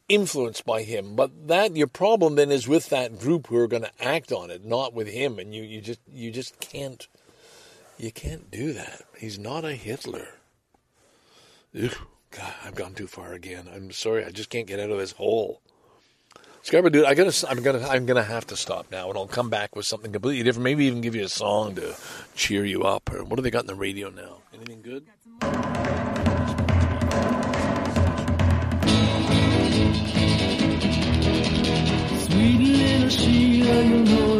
influenced 0.07 0.65
by 0.65 0.83
him. 0.83 1.15
But 1.15 1.47
that 1.47 1.75
your 1.75 1.87
problem 1.87 2.35
then 2.35 2.51
is 2.51 2.67
with 2.67 2.89
that 2.89 3.19
group 3.19 3.47
who 3.47 3.57
are 3.57 3.67
going 3.67 3.83
to 3.83 4.03
act 4.03 4.31
on 4.31 4.49
it, 4.49 4.65
not 4.65 4.93
with 4.93 5.07
him. 5.07 5.39
And 5.39 5.53
you, 5.53 5.63
you 5.63 5.81
just 5.81 5.99
you 6.11 6.31
just 6.31 6.59
can't 6.59 7.07
you 7.97 8.11
can't 8.11 8.51
do 8.51 8.73
that. 8.73 9.03
He's 9.17 9.39
not 9.39 9.65
a 9.65 9.73
Hitler. 9.73 10.27
Ugh, 11.81 11.95
God, 12.31 12.53
I've 12.63 12.75
gone 12.75 12.93
too 12.93 13.07
far 13.07 13.33
again. 13.33 13.67
I'm 13.73 13.91
sorry. 13.91 14.25
I 14.25 14.29
just 14.29 14.49
can't 14.49 14.67
get 14.67 14.79
out 14.79 14.91
of 14.91 14.97
this 14.97 15.13
hole. 15.13 15.61
Scarborough, 16.61 16.89
dude, 16.89 17.05
I 17.05 17.13
gotta, 17.13 17.47
I'm 17.47 17.61
gonna, 17.61 17.87
I'm 17.87 18.07
gonna 18.07 18.23
have 18.23 18.47
to 18.47 18.55
stop 18.55 18.87
now, 18.89 19.07
and 19.09 19.17
I'll 19.17 19.27
come 19.27 19.51
back 19.51 19.75
with 19.75 19.85
something 19.85 20.11
completely 20.11 20.43
different. 20.43 20.63
Maybe 20.63 20.85
even 20.85 21.01
give 21.01 21.13
you 21.13 21.23
a 21.23 21.29
song 21.29 21.75
to 21.75 21.95
cheer 22.33 22.65
you 22.65 22.83
up. 22.83 23.13
Or 23.13 23.23
what 23.23 23.35
do 23.35 23.43
they 23.43 23.51
got 23.51 23.61
in 23.61 23.67
the 23.67 23.75
radio 23.75 24.09
now? 24.09 24.39
Anything 24.51 24.81
good? 24.81 25.05
Sweet 32.45 32.59
little 32.59 33.09
Sheila, 33.09 33.81
you 33.81 34.03
know 34.03 34.34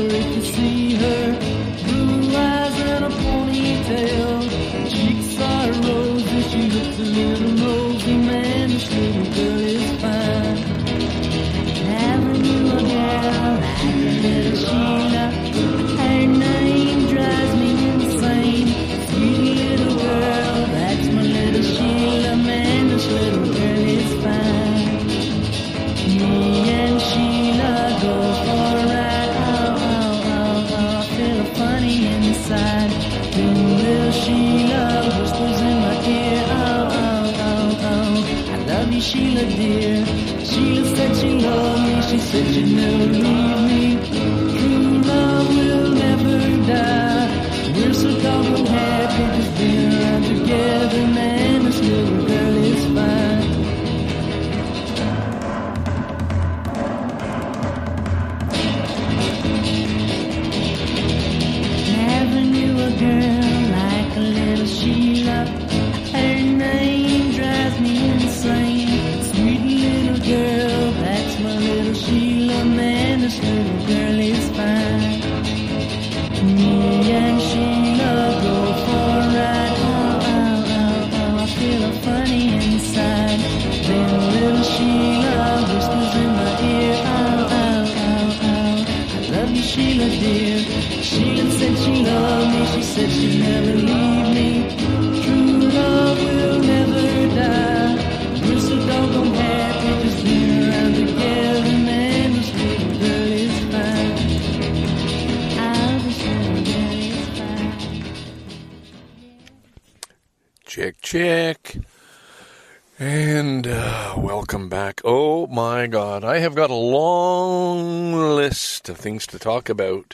have 116.46 116.54
got 116.54 116.70
a 116.70 116.76
long 116.76 118.14
list 118.14 118.88
of 118.88 118.98
things 118.98 119.26
to 119.26 119.39
talk 119.39 119.68
about. 119.68 120.14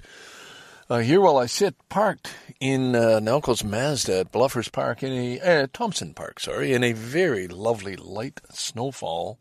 Uh, 0.89 0.99
here 0.99 1.19
while 1.19 1.37
I 1.37 1.45
sit 1.45 1.75
parked 1.89 2.33
in 2.61 2.95
uh, 2.95 3.19
Naoko's 3.19 3.65
Mazda 3.65 4.21
at 4.21 4.31
Bluffers 4.31 4.71
Park 4.71 5.03
in 5.03 5.11
a 5.11 5.39
uh, 5.41 5.67
Thompson 5.73 6.13
Park, 6.13 6.39
sorry, 6.39 6.71
in 6.71 6.85
a 6.85 6.93
very 6.93 7.49
lovely 7.49 7.97
light 7.97 8.39
snowfall. 8.49 9.39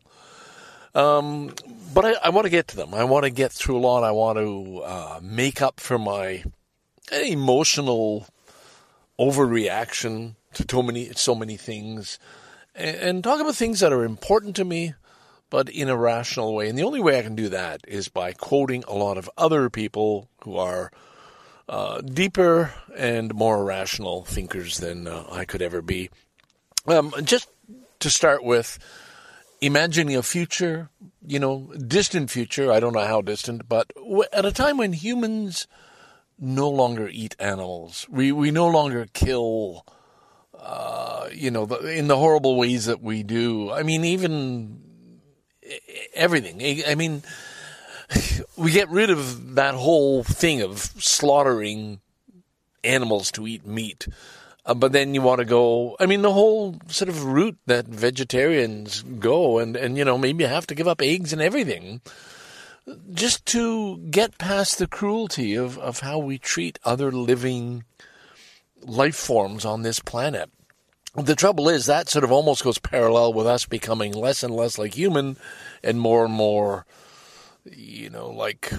Um, 0.93 1.53
but 1.93 2.03
I, 2.03 2.15
I 2.25 2.29
want 2.29 2.43
to 2.43 2.51
get 2.51 2.67
to 2.69 2.75
them. 2.75 2.93
I 2.93 3.05
want 3.05 3.23
to 3.23 3.29
get 3.29 3.53
through 3.53 3.77
a 3.77 3.79
lot. 3.79 4.03
I 4.03 4.11
want 4.11 4.37
to 4.37 4.81
uh, 4.83 5.19
make 5.23 5.61
up 5.61 5.79
for 5.79 5.97
my 5.97 6.43
emotional 7.09 8.27
overreaction 9.17 10.35
to 10.55 10.65
so 10.69 10.83
many 10.83 11.13
so 11.13 11.35
many 11.35 11.55
things, 11.55 12.19
and, 12.75 12.97
and 12.97 13.23
talk 13.23 13.39
about 13.39 13.55
things 13.55 13.79
that 13.79 13.93
are 13.93 14.03
important 14.03 14.57
to 14.57 14.65
me, 14.65 14.93
but 15.51 15.69
in 15.69 15.89
a 15.89 15.97
rational 15.97 16.55
way. 16.55 16.67
And 16.69 16.79
the 16.79 16.83
only 16.83 17.01
way 17.01 17.19
I 17.19 17.21
can 17.21 17.35
do 17.35 17.49
that 17.49 17.81
is 17.87 18.07
by 18.07 18.31
quoting 18.31 18.83
a 18.87 18.95
lot 18.95 19.19
of 19.19 19.29
other 19.37 19.69
people 19.69 20.29
who 20.43 20.57
are 20.57 20.91
uh, 21.69 22.01
deeper 22.01 22.73
and 22.97 23.35
more 23.35 23.63
rational 23.63 24.23
thinkers 24.23 24.77
than 24.77 25.07
uh, 25.07 25.25
I 25.29 25.45
could 25.45 25.61
ever 25.61 25.83
be. 25.83 26.09
Um, 26.87 27.13
just 27.23 27.49
to 27.99 28.09
start 28.09 28.43
with, 28.43 28.79
imagining 29.59 30.15
a 30.15 30.23
future, 30.23 30.89
you 31.27 31.37
know, 31.37 31.71
distant 31.75 32.31
future. 32.31 32.71
I 32.71 32.79
don't 32.79 32.93
know 32.93 33.05
how 33.05 33.21
distant, 33.21 33.67
but 33.69 33.91
at 34.33 34.45
a 34.45 34.51
time 34.51 34.77
when 34.77 34.93
humans 34.93 35.67
no 36.39 36.69
longer 36.69 37.07
eat 37.11 37.35
animals, 37.39 38.07
we 38.09 38.31
we 38.31 38.51
no 38.51 38.67
longer 38.67 39.05
kill. 39.13 39.85
Uh, 40.57 41.27
you 41.33 41.49
know, 41.49 41.63
in 41.65 42.07
the 42.07 42.17
horrible 42.17 42.55
ways 42.55 42.85
that 42.85 43.01
we 43.01 43.23
do. 43.23 43.71
I 43.71 43.81
mean, 43.81 44.05
even 44.05 44.90
everything. 46.13 46.83
I 46.87 46.95
mean, 46.95 47.23
we 48.57 48.71
get 48.71 48.89
rid 48.89 49.09
of 49.09 49.55
that 49.55 49.75
whole 49.75 50.23
thing 50.23 50.61
of 50.61 50.79
slaughtering 50.79 51.99
animals 52.83 53.31
to 53.31 53.47
eat 53.47 53.65
meat. 53.65 54.07
Uh, 54.65 54.75
but 54.75 54.91
then 54.91 55.15
you 55.15 55.21
want 55.21 55.39
to 55.39 55.45
go, 55.45 55.95
I 55.99 56.05
mean, 56.05 56.21
the 56.21 56.33
whole 56.33 56.77
sort 56.87 57.09
of 57.09 57.23
route 57.23 57.57
that 57.65 57.87
vegetarians 57.87 59.01
go, 59.01 59.57
and, 59.57 59.75
and, 59.75 59.97
you 59.97 60.05
know, 60.05 60.17
maybe 60.17 60.43
you 60.43 60.49
have 60.49 60.67
to 60.67 60.75
give 60.75 60.87
up 60.87 61.01
eggs 61.01 61.33
and 61.33 61.41
everything 61.41 62.01
just 63.13 63.45
to 63.47 63.97
get 64.09 64.37
past 64.37 64.77
the 64.77 64.87
cruelty 64.87 65.55
of, 65.55 65.77
of 65.79 65.99
how 65.99 66.19
we 66.19 66.37
treat 66.37 66.79
other 66.83 67.11
living 67.11 67.83
life 68.81 69.15
forms 69.15 69.65
on 69.65 69.81
this 69.81 69.99
planet. 69.99 70.49
The 71.15 71.35
trouble 71.35 71.67
is 71.67 71.87
that 71.87 72.09
sort 72.09 72.23
of 72.23 72.31
almost 72.31 72.63
goes 72.63 72.79
parallel 72.79 73.33
with 73.33 73.45
us 73.45 73.65
becoming 73.65 74.13
less 74.13 74.43
and 74.43 74.55
less 74.55 74.77
like 74.77 74.93
human 74.93 75.37
and 75.83 75.99
more 75.99 76.23
and 76.23 76.33
more 76.33 76.85
you 77.65 78.09
know, 78.09 78.29
like 78.29 78.71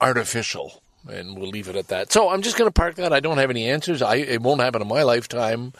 artificial. 0.00 0.82
And 1.08 1.38
we'll 1.38 1.48
leave 1.48 1.68
it 1.68 1.76
at 1.76 1.88
that. 1.88 2.12
So 2.12 2.28
I'm 2.28 2.42
just 2.42 2.56
going 2.56 2.68
to 2.68 2.72
park 2.72 2.96
that. 2.96 3.12
I 3.12 3.20
don't 3.20 3.38
have 3.38 3.50
any 3.50 3.68
answers. 3.68 4.02
I 4.02 4.16
it 4.16 4.42
won't 4.42 4.60
happen 4.60 4.82
in 4.82 4.88
my 4.88 5.04
lifetime, 5.04 5.72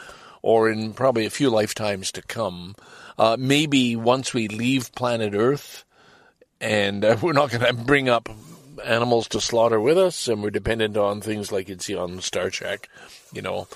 or 0.42 0.70
in 0.70 0.94
probably 0.94 1.26
a 1.26 1.30
few 1.30 1.50
lifetimes 1.50 2.12
to 2.12 2.22
come. 2.22 2.74
Uh, 3.18 3.36
maybe 3.38 3.96
once 3.96 4.32
we 4.32 4.48
leave 4.48 4.94
planet 4.94 5.34
Earth, 5.34 5.84
and 6.60 7.04
uh, 7.04 7.16
we're 7.22 7.32
not 7.32 7.50
going 7.50 7.64
to 7.64 7.72
bring 7.84 8.08
up 8.08 8.28
animals 8.84 9.28
to 9.28 9.40
slaughter 9.40 9.80
with 9.80 9.98
us, 9.98 10.28
and 10.28 10.42
we're 10.42 10.50
dependent 10.50 10.96
on 10.96 11.20
things 11.20 11.52
like 11.52 11.68
you'd 11.68 11.82
see 11.82 11.96
on 11.96 12.20
Star 12.20 12.48
Trek, 12.48 12.88
you 13.32 13.42
know, 13.42 13.66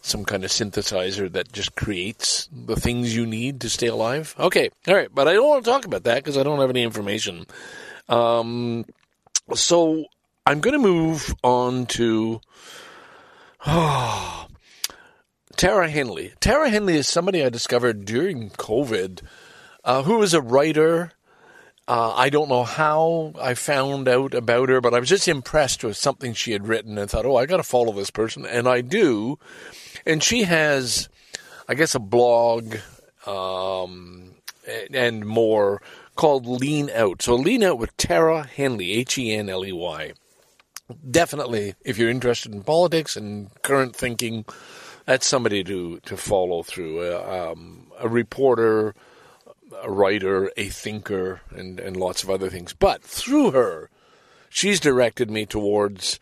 some 0.00 0.24
kind 0.24 0.44
of 0.44 0.50
synthesizer 0.50 1.30
that 1.32 1.52
just 1.52 1.74
creates 1.76 2.48
the 2.52 2.76
things 2.76 3.14
you 3.14 3.26
need 3.26 3.60
to 3.60 3.68
stay 3.68 3.88
alive. 3.88 4.34
Okay, 4.38 4.70
all 4.88 4.94
right, 4.94 5.08
but 5.14 5.28
I 5.28 5.34
don't 5.34 5.48
want 5.48 5.64
to 5.64 5.70
talk 5.70 5.84
about 5.84 6.04
that 6.04 6.16
because 6.16 6.38
I 6.38 6.42
don't 6.42 6.60
have 6.60 6.70
any 6.70 6.82
information. 6.82 7.46
Um, 8.08 8.86
so 9.54 10.04
I'm 10.46 10.60
going 10.60 10.72
to 10.72 10.78
move 10.78 11.34
on 11.42 11.86
to 11.86 12.40
oh, 13.66 14.46
Tara 15.56 15.88
Henley. 15.88 16.32
Tara 16.40 16.70
Henley 16.70 16.96
is 16.96 17.08
somebody 17.08 17.44
I 17.44 17.50
discovered 17.50 18.04
during 18.04 18.50
COVID, 18.50 19.22
uh, 19.84 20.02
who 20.02 20.22
is 20.22 20.34
a 20.34 20.40
writer. 20.40 21.12
Uh, 21.90 22.14
I 22.14 22.30
don't 22.30 22.48
know 22.48 22.62
how 22.62 23.32
I 23.40 23.54
found 23.54 24.06
out 24.06 24.32
about 24.32 24.68
her, 24.68 24.80
but 24.80 24.94
I 24.94 25.00
was 25.00 25.08
just 25.08 25.26
impressed 25.26 25.82
with 25.82 25.96
something 25.96 26.34
she 26.34 26.52
had 26.52 26.68
written 26.68 26.96
and 26.96 27.10
thought, 27.10 27.26
oh, 27.26 27.34
I 27.34 27.46
got 27.46 27.56
to 27.56 27.64
follow 27.64 27.92
this 27.92 28.10
person. 28.10 28.46
And 28.46 28.68
I 28.68 28.80
do. 28.80 29.40
And 30.06 30.22
she 30.22 30.44
has, 30.44 31.08
I 31.68 31.74
guess, 31.74 31.96
a 31.96 31.98
blog 31.98 32.76
um, 33.26 34.36
and 34.94 35.26
more 35.26 35.82
called 36.14 36.46
Lean 36.46 36.90
Out. 36.90 37.22
So 37.22 37.34
Lean 37.34 37.64
Out 37.64 37.78
with 37.80 37.96
Tara 37.96 38.46
Henley, 38.46 38.92
H 38.92 39.18
E 39.18 39.34
N 39.34 39.48
L 39.48 39.66
E 39.66 39.72
Y. 39.72 40.12
Definitely, 41.10 41.74
if 41.84 41.98
you're 41.98 42.08
interested 42.08 42.54
in 42.54 42.62
politics 42.62 43.16
and 43.16 43.50
current 43.62 43.96
thinking, 43.96 44.44
that's 45.06 45.26
somebody 45.26 45.64
to, 45.64 45.98
to 46.04 46.16
follow 46.16 46.62
through. 46.62 47.00
Uh, 47.00 47.50
um, 47.50 47.90
a 47.98 48.08
reporter, 48.08 48.94
a 49.82 49.90
writer, 49.90 50.50
a 50.56 50.68
thinker, 50.68 51.40
and, 51.50 51.80
and 51.80 51.96
lots 51.96 52.22
of 52.22 52.30
other 52.30 52.50
things. 52.50 52.72
But 52.72 53.02
through 53.02 53.52
her, 53.52 53.90
she's 54.48 54.80
directed 54.80 55.30
me 55.30 55.46
towards 55.46 56.18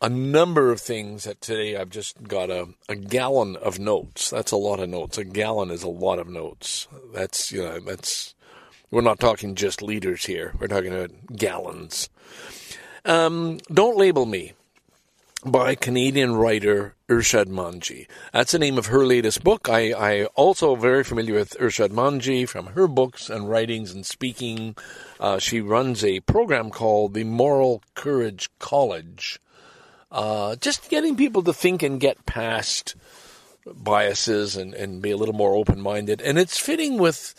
a 0.00 0.08
number 0.08 0.70
of 0.70 0.80
things 0.80 1.24
that 1.24 1.40
today 1.40 1.76
I've 1.76 1.90
just 1.90 2.22
got 2.22 2.50
a, 2.50 2.68
a 2.88 2.94
gallon 2.94 3.56
of 3.56 3.78
notes. 3.78 4.30
That's 4.30 4.52
a 4.52 4.56
lot 4.56 4.80
of 4.80 4.88
notes. 4.88 5.18
A 5.18 5.24
gallon 5.24 5.70
is 5.70 5.82
a 5.82 5.88
lot 5.88 6.18
of 6.18 6.28
notes. 6.28 6.86
That's, 7.12 7.50
you 7.50 7.62
know, 7.62 7.80
that's, 7.80 8.34
we're 8.90 9.00
not 9.00 9.18
talking 9.18 9.54
just 9.54 9.82
liters 9.82 10.26
here. 10.26 10.54
We're 10.60 10.68
talking 10.68 10.94
about 10.94 11.10
gallons. 11.34 12.08
Um, 13.04 13.58
Don't 13.72 13.96
Label 13.96 14.26
Me 14.26 14.52
by 15.44 15.74
Canadian 15.74 16.34
writer 16.34 16.94
Irshad 17.08 17.46
Manji. 17.46 18.08
That's 18.32 18.52
the 18.52 18.58
name 18.58 18.76
of 18.76 18.86
her 18.86 19.06
latest 19.06 19.44
book. 19.44 19.68
I, 19.68 19.92
I 19.92 20.24
also 20.34 20.74
very 20.74 21.04
familiar 21.04 21.34
with 21.34 21.56
Irshad 21.58 21.90
Manji 21.90 22.48
from 22.48 22.66
her 22.68 22.88
books 22.88 23.30
and 23.30 23.48
writings 23.48 23.92
and 23.92 24.04
speaking. 24.04 24.76
Uh, 25.20 25.38
she 25.38 25.60
runs 25.60 26.04
a 26.04 26.20
program 26.20 26.70
called 26.70 27.14
the 27.14 27.24
Moral 27.24 27.82
Courage 27.94 28.50
College. 28.58 29.38
Uh, 30.10 30.56
just 30.56 30.90
getting 30.90 31.16
people 31.16 31.42
to 31.42 31.52
think 31.52 31.82
and 31.82 32.00
get 32.00 32.26
past 32.26 32.96
biases 33.66 34.56
and, 34.56 34.74
and 34.74 35.02
be 35.02 35.10
a 35.10 35.16
little 35.16 35.34
more 35.34 35.54
open 35.54 35.80
minded. 35.80 36.20
And 36.20 36.38
it's 36.38 36.58
fitting 36.58 36.98
with 36.98 37.34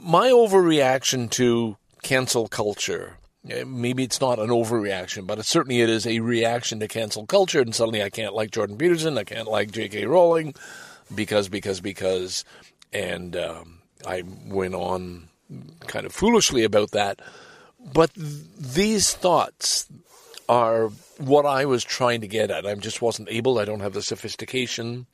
my 0.00 0.28
overreaction 0.30 1.30
to 1.32 1.76
cancel 2.02 2.48
culture. 2.48 3.18
Eh, 3.48 3.64
Maybe 3.66 4.04
it's 4.04 4.20
not 4.20 4.38
an 4.38 4.48
overreaction, 4.48 5.26
but 5.26 5.38
it, 5.38 5.46
certainly 5.46 5.80
it 5.80 5.88
is 5.88 6.06
a 6.06 6.20
reaction 6.20 6.80
to 6.80 6.88
cancel 6.88 7.26
culture. 7.26 7.60
And 7.60 7.74
suddenly 7.74 8.02
I 8.02 8.10
can't 8.10 8.34
like 8.34 8.50
Jordan 8.50 8.76
Peterson, 8.76 9.18
I 9.18 9.24
can't 9.24 9.48
like 9.48 9.70
J.K. 9.70 10.06
Rowling, 10.06 10.54
because, 11.14 11.48
because, 11.48 11.80
because, 11.80 12.44
and 12.92 13.36
um, 13.36 13.82
I 14.06 14.22
went 14.46 14.74
on 14.74 15.28
kind 15.86 16.06
of 16.06 16.12
foolishly 16.12 16.64
about 16.64 16.90
that. 16.92 17.20
But 17.92 18.12
th- 18.14 18.26
these 18.58 19.12
thoughts 19.14 19.88
are 20.48 20.88
what 21.18 21.46
I 21.46 21.64
was 21.64 21.84
trying 21.84 22.20
to 22.20 22.28
get 22.28 22.50
at. 22.50 22.66
I 22.66 22.74
just 22.74 23.00
wasn't 23.00 23.28
able. 23.30 23.58
I 23.58 23.64
don't 23.64 23.80
have 23.80 23.92
the 23.94 24.02
sophistication. 24.02 25.06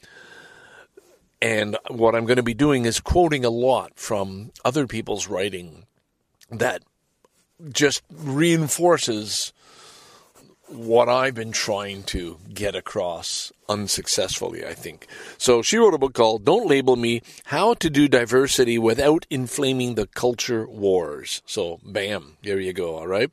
And 1.42 1.76
what 1.88 2.14
I'm 2.14 2.24
going 2.24 2.38
to 2.38 2.42
be 2.42 2.54
doing 2.54 2.86
is 2.86 2.98
quoting 3.00 3.44
a 3.44 3.50
lot 3.50 3.92
from 3.98 4.52
other 4.64 4.86
people's 4.86 5.28
writing 5.28 5.84
that 6.50 6.82
just 7.72 8.02
reinforces 8.10 9.52
what 10.68 11.08
I've 11.08 11.34
been 11.34 11.52
trying 11.52 12.02
to 12.04 12.38
get 12.52 12.74
across 12.74 13.52
unsuccessfully, 13.68 14.66
I 14.66 14.74
think. 14.74 15.06
So 15.38 15.62
she 15.62 15.76
wrote 15.76 15.94
a 15.94 15.98
book 15.98 16.14
called 16.14 16.44
Don't 16.44 16.66
Label 16.66 16.96
Me 16.96 17.22
How 17.44 17.74
to 17.74 17.88
Do 17.88 18.08
Diversity 18.08 18.78
Without 18.78 19.26
Inflaming 19.30 19.94
the 19.94 20.06
Culture 20.08 20.66
Wars. 20.68 21.42
So, 21.46 21.78
bam, 21.84 22.36
there 22.42 22.58
you 22.58 22.72
go, 22.72 22.96
all 22.96 23.06
right? 23.06 23.30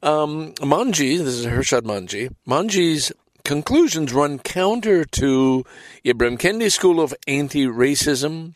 Um, 0.00 0.52
Manji, 0.54 1.18
this 1.18 1.34
is 1.34 1.46
Irshad 1.46 1.82
Manji, 1.82 2.32
Manji's 2.46 3.12
conclusions 3.44 4.12
run 4.12 4.38
counter 4.38 5.04
to 5.06 5.64
Ibram 6.04 6.38
Kendi's 6.38 6.74
school 6.74 7.00
of 7.00 7.14
anti 7.26 7.64
racism, 7.64 8.54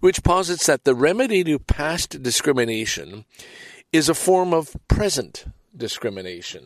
which 0.00 0.22
posits 0.22 0.66
that 0.66 0.84
the 0.84 0.94
remedy 0.94 1.42
to 1.42 1.58
past 1.58 2.22
discrimination 2.22 3.24
is 3.92 4.08
a 4.08 4.14
form 4.14 4.52
of 4.52 4.76
present 4.88 5.44
discrimination 5.76 6.64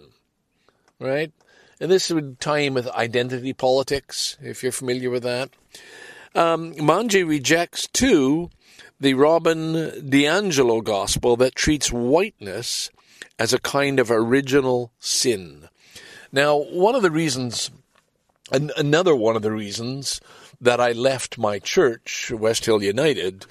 right? 1.00 1.32
And 1.80 1.90
this 1.90 2.10
would 2.10 2.38
tie 2.38 2.58
in 2.58 2.74
with 2.74 2.86
identity 2.88 3.52
politics, 3.52 4.36
if 4.40 4.62
you're 4.62 4.70
familiar 4.70 5.10
with 5.10 5.24
that. 5.24 5.50
Um, 6.34 6.74
Manji 6.74 7.26
rejects, 7.26 7.88
too, 7.88 8.50
the 9.00 9.14
Robin 9.14 9.72
DiAngelo 9.72 10.84
gospel 10.84 11.36
that 11.38 11.54
treats 11.54 11.90
whiteness 11.90 12.90
as 13.38 13.52
a 13.52 13.58
kind 13.58 13.98
of 13.98 14.10
original 14.10 14.92
sin. 15.00 15.68
Now, 16.30 16.58
one 16.58 16.94
of 16.94 17.02
the 17.02 17.10
reasons, 17.10 17.70
an- 18.52 18.70
another 18.76 19.16
one 19.16 19.34
of 19.34 19.42
the 19.42 19.50
reasons 19.50 20.20
that 20.60 20.80
I 20.80 20.92
left 20.92 21.38
my 21.38 21.58
church, 21.58 22.30
West 22.30 22.66
Hill 22.66 22.82
United, 22.82 23.46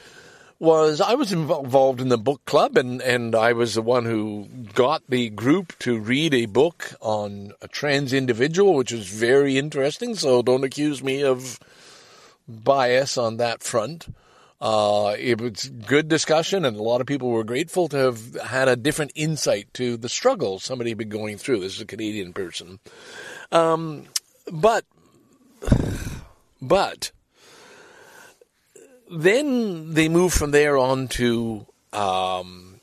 was 0.59 0.99
I 0.99 1.13
was 1.13 1.31
involved 1.31 2.01
in 2.01 2.09
the 2.09 2.17
book 2.17 2.43
club, 2.45 2.77
and, 2.77 3.01
and 3.01 3.33
I 3.33 3.53
was 3.53 3.75
the 3.75 3.81
one 3.81 4.05
who 4.05 4.47
got 4.73 5.03
the 5.07 5.29
group 5.29 5.77
to 5.79 5.97
read 5.97 6.33
a 6.33 6.45
book 6.45 6.93
on 6.99 7.53
a 7.61 7.67
trans 7.67 8.11
individual, 8.13 8.75
which 8.75 8.91
was 8.91 9.07
very 9.07 9.57
interesting. 9.57 10.15
So 10.15 10.41
don't 10.41 10.65
accuse 10.65 11.01
me 11.01 11.23
of 11.23 11.59
bias 12.47 13.17
on 13.17 13.37
that 13.37 13.63
front. 13.63 14.13
Uh, 14.61 15.15
it 15.17 15.39
was 15.39 15.69
good 15.69 16.09
discussion, 16.09 16.65
and 16.65 16.75
a 16.75 16.83
lot 16.83 16.99
of 16.99 17.07
people 17.07 17.29
were 17.29 17.45
grateful 17.45 17.87
to 17.87 17.95
have 17.95 18.35
had 18.43 18.67
a 18.67 18.75
different 18.75 19.13
insight 19.15 19.73
to 19.73 19.95
the 19.95 20.09
struggle 20.09 20.59
somebody 20.59 20.89
had 20.89 20.97
been 20.97 21.07
going 21.07 21.37
through. 21.37 21.61
This 21.61 21.75
is 21.75 21.81
a 21.81 21.85
Canadian 21.85 22.33
person. 22.33 22.79
Um, 23.53 24.07
but, 24.51 24.83
but, 26.61 27.11
then 29.09 29.93
they 29.93 30.07
moved 30.07 30.35
from 30.35 30.51
there 30.51 30.77
on 30.77 31.07
to 31.07 31.65
um, 31.93 32.79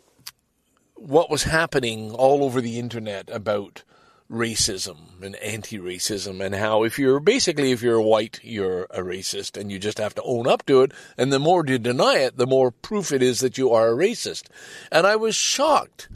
what 0.95 1.31
was 1.31 1.45
happening 1.45 2.11
all 2.11 2.43
over 2.43 2.61
the 2.61 2.79
internet 2.79 3.31
about 3.31 3.85
racism 4.31 5.23
and 5.23 5.37
anti-racism 5.37 6.45
and 6.45 6.53
how 6.53 6.83
if 6.83 6.99
you're 6.99 7.21
basically 7.21 7.71
if 7.71 7.81
you're 7.81 8.01
white 8.01 8.41
you're 8.43 8.83
a 8.91 9.01
racist 9.01 9.57
and 9.57 9.71
you 9.71 9.79
just 9.79 9.99
have 9.99 10.17
to 10.17 10.23
own 10.23 10.49
up 10.49 10.67
to 10.67 10.83
it. 10.83 10.91
And 11.17 11.33
the 11.33 11.39
more 11.39 11.65
you 11.65 11.79
deny 11.79 12.19
it 12.19 12.37
the 12.37 12.47
more 12.47 12.73
proof 12.73 13.13
it 13.13 13.23
is 13.23 13.39
that 13.41 13.57
you 13.57 13.71
are 13.71 13.89
a 13.89 13.97
racist. 13.97 14.49
And 14.91 15.07
i 15.07 15.15
was 15.15 15.37
shocked 15.37 16.09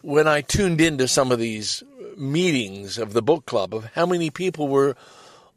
when 0.00 0.28
i 0.28 0.42
tuned 0.42 0.80
into 0.80 1.08
some 1.08 1.32
of 1.32 1.40
these 1.40 1.82
meetings 2.16 2.98
of 2.98 3.14
the 3.14 3.22
book 3.22 3.46
club 3.46 3.74
of 3.74 3.86
how 3.94 4.06
many 4.06 4.30
people 4.30 4.68
were 4.68 4.94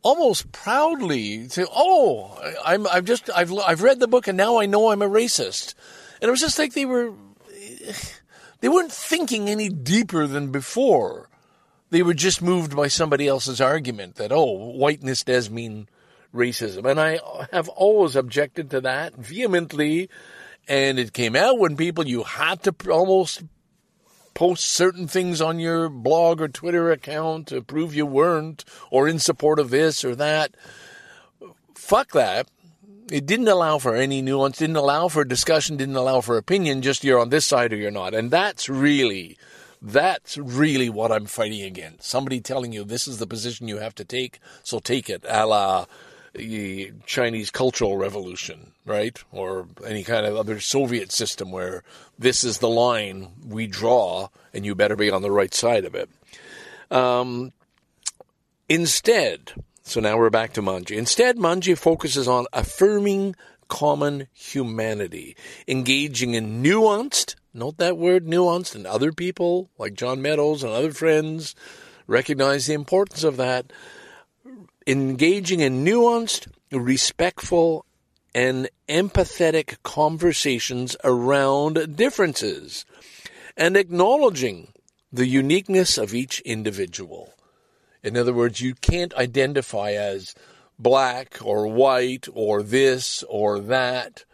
almost 0.04 0.52
proudly 0.52 1.48
say, 1.50 1.66
"Oh, 1.74 2.38
I'm 2.64 2.86
I've 2.88 3.06
just 3.06 3.30
I've 3.36 3.52
I've 3.58 3.82
read 3.82 4.00
the 4.00 4.08
book 4.08 4.28
and 4.28 4.38
now 4.38 4.60
I 4.60 4.68
know 4.68 4.92
I'm 4.92 5.02
a 5.02 5.10
racist," 5.10 5.74
and 6.22 6.28
it 6.28 6.32
was 6.32 6.42
just 6.42 6.60
like 6.60 6.74
they 6.74 6.86
were 6.86 7.14
they 8.60 8.70
weren't 8.70 8.92
thinking 8.92 9.50
any 9.50 9.70
deeper 9.70 10.28
than 10.28 10.52
before. 10.52 11.30
They 11.90 12.04
were 12.04 12.14
just 12.14 12.42
moved 12.42 12.76
by 12.76 12.88
somebody 12.88 13.28
else's 13.28 13.62
argument 13.62 14.16
that 14.16 14.32
oh, 14.32 14.72
whiteness 14.72 15.24
does 15.24 15.50
mean 15.50 15.88
racism, 16.34 16.90
and 16.90 17.00
I 17.00 17.20
have 17.52 17.70
always 17.70 18.16
objected 18.16 18.70
to 18.72 18.82
that 18.82 19.16
vehemently. 19.16 20.10
And 20.66 20.98
it 20.98 21.12
came 21.12 21.36
out 21.36 21.60
when 21.60 21.76
people 21.76 22.08
you 22.08 22.24
had 22.24 22.64
to 22.64 22.74
almost 22.90 23.44
post 24.34 24.66
certain 24.66 25.08
things 25.08 25.42
on 25.42 25.60
your 25.60 25.90
blog 25.90 26.42
or 26.42 26.48
Twitter 26.48 26.92
account 26.92 27.48
to 27.48 27.62
prove 27.62 27.96
you 27.96 28.06
weren't 28.06 28.66
or 28.90 29.08
in 29.08 29.20
support 29.20 29.60
of 29.60 29.70
this 29.70 30.04
or 30.04 30.16
that. 30.16 30.56
Fuck 31.76 32.12
that. 32.14 32.48
It 33.12 33.26
didn't 33.26 33.50
allow 33.50 33.78
for 33.78 33.96
any 33.96 34.22
nuance, 34.22 34.58
didn't 34.58 34.78
allow 34.78 35.08
for 35.08 35.26
discussion, 35.26 35.78
didn't 35.78 35.98
allow 35.98 36.22
for 36.22 36.38
opinion, 36.38 36.82
just 36.82 37.04
you're 37.04 37.20
on 37.20 37.30
this 37.30 37.46
side 37.46 37.74
or 37.74 37.76
you're 37.76 37.92
not. 37.92 38.14
And 38.14 38.32
that's 38.32 38.70
really, 38.70 39.38
that's 39.82 40.38
really 40.38 40.90
what 40.90 41.12
I'm 41.12 41.26
fighting 41.26 41.62
against. 41.62 42.10
Somebody 42.10 42.40
telling 42.40 42.72
you 42.72 42.84
this 42.84 43.08
is 43.08 43.20
the 43.20 43.28
position 43.28 43.68
you 43.68 43.78
have 43.78 43.94
to 43.96 44.06
take, 44.06 44.40
so 44.64 44.80
take 44.80 45.10
it, 45.10 45.26
a 45.28 45.46
la 45.46 45.86
the 46.34 46.92
Chinese 47.06 47.52
Cultural 47.52 47.98
Revolution, 47.98 48.72
right? 48.86 49.22
Or 49.32 49.68
any 49.86 50.04
kind 50.04 50.26
of 50.26 50.36
other 50.36 50.60
Soviet 50.60 51.12
system 51.12 51.52
where 51.52 51.84
this 52.18 52.44
is 52.44 52.58
the 52.58 52.70
line 52.70 53.34
we 53.46 53.68
draw 53.68 54.30
and 54.54 54.66
you 54.66 54.76
better 54.76 54.96
be 54.96 55.12
on 55.12 55.22
the 55.22 55.32
right 55.32 55.54
side 55.54 55.86
of 55.86 55.96
it. 55.96 56.10
Um, 56.90 57.54
instead, 58.68 59.54
so 59.84 60.00
now 60.00 60.18
we're 60.18 60.30
back 60.30 60.54
to 60.54 60.62
Manji. 60.62 60.98
Instead, 60.98 61.38
Manji 61.38 61.78
focuses 61.78 62.28
on 62.28 62.46
affirming 62.54 63.36
common 63.68 64.28
humanity, 64.34 65.36
engaging 65.68 66.34
in 66.34 66.64
nuanced, 66.64 67.36
note 67.54 67.78
that 67.78 67.98
word, 67.98 68.26
nuanced, 68.26 68.76
and 68.76 68.86
other 68.86 69.12
people 69.12 69.70
like 69.78 69.94
John 69.94 70.22
Meadows 70.22 70.64
and 70.64 70.72
other 70.72 70.92
friends 70.92 71.56
recognize 72.08 72.68
the 72.68 72.74
importance 72.74 73.24
of 73.24 73.38
that 73.38 73.72
engaging 74.88 75.60
in 75.60 75.84
nuanced, 75.84 76.48
respectful, 76.72 77.86
and 78.36 78.70
empathetic 78.90 79.78
conversations 79.84 80.96
around 81.04 81.96
differences 81.96 82.86
and 83.56 83.78
acknowledging 83.78 84.74
the 85.12 85.28
uniqueness 85.28 85.98
of 85.98 86.14
each 86.14 86.40
individual. 86.42 87.34
In 88.02 88.18
other 88.18 88.34
words, 88.34 88.62
you 88.62 88.74
can't 88.74 89.14
identify 89.14 89.92
as 89.92 90.34
black 90.80 91.38
or 91.44 91.68
white 91.68 92.28
or 92.34 92.64
this 92.64 93.24
or 93.30 93.60
that. 93.60 94.26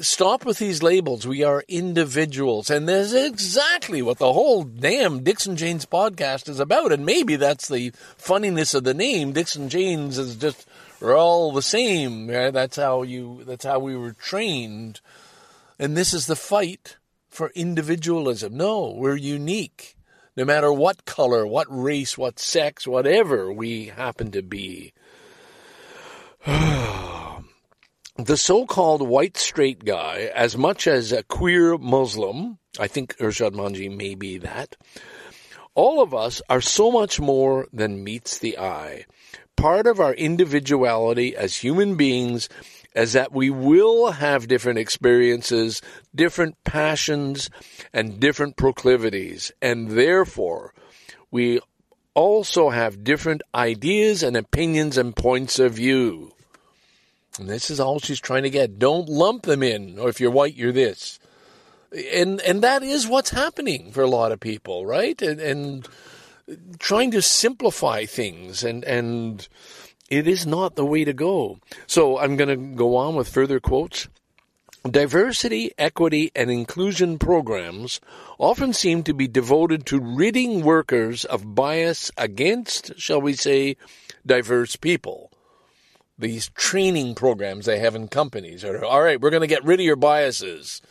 Stop 0.00 0.44
with 0.44 0.58
these 0.58 0.82
labels. 0.82 1.26
We 1.26 1.42
are 1.42 1.64
individuals. 1.68 2.70
And 2.70 2.88
that's 2.88 3.12
exactly 3.12 4.02
what 4.02 4.18
the 4.18 4.32
whole 4.32 4.62
damn 4.62 5.22
Dixon 5.22 5.56
Janes 5.56 5.84
podcast 5.84 6.48
is 6.48 6.60
about. 6.60 6.92
And 6.92 7.04
maybe 7.04 7.36
that's 7.36 7.68
the 7.68 7.92
funniness 8.16 8.74
of 8.74 8.84
the 8.84 8.94
name. 8.94 9.32
Dixon 9.32 9.68
Janes 9.68 10.16
is 10.16 10.36
just, 10.36 10.66
we're 11.00 11.16
all 11.16 11.52
the 11.52 11.62
same. 11.62 12.28
Right? 12.28 12.52
That's 12.52 12.76
how 12.76 13.02
you, 13.02 13.42
that's 13.44 13.64
how 13.64 13.78
we 13.78 13.96
were 13.96 14.12
trained. 14.12 15.00
And 15.78 15.96
this 15.96 16.14
is 16.14 16.26
the 16.26 16.36
fight 16.36 16.96
for 17.28 17.50
individualism. 17.54 18.56
No, 18.56 18.94
we're 18.96 19.16
unique. 19.16 19.96
No 20.36 20.44
matter 20.44 20.72
what 20.72 21.04
color, 21.04 21.46
what 21.46 21.66
race, 21.68 22.16
what 22.16 22.38
sex, 22.38 22.86
whatever 22.86 23.52
we 23.52 23.86
happen 23.86 24.30
to 24.30 24.42
be. 24.42 24.92
the 28.24 28.36
so-called 28.36 29.02
white 29.06 29.36
straight 29.36 29.84
guy, 29.84 30.30
as 30.34 30.56
much 30.56 30.86
as 30.86 31.12
a 31.12 31.22
queer 31.22 31.76
Muslim, 31.78 32.58
I 32.78 32.86
think 32.86 33.16
Irshad 33.18 33.52
Manji 33.52 33.94
may 33.94 34.14
be 34.14 34.38
that, 34.38 34.76
all 35.74 36.02
of 36.02 36.14
us 36.14 36.42
are 36.48 36.60
so 36.60 36.90
much 36.90 37.20
more 37.20 37.66
than 37.72 38.04
meets 38.04 38.38
the 38.38 38.58
eye. 38.58 39.04
Part 39.56 39.86
of 39.86 40.00
our 40.00 40.14
individuality 40.14 41.36
as 41.36 41.56
human 41.56 41.96
beings 41.96 42.48
is 42.94 43.12
that 43.12 43.32
we 43.32 43.50
will 43.50 44.12
have 44.12 44.48
different 44.48 44.78
experiences, 44.78 45.80
different 46.14 46.56
passions, 46.64 47.50
and 47.92 48.18
different 48.18 48.56
proclivities, 48.56 49.52
and 49.62 49.90
therefore 49.90 50.74
we 51.30 51.60
also 52.14 52.70
have 52.70 53.04
different 53.04 53.42
ideas 53.54 54.22
and 54.22 54.36
opinions 54.36 54.98
and 54.98 55.14
points 55.14 55.58
of 55.58 55.74
view. 55.74 56.32
And 57.38 57.48
this 57.48 57.70
is 57.70 57.80
all 57.80 57.98
she's 57.98 58.20
trying 58.20 58.42
to 58.42 58.50
get. 58.50 58.78
Don't 58.78 59.08
lump 59.08 59.42
them 59.42 59.62
in, 59.62 59.98
or 59.98 60.08
if 60.08 60.20
you're 60.20 60.30
white, 60.30 60.56
you're 60.56 60.72
this. 60.72 61.18
And 62.12 62.40
and 62.42 62.62
that 62.62 62.82
is 62.82 63.06
what's 63.06 63.30
happening 63.30 63.92
for 63.92 64.02
a 64.02 64.08
lot 64.08 64.32
of 64.32 64.40
people, 64.40 64.86
right? 64.86 65.20
And 65.22 65.40
and 65.40 65.88
trying 66.78 67.10
to 67.12 67.22
simplify 67.22 68.04
things 68.04 68.64
and 68.64 68.84
and 68.84 69.48
it 70.10 70.26
is 70.26 70.44
not 70.44 70.74
the 70.74 70.84
way 70.84 71.04
to 71.04 71.12
go. 71.12 71.60
So 71.86 72.18
I'm 72.18 72.36
going 72.36 72.48
to 72.48 72.76
go 72.76 72.96
on 72.96 73.14
with 73.14 73.28
further 73.28 73.60
quotes. 73.60 74.08
Diversity, 74.88 75.70
equity, 75.78 76.32
and 76.34 76.50
inclusion 76.50 77.18
programs 77.18 78.00
often 78.38 78.72
seem 78.72 79.02
to 79.04 79.14
be 79.14 79.28
devoted 79.28 79.86
to 79.86 80.00
ridding 80.00 80.64
workers 80.64 81.24
of 81.24 81.54
bias 81.54 82.10
against, 82.16 82.98
shall 82.98 83.20
we 83.20 83.34
say, 83.34 83.76
diverse 84.24 84.76
people. 84.76 85.29
These 86.20 86.50
training 86.50 87.14
programs 87.14 87.66
they 87.66 87.78
have 87.78 87.94
in 87.94 88.08
companies 88.08 88.64
are, 88.64 88.84
all 88.84 89.02
right, 89.02 89.20
we're 89.20 89.30
going 89.30 89.40
to 89.40 89.46
get 89.46 89.64
rid 89.64 89.80
of 89.80 89.86
your 89.86 89.96
biases. 89.96 90.82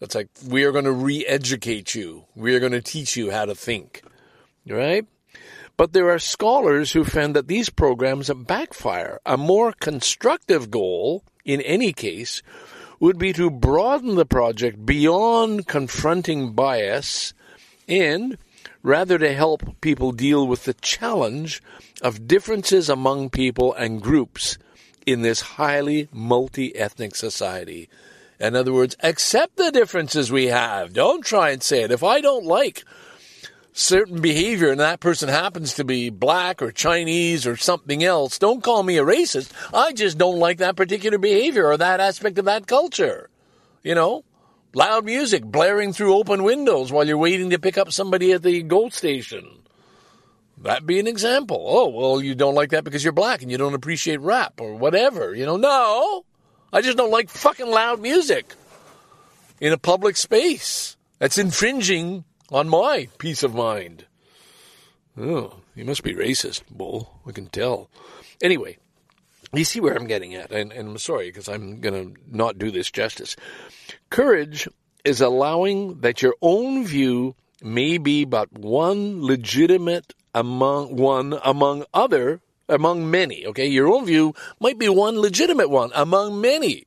It's 0.00 0.14
like, 0.14 0.28
we 0.46 0.64
are 0.64 0.72
going 0.72 0.84
to 0.84 0.92
re 0.92 1.24
educate 1.26 1.94
you. 1.94 2.26
We 2.34 2.54
are 2.54 2.60
going 2.60 2.72
to 2.72 2.82
teach 2.82 3.16
you 3.16 3.30
how 3.30 3.46
to 3.46 3.54
think. 3.54 4.02
Right? 4.68 5.06
But 5.76 5.94
there 5.94 6.10
are 6.10 6.18
scholars 6.18 6.92
who 6.92 7.04
found 7.04 7.34
that 7.34 7.48
these 7.48 7.70
programs 7.70 8.30
backfire. 8.30 9.18
A 9.24 9.38
more 9.38 9.72
constructive 9.72 10.70
goal, 10.70 11.24
in 11.44 11.62
any 11.62 11.94
case, 11.94 12.42
would 13.00 13.18
be 13.18 13.32
to 13.32 13.50
broaden 13.50 14.16
the 14.16 14.26
project 14.26 14.84
beyond 14.84 15.66
confronting 15.66 16.52
bias 16.52 17.32
and 17.88 18.36
rather 18.82 19.18
to 19.18 19.32
help 19.32 19.80
people 19.80 20.12
deal 20.12 20.46
with 20.46 20.64
the 20.64 20.74
challenge 20.74 21.62
of 22.02 22.26
differences 22.26 22.88
among 22.88 23.30
people 23.30 23.74
and 23.74 24.02
groups 24.02 24.58
in 25.06 25.22
this 25.22 25.40
highly 25.40 26.08
multi 26.12 26.74
ethnic 26.76 27.14
society. 27.14 27.88
In 28.38 28.56
other 28.56 28.72
words, 28.72 28.96
accept 29.02 29.56
the 29.56 29.70
differences 29.70 30.32
we 30.32 30.46
have. 30.46 30.94
Don't 30.94 31.24
try 31.24 31.50
and 31.50 31.62
say 31.62 31.82
it. 31.82 31.90
If 31.90 32.02
I 32.02 32.20
don't 32.20 32.46
like 32.46 32.84
certain 33.72 34.20
behavior 34.20 34.70
and 34.70 34.80
that 34.80 35.00
person 35.00 35.28
happens 35.28 35.74
to 35.74 35.84
be 35.84 36.10
black 36.10 36.62
or 36.62 36.72
Chinese 36.72 37.46
or 37.46 37.56
something 37.56 38.02
else, 38.02 38.38
don't 38.38 38.62
call 38.62 38.82
me 38.82 38.96
a 38.96 39.04
racist. 39.04 39.52
I 39.74 39.92
just 39.92 40.16
don't 40.16 40.38
like 40.38 40.58
that 40.58 40.76
particular 40.76 41.18
behavior 41.18 41.66
or 41.66 41.76
that 41.76 42.00
aspect 42.00 42.38
of 42.38 42.46
that 42.46 42.66
culture. 42.66 43.28
You 43.82 43.94
know, 43.94 44.24
loud 44.74 45.04
music 45.04 45.44
blaring 45.44 45.92
through 45.92 46.14
open 46.14 46.42
windows 46.42 46.92
while 46.92 47.06
you're 47.06 47.18
waiting 47.18 47.50
to 47.50 47.58
pick 47.58 47.78
up 47.78 47.92
somebody 47.92 48.32
at 48.32 48.42
the 48.42 48.62
GO 48.62 48.88
station. 48.88 49.60
That'd 50.58 50.86
be 50.86 51.00
an 51.00 51.06
example. 51.06 51.64
Oh, 51.66 51.88
well, 51.88 52.20
you 52.20 52.34
don't 52.34 52.54
like 52.54 52.70
that 52.70 52.84
because 52.84 53.02
you're 53.02 53.12
black 53.12 53.42
and 53.42 53.50
you 53.50 53.56
don't 53.56 53.74
appreciate 53.74 54.20
rap 54.20 54.60
or 54.60 54.74
whatever. 54.74 55.34
You 55.34 55.46
know, 55.46 55.56
no. 55.56 56.24
I 56.72 56.82
just 56.82 56.98
don't 56.98 57.10
like 57.10 57.30
fucking 57.30 57.68
loud 57.68 58.00
music 58.00 58.54
in 59.60 59.72
a 59.72 59.78
public 59.78 60.16
space. 60.16 60.96
That's 61.18 61.38
infringing 61.38 62.24
on 62.50 62.68
my 62.68 63.08
peace 63.18 63.42
of 63.42 63.54
mind. 63.54 64.04
Oh, 65.18 65.56
you 65.74 65.84
must 65.84 66.02
be 66.02 66.14
racist, 66.14 66.62
Bull. 66.70 67.20
I 67.26 67.32
can 67.32 67.46
tell. 67.46 67.90
Anyway, 68.42 68.78
you 69.52 69.64
see 69.64 69.80
where 69.80 69.94
I'm 69.94 70.06
getting 70.06 70.34
at, 70.34 70.52
and, 70.52 70.72
and 70.72 70.88
I'm 70.90 70.98
sorry 70.98 71.28
because 71.28 71.48
I'm 71.48 71.80
going 71.80 72.14
to 72.14 72.20
not 72.30 72.58
do 72.58 72.70
this 72.70 72.90
justice. 72.90 73.36
Courage 74.08 74.68
is 75.04 75.20
allowing 75.20 76.00
that 76.00 76.22
your 76.22 76.34
own 76.40 76.84
view 76.84 77.34
may 77.62 77.98
be 77.98 78.24
but 78.24 78.52
one 78.52 79.22
legitimate 79.24 80.14
among 80.34 80.96
one 80.96 81.38
among 81.44 81.84
other 81.92 82.40
among 82.68 83.10
many. 83.10 83.46
Okay, 83.46 83.66
your 83.66 83.88
own 83.88 84.06
view 84.06 84.34
might 84.60 84.78
be 84.78 84.88
one 84.88 85.18
legitimate 85.20 85.68
one 85.68 85.90
among 85.94 86.40
many. 86.40 86.84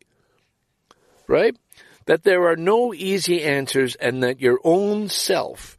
Right? 1.28 1.58
That 2.06 2.24
there 2.24 2.48
are 2.48 2.56
no 2.56 2.94
easy 2.94 3.44
answers, 3.44 3.96
and 3.96 4.24
that 4.24 4.42
your 4.42 4.60
own 4.64 5.10
self 5.10 5.78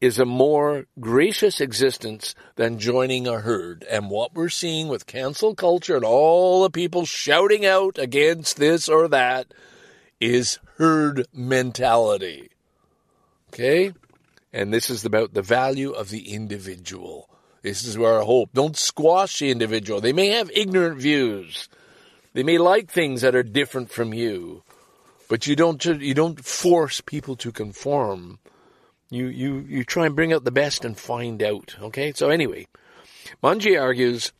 is 0.00 0.18
a 0.18 0.24
more 0.24 0.86
gracious 1.00 1.60
existence 1.60 2.34
than 2.56 2.78
joining 2.78 3.26
a 3.26 3.40
herd. 3.40 3.84
And 3.90 4.10
what 4.10 4.34
we're 4.34 4.48
seeing 4.48 4.88
with 4.88 5.06
cancel 5.06 5.54
culture 5.54 5.96
and 5.96 6.04
all 6.04 6.62
the 6.62 6.70
people 6.70 7.06
shouting 7.06 7.64
out 7.64 7.98
against 7.98 8.58
this 8.58 8.88
or 8.88 9.08
that 9.08 9.52
is 10.20 10.58
herd 10.76 11.26
mentality. 11.32 12.50
Okay? 13.48 13.92
And 14.52 14.72
this 14.72 14.90
is 14.90 15.04
about 15.04 15.34
the 15.34 15.42
value 15.42 15.92
of 15.92 16.10
the 16.10 16.32
individual. 16.32 17.28
This 17.62 17.84
is 17.84 17.98
where 17.98 18.20
I 18.20 18.24
hope. 18.24 18.50
Don't 18.54 18.76
squash 18.76 19.38
the 19.38 19.50
individual. 19.50 20.00
They 20.00 20.12
may 20.12 20.28
have 20.28 20.50
ignorant 20.54 21.00
views. 21.00 21.68
They 22.32 22.42
may 22.42 22.58
like 22.58 22.90
things 22.90 23.22
that 23.22 23.34
are 23.34 23.42
different 23.42 23.90
from 23.90 24.14
you. 24.14 24.62
But 25.28 25.46
you 25.46 25.56
don't 25.56 25.84
you 25.84 26.14
don't 26.14 26.44
force 26.44 27.00
people 27.00 27.34
to 27.36 27.50
conform. 27.50 28.38
You 29.10 29.26
you 29.26 29.64
you 29.68 29.84
try 29.84 30.06
and 30.06 30.16
bring 30.16 30.32
out 30.32 30.44
the 30.44 30.50
best 30.50 30.84
and 30.84 30.98
find 30.98 31.42
out. 31.42 31.76
Okay? 31.80 32.12
So 32.14 32.28
anyway, 32.28 32.66
Manji 33.42 33.80
argues 33.80 34.32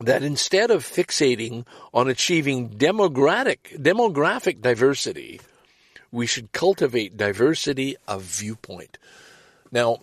that 0.00 0.22
instead 0.22 0.70
of 0.70 0.84
fixating 0.84 1.66
on 1.92 2.08
achieving 2.08 2.70
demographic 2.70 3.58
demographic 3.76 4.60
diversity, 4.60 5.40
we 6.10 6.26
should 6.26 6.52
cultivate 6.52 7.16
diversity 7.16 7.96
of 8.08 8.22
viewpoint. 8.22 8.98
Now, 9.70 10.00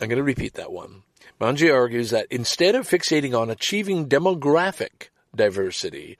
I'm 0.00 0.08
going 0.08 0.18
to 0.18 0.22
repeat 0.22 0.54
that 0.54 0.72
one. 0.72 1.02
Manji 1.40 1.72
argues 1.72 2.10
that 2.10 2.26
instead 2.30 2.74
of 2.74 2.88
fixating 2.88 3.38
on 3.38 3.50
achieving 3.50 4.08
demographic 4.08 5.08
diversity, 5.36 6.18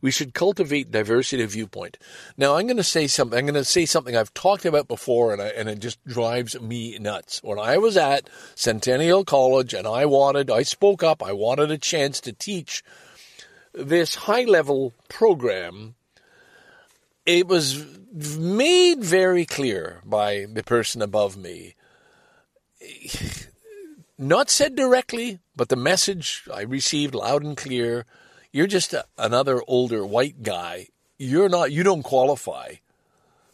we 0.00 0.10
should 0.10 0.34
cultivate 0.34 0.90
diversity 0.90 1.42
of 1.42 1.52
viewpoint. 1.52 1.98
Now, 2.36 2.56
I'm 2.56 2.66
going 2.66 2.76
to 2.76 2.84
say 2.84 3.06
something. 3.06 3.38
I'm 3.38 3.46
going 3.46 3.54
to 3.54 3.64
say 3.64 3.86
something 3.86 4.16
I've 4.16 4.34
talked 4.34 4.64
about 4.64 4.88
before, 4.88 5.32
and, 5.32 5.42
I, 5.42 5.48
and 5.48 5.68
it 5.68 5.80
just 5.80 6.04
drives 6.06 6.60
me 6.60 6.98
nuts. 6.98 7.40
When 7.42 7.58
I 7.58 7.78
was 7.78 7.96
at 7.96 8.28
Centennial 8.54 9.24
College, 9.24 9.74
and 9.74 9.86
I 9.86 10.06
wanted, 10.06 10.50
I 10.50 10.62
spoke 10.62 11.02
up. 11.02 11.22
I 11.22 11.32
wanted 11.32 11.70
a 11.70 11.78
chance 11.78 12.20
to 12.20 12.32
teach 12.32 12.84
this 13.72 14.14
high 14.14 14.44
level 14.44 14.92
program. 15.08 15.94
It 17.26 17.46
was 17.46 17.84
made 18.12 19.04
very 19.04 19.44
clear 19.44 20.00
by 20.04 20.46
the 20.50 20.62
person 20.62 21.02
above 21.02 21.36
me 21.36 21.74
not 24.18 24.50
said 24.50 24.74
directly, 24.74 25.38
but 25.54 25.68
the 25.68 25.76
message 25.76 26.44
I 26.52 26.62
received 26.62 27.14
loud 27.14 27.44
and 27.44 27.56
clear 27.56 28.04
you're 28.52 28.66
just 28.66 28.94
a, 28.94 29.04
another 29.16 29.60
older 29.66 30.04
white 30.06 30.42
guy. 30.42 30.88
You're 31.18 31.48
not, 31.48 31.72
you 31.72 31.82
don't 31.82 32.02
qualify 32.02 32.74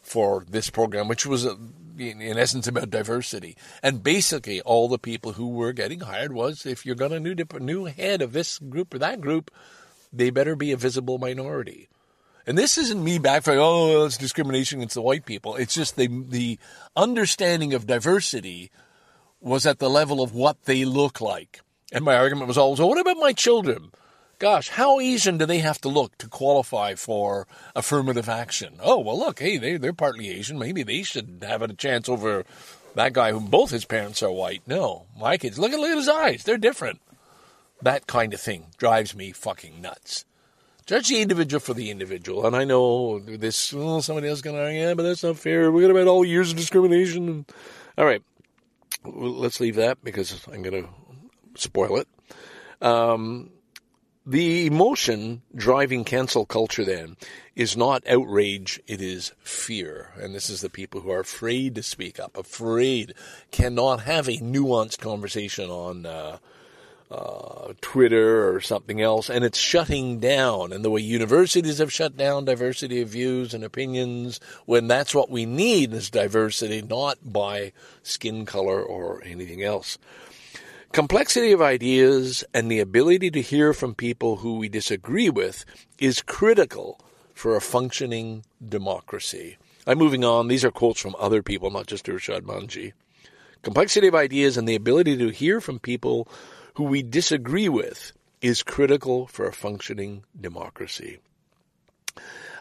for 0.02 0.44
this 0.48 0.70
program, 0.70 1.08
which 1.08 1.26
was, 1.26 1.44
a, 1.44 1.56
in, 1.98 2.20
in, 2.20 2.38
essence, 2.38 2.66
about 2.66 2.90
diversity. 2.90 3.56
And 3.82 4.02
basically, 4.02 4.60
all 4.60 4.88
the 4.88 4.98
people 4.98 5.32
who 5.32 5.48
were 5.48 5.72
getting 5.72 6.00
hired 6.00 6.32
was 6.32 6.66
if 6.66 6.84
you're 6.84 6.94
going 6.94 7.10
to 7.10 7.20
new, 7.20 7.34
new 7.60 7.84
head 7.86 8.20
of 8.22 8.32
this 8.32 8.58
group 8.58 8.92
or 8.94 8.98
that 8.98 9.20
group, 9.20 9.50
they 10.12 10.30
better 10.30 10.56
be 10.56 10.72
a 10.72 10.76
visible 10.76 11.18
minority. 11.18 11.88
And 12.46 12.58
this 12.58 12.76
isn't 12.76 13.02
me 13.02 13.18
backfiring, 13.18 13.58
oh, 13.58 14.04
it's 14.04 14.18
discrimination 14.18 14.80
against 14.80 14.94
the 14.94 15.02
white 15.02 15.24
people. 15.24 15.56
It's 15.56 15.74
just 15.74 15.96
the, 15.96 16.08
the 16.08 16.58
understanding 16.94 17.72
of 17.72 17.86
diversity 17.86 18.70
was 19.40 19.66
at 19.66 19.78
the 19.78 19.88
level 19.88 20.22
of 20.22 20.34
what 20.34 20.64
they 20.64 20.84
look 20.84 21.20
like. 21.20 21.60
And 21.90 22.04
my 22.04 22.16
argument 22.16 22.48
was 22.48 22.58
always, 22.58 22.80
well, 22.80 22.88
what 22.88 23.00
about 23.00 23.16
my 23.16 23.32
children? 23.32 23.92
Gosh, 24.38 24.68
how 24.68 25.00
Asian 25.00 25.38
do 25.38 25.46
they 25.46 25.58
have 25.58 25.80
to 25.82 25.88
look 25.88 26.16
to 26.18 26.28
qualify 26.28 26.94
for 26.94 27.46
affirmative 27.74 28.28
action? 28.28 28.78
Oh, 28.80 28.98
well, 29.00 29.18
look, 29.18 29.40
hey, 29.40 29.58
they, 29.58 29.76
they're 29.76 29.92
partly 29.92 30.30
Asian. 30.30 30.58
Maybe 30.58 30.82
they 30.82 31.02
should 31.02 31.44
have 31.46 31.62
a 31.62 31.72
chance 31.72 32.08
over 32.08 32.44
that 32.94 33.12
guy 33.12 33.32
who 33.32 33.40
both 33.40 33.70
his 33.70 33.84
parents 33.84 34.22
are 34.22 34.30
white. 34.30 34.62
No, 34.66 35.06
my 35.18 35.36
kids, 35.36 35.58
look 35.58 35.72
at, 35.72 35.78
look 35.78 35.90
at 35.90 35.96
his 35.96 36.08
eyes. 36.08 36.44
They're 36.44 36.58
different. 36.58 37.00
That 37.82 38.06
kind 38.06 38.32
of 38.32 38.40
thing 38.40 38.66
drives 38.78 39.14
me 39.14 39.32
fucking 39.32 39.80
nuts. 39.80 40.24
Judge 40.86 41.08
the 41.08 41.22
individual 41.22 41.60
for 41.60 41.74
the 41.74 41.90
individual. 41.90 42.46
And 42.46 42.54
I 42.54 42.64
know 42.64 43.18
this, 43.18 43.72
well, 43.72 44.02
somebody 44.02 44.28
else 44.28 44.42
going 44.42 44.56
to 44.56 44.62
argue, 44.62 44.80
yeah, 44.80 44.94
but 44.94 45.02
that's 45.02 45.24
not 45.24 45.38
fair. 45.38 45.72
We're 45.72 45.80
going 45.80 45.94
to 45.94 46.00
about 46.00 46.10
all 46.10 46.24
years 46.24 46.50
of 46.50 46.56
discrimination. 46.56 47.46
All 47.96 48.04
right 48.04 48.22
let's 49.04 49.60
leave 49.60 49.76
that 49.76 50.02
because 50.02 50.46
I'm 50.52 50.62
going 50.62 50.84
to 50.84 50.88
spoil 51.60 51.98
it. 51.98 52.08
Um, 52.80 53.50
the 54.26 54.66
emotion 54.66 55.42
driving 55.54 56.04
cancel 56.04 56.46
culture 56.46 56.84
then 56.84 57.16
is 57.54 57.76
not 57.76 58.06
outrage, 58.08 58.80
it 58.86 59.02
is 59.02 59.32
fear. 59.42 60.10
And 60.16 60.34
this 60.34 60.48
is 60.48 60.60
the 60.60 60.70
people 60.70 61.02
who 61.02 61.10
are 61.10 61.20
afraid 61.20 61.74
to 61.74 61.82
speak 61.82 62.18
up, 62.18 62.36
afraid, 62.36 63.14
cannot 63.50 64.00
have 64.00 64.28
a 64.28 64.38
nuanced 64.38 64.98
conversation 64.98 65.68
on 65.68 66.06
uh, 66.06 66.38
uh, 67.10 67.74
Twitter 67.80 68.52
or 68.54 68.60
something 68.60 69.00
else, 69.00 69.28
and 69.28 69.44
it's 69.44 69.58
shutting 69.58 70.20
down. 70.20 70.72
And 70.72 70.84
the 70.84 70.90
way 70.90 71.02
universities 71.02 71.78
have 71.78 71.92
shut 71.92 72.16
down 72.16 72.46
diversity 72.46 73.02
of 73.02 73.10
views 73.10 73.52
and 73.52 73.62
opinions, 73.62 74.40
when 74.64 74.88
that's 74.88 75.14
what 75.14 75.30
we 75.30 75.44
need 75.44 75.92
is 75.92 76.10
diversity, 76.10 76.80
not 76.80 77.18
by 77.22 77.72
skin 78.02 78.46
color 78.46 78.82
or 78.82 79.22
anything 79.22 79.62
else. 79.62 79.98
Complexity 80.94 81.50
of 81.50 81.60
ideas 81.60 82.44
and 82.54 82.70
the 82.70 82.78
ability 82.78 83.28
to 83.32 83.42
hear 83.42 83.72
from 83.72 83.96
people 83.96 84.36
who 84.36 84.58
we 84.58 84.68
disagree 84.68 85.28
with 85.28 85.64
is 85.98 86.22
critical 86.22 87.00
for 87.34 87.56
a 87.56 87.60
functioning 87.60 88.44
democracy. 88.64 89.56
I'm 89.88 89.98
moving 89.98 90.22
on. 90.22 90.46
These 90.46 90.64
are 90.64 90.70
quotes 90.70 91.00
from 91.00 91.16
other 91.18 91.42
people, 91.42 91.72
not 91.72 91.88
just 91.88 92.06
Irshad 92.06 92.42
Manji. 92.42 92.92
Complexity 93.62 94.06
of 94.06 94.14
ideas 94.14 94.56
and 94.56 94.68
the 94.68 94.76
ability 94.76 95.16
to 95.16 95.30
hear 95.30 95.60
from 95.60 95.80
people 95.80 96.28
who 96.74 96.84
we 96.84 97.02
disagree 97.02 97.68
with 97.68 98.12
is 98.40 98.62
critical 98.62 99.26
for 99.26 99.48
a 99.48 99.52
functioning 99.52 100.22
democracy. 100.40 101.18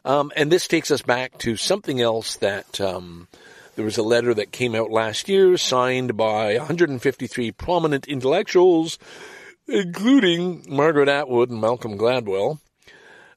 Um, 0.06 0.32
and 0.36 0.52
this 0.52 0.68
takes 0.68 0.90
us 0.90 1.04
back 1.04 1.38
to 1.38 1.56
something 1.56 2.02
else 2.02 2.38
that 2.38 2.82
um, 2.82 3.28
there 3.76 3.86
was 3.86 3.98
a 3.98 4.04
letter 4.04 4.34
that 4.34 4.52
came 4.52 4.76
out 4.76 4.92
last 4.92 5.28
year 5.28 5.58
signed 5.58 6.16
by 6.16 6.58
153 6.58 7.52
prominent 7.52 8.08
intellectuals, 8.08 9.00
including 9.68 10.66
Margaret 10.70 11.10
Atwood 11.10 11.50
and 11.50 11.60
Malcolm 11.60 11.98
Gladwell. 11.98 12.60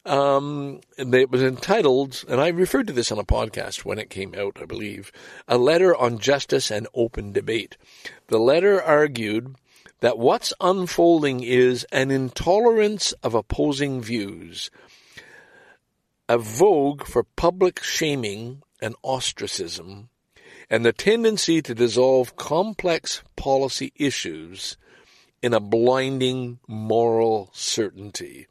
Um, 0.05 0.81
it 0.99 1.31
was 1.31 1.43
entitled, 1.43 2.25
and 2.29 2.41
I 2.41 2.49
referred 2.49 2.87
to 2.87 2.93
this 2.93 3.11
on 3.11 3.19
a 3.19 3.25
podcast 3.25 3.85
when 3.85 3.99
it 3.99 4.11
came 4.11 4.35
out, 4.37 4.59
I 4.61 4.65
believe, 4.65 5.11
A 5.49 5.59
Letter 5.59 5.97
on 5.97 6.19
Justice 6.19 6.71
and 6.71 6.87
Open 6.95 7.33
Debate. 7.33 7.77
The 8.29 8.39
letter 8.39 8.81
argued 8.81 9.57
that 10.01 10.19
what's 10.19 10.53
unfolding 10.61 11.43
is 11.43 11.85
an 11.91 12.11
intolerance 12.11 13.13
of 13.23 13.35
opposing 13.35 14.01
views, 14.01 14.71
a 16.29 16.39
vogue 16.39 17.05
for 17.05 17.25
public 17.25 17.83
shaming 17.83 18.63
and 18.81 18.95
ostracism, 19.03 20.11
and 20.69 20.85
the 20.85 20.93
tendency 20.93 21.63
to 21.63 21.75
dissolve 21.75 22.37
complex 22.37 23.23
policy 23.37 23.93
issues 23.97 24.77
in 25.43 25.55
a 25.55 25.61
blinding 25.61 26.59
moral 26.67 27.51
certainty. 27.53 28.47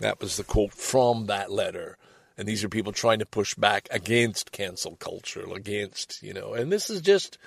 That 0.00 0.20
was 0.20 0.36
the 0.36 0.44
quote 0.44 0.72
from 0.72 1.26
that 1.26 1.50
letter. 1.50 1.96
And 2.38 2.46
these 2.46 2.62
are 2.62 2.68
people 2.68 2.92
trying 2.92 3.20
to 3.20 3.26
push 3.26 3.54
back 3.54 3.88
against 3.90 4.52
cancel 4.52 4.96
culture, 4.96 5.46
against, 5.54 6.22
you 6.22 6.34
know, 6.34 6.52
and 6.52 6.70
this 6.70 6.90
is 6.90 7.00
just, 7.00 7.38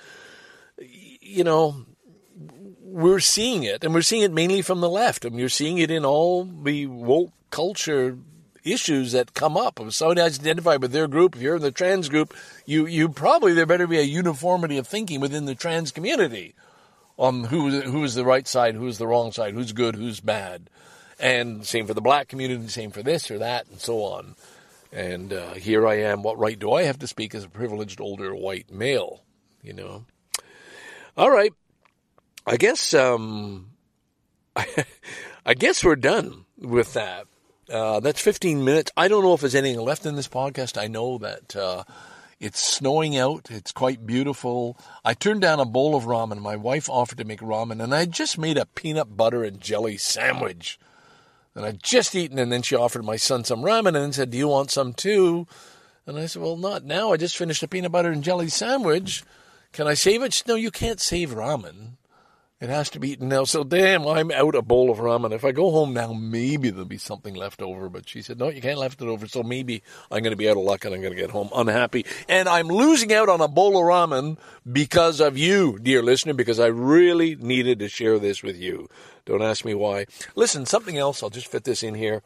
you 0.78 1.44
know, 1.44 1.86
we're 2.80 3.20
seeing 3.20 3.62
it, 3.62 3.84
and 3.84 3.94
we're 3.94 4.02
seeing 4.02 4.22
it 4.22 4.32
mainly 4.32 4.62
from 4.62 4.80
the 4.80 4.90
left. 4.90 5.24
I 5.24 5.28
mean, 5.28 5.38
you're 5.38 5.48
seeing 5.48 5.78
it 5.78 5.90
in 5.90 6.04
all 6.04 6.44
the 6.44 6.86
woke 6.86 7.32
culture 7.50 8.18
issues 8.64 9.12
that 9.12 9.34
come 9.34 9.56
up. 9.56 9.80
If 9.80 9.94
somebody 9.94 10.20
identified 10.20 10.82
with 10.82 10.92
their 10.92 11.08
group, 11.08 11.36
if 11.36 11.42
you're 11.42 11.56
in 11.56 11.62
the 11.62 11.70
trans 11.70 12.08
group, 12.08 12.34
you, 12.66 12.86
you 12.86 13.08
probably, 13.08 13.52
there 13.52 13.66
better 13.66 13.86
be 13.86 13.98
a 13.98 14.02
uniformity 14.02 14.76
of 14.76 14.86
thinking 14.86 15.20
within 15.20 15.44
the 15.44 15.54
trans 15.54 15.90
community 15.90 16.54
on 17.18 17.44
who, 17.44 17.80
who 17.82 18.02
is 18.04 18.14
the 18.14 18.24
right 18.24 18.46
side, 18.46 18.74
who 18.74 18.86
is 18.86 18.98
the 18.98 19.06
wrong 19.06 19.32
side, 19.32 19.54
who's 19.54 19.72
good, 19.72 19.94
who's 19.94 20.20
bad. 20.20 20.70
And 21.18 21.66
same 21.66 21.86
for 21.86 21.94
the 21.94 22.00
black 22.00 22.28
community, 22.28 22.66
same 22.68 22.90
for 22.90 23.02
this 23.02 23.30
or 23.30 23.38
that, 23.38 23.66
and 23.68 23.78
so 23.78 24.02
on. 24.04 24.36
And 24.92 25.32
uh, 25.32 25.54
here 25.54 25.86
I 25.86 25.96
am. 26.00 26.22
What 26.22 26.38
right 26.38 26.58
do 26.58 26.72
I 26.72 26.84
have 26.84 26.98
to 27.00 27.06
speak 27.06 27.34
as 27.34 27.44
a 27.44 27.48
privileged 27.48 28.00
older 28.00 28.34
white 28.34 28.70
male? 28.72 29.22
You 29.62 29.74
know. 29.74 30.04
All 31.16 31.30
right. 31.30 31.52
I 32.46 32.56
guess. 32.56 32.94
Um, 32.94 33.70
I 34.56 35.54
guess 35.54 35.84
we're 35.84 35.96
done 35.96 36.44
with 36.58 36.94
that. 36.94 37.26
Uh, 37.70 38.00
that's 38.00 38.20
15 38.20 38.64
minutes. 38.64 38.90
I 38.96 39.08
don't 39.08 39.22
know 39.22 39.34
if 39.34 39.40
there's 39.40 39.54
anything 39.54 39.80
left 39.80 40.06
in 40.06 40.16
this 40.16 40.28
podcast. 40.28 40.80
I 40.80 40.88
know 40.88 41.18
that 41.18 41.54
uh, 41.54 41.84
it's 42.38 42.60
snowing 42.60 43.16
out. 43.16 43.48
It's 43.50 43.72
quite 43.72 44.06
beautiful. 44.06 44.76
I 45.04 45.14
turned 45.14 45.40
down 45.42 45.60
a 45.60 45.64
bowl 45.64 45.94
of 45.94 46.04
ramen. 46.04 46.40
My 46.40 46.56
wife 46.56 46.88
offered 46.90 47.18
to 47.18 47.24
make 47.24 47.40
ramen, 47.40 47.82
and 47.82 47.94
I 47.94 48.06
just 48.06 48.38
made 48.38 48.58
a 48.58 48.66
peanut 48.66 49.16
butter 49.16 49.44
and 49.44 49.60
jelly 49.60 49.96
sandwich 49.96 50.78
and 51.54 51.64
I'd 51.64 51.82
just 51.82 52.14
eaten, 52.14 52.38
and 52.38 52.52
then 52.52 52.62
she 52.62 52.76
offered 52.76 53.04
my 53.04 53.16
son 53.16 53.44
some 53.44 53.62
ramen 53.62 53.96
and 53.96 54.14
said, 54.14 54.30
Do 54.30 54.38
you 54.38 54.48
want 54.48 54.70
some 54.70 54.92
too? 54.92 55.46
And 56.06 56.18
I 56.18 56.26
said, 56.26 56.42
Well, 56.42 56.56
not 56.56 56.84
now. 56.84 57.12
I 57.12 57.16
just 57.16 57.36
finished 57.36 57.62
a 57.62 57.68
peanut 57.68 57.92
butter 57.92 58.10
and 58.10 58.24
jelly 58.24 58.48
sandwich. 58.48 59.24
Can 59.72 59.86
I 59.86 59.94
save 59.94 60.22
it? 60.22 60.32
Said, 60.32 60.48
no, 60.48 60.54
you 60.54 60.70
can't 60.70 61.00
save 61.00 61.30
ramen. 61.30 61.92
It 62.60 62.68
has 62.68 62.90
to 62.90 63.00
be 63.00 63.12
eaten 63.12 63.30
now. 63.30 63.44
So 63.44 63.64
damn, 63.64 64.06
I'm 64.06 64.30
out 64.30 64.54
a 64.54 64.60
bowl 64.60 64.90
of 64.90 64.98
ramen. 64.98 65.32
If 65.32 65.46
I 65.46 65.52
go 65.52 65.70
home 65.70 65.94
now, 65.94 66.12
maybe 66.12 66.68
there'll 66.68 66.84
be 66.84 66.98
something 66.98 67.34
left 67.34 67.62
over. 67.62 67.88
But 67.88 68.06
she 68.06 68.20
said, 68.20 68.38
no, 68.38 68.50
you 68.50 68.60
can't 68.60 68.78
left 68.78 69.00
it 69.00 69.08
over. 69.08 69.26
So 69.26 69.42
maybe 69.42 69.82
I'm 70.10 70.22
going 70.22 70.32
to 70.32 70.36
be 70.36 70.48
out 70.48 70.58
of 70.58 70.64
luck 70.64 70.84
and 70.84 70.94
I'm 70.94 71.00
going 71.00 71.14
to 71.14 71.20
get 71.20 71.30
home 71.30 71.48
unhappy. 71.54 72.04
And 72.28 72.50
I'm 72.50 72.68
losing 72.68 73.14
out 73.14 73.30
on 73.30 73.40
a 73.40 73.48
bowl 73.48 73.78
of 73.78 73.84
ramen 73.84 74.36
because 74.70 75.20
of 75.20 75.38
you, 75.38 75.78
dear 75.78 76.02
listener, 76.02 76.34
because 76.34 76.60
I 76.60 76.66
really 76.66 77.34
needed 77.34 77.78
to 77.78 77.88
share 77.88 78.18
this 78.18 78.42
with 78.42 78.58
you. 78.58 78.90
Don't 79.24 79.42
ask 79.42 79.64
me 79.64 79.72
why. 79.72 80.04
Listen, 80.34 80.66
something 80.66 80.98
else. 80.98 81.22
I'll 81.22 81.30
just 81.30 81.50
fit 81.50 81.64
this 81.64 81.82
in 81.82 81.94
here. 81.94 82.22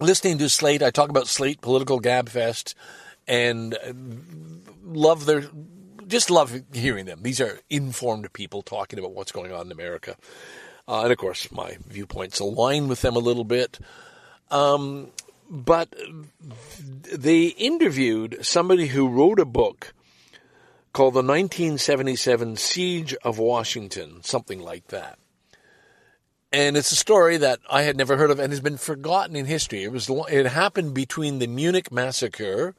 Listening 0.00 0.38
to 0.38 0.48
Slate, 0.48 0.82
I 0.82 0.90
talk 0.90 1.10
about 1.10 1.28
Slate 1.28 1.60
Political 1.60 2.00
Gabfest 2.00 2.74
and 3.28 3.74
uh, 3.74 3.92
love 4.82 5.26
their 5.26 5.44
just 6.06 6.30
love 6.30 6.62
hearing 6.72 7.06
them. 7.06 7.20
These 7.22 7.40
are 7.40 7.60
informed 7.68 8.32
people 8.32 8.62
talking 8.62 8.98
about 8.98 9.12
what's 9.12 9.32
going 9.32 9.52
on 9.52 9.66
in 9.66 9.72
America. 9.72 10.16
Uh, 10.88 11.02
and 11.02 11.12
of 11.12 11.18
course, 11.18 11.50
my 11.50 11.76
viewpoints 11.86 12.38
align 12.40 12.88
with 12.88 13.02
them 13.02 13.16
a 13.16 13.20
little 13.20 13.44
bit. 13.44 13.78
Um, 14.50 15.08
but 15.48 15.94
they 17.12 17.46
interviewed 17.46 18.38
somebody 18.44 18.86
who 18.86 19.08
wrote 19.08 19.40
a 19.40 19.44
book 19.44 19.94
called 20.92 21.14
The 21.14 21.18
1977 21.18 22.56
Siege 22.56 23.14
of 23.22 23.38
Washington, 23.38 24.22
something 24.22 24.60
like 24.60 24.88
that. 24.88 25.18
And 26.52 26.76
it's 26.76 26.92
a 26.92 26.96
story 26.96 27.36
that 27.36 27.58
I 27.68 27.82
had 27.82 27.96
never 27.96 28.16
heard 28.16 28.30
of 28.30 28.38
and 28.38 28.52
has 28.52 28.60
been 28.60 28.78
forgotten 28.78 29.36
in 29.36 29.46
history. 29.46 29.82
It 29.82 29.92
was 29.92 30.08
it 30.30 30.46
happened 30.46 30.94
between 30.94 31.38
the 31.38 31.48
Munich 31.48 31.92
massacre 31.92 32.74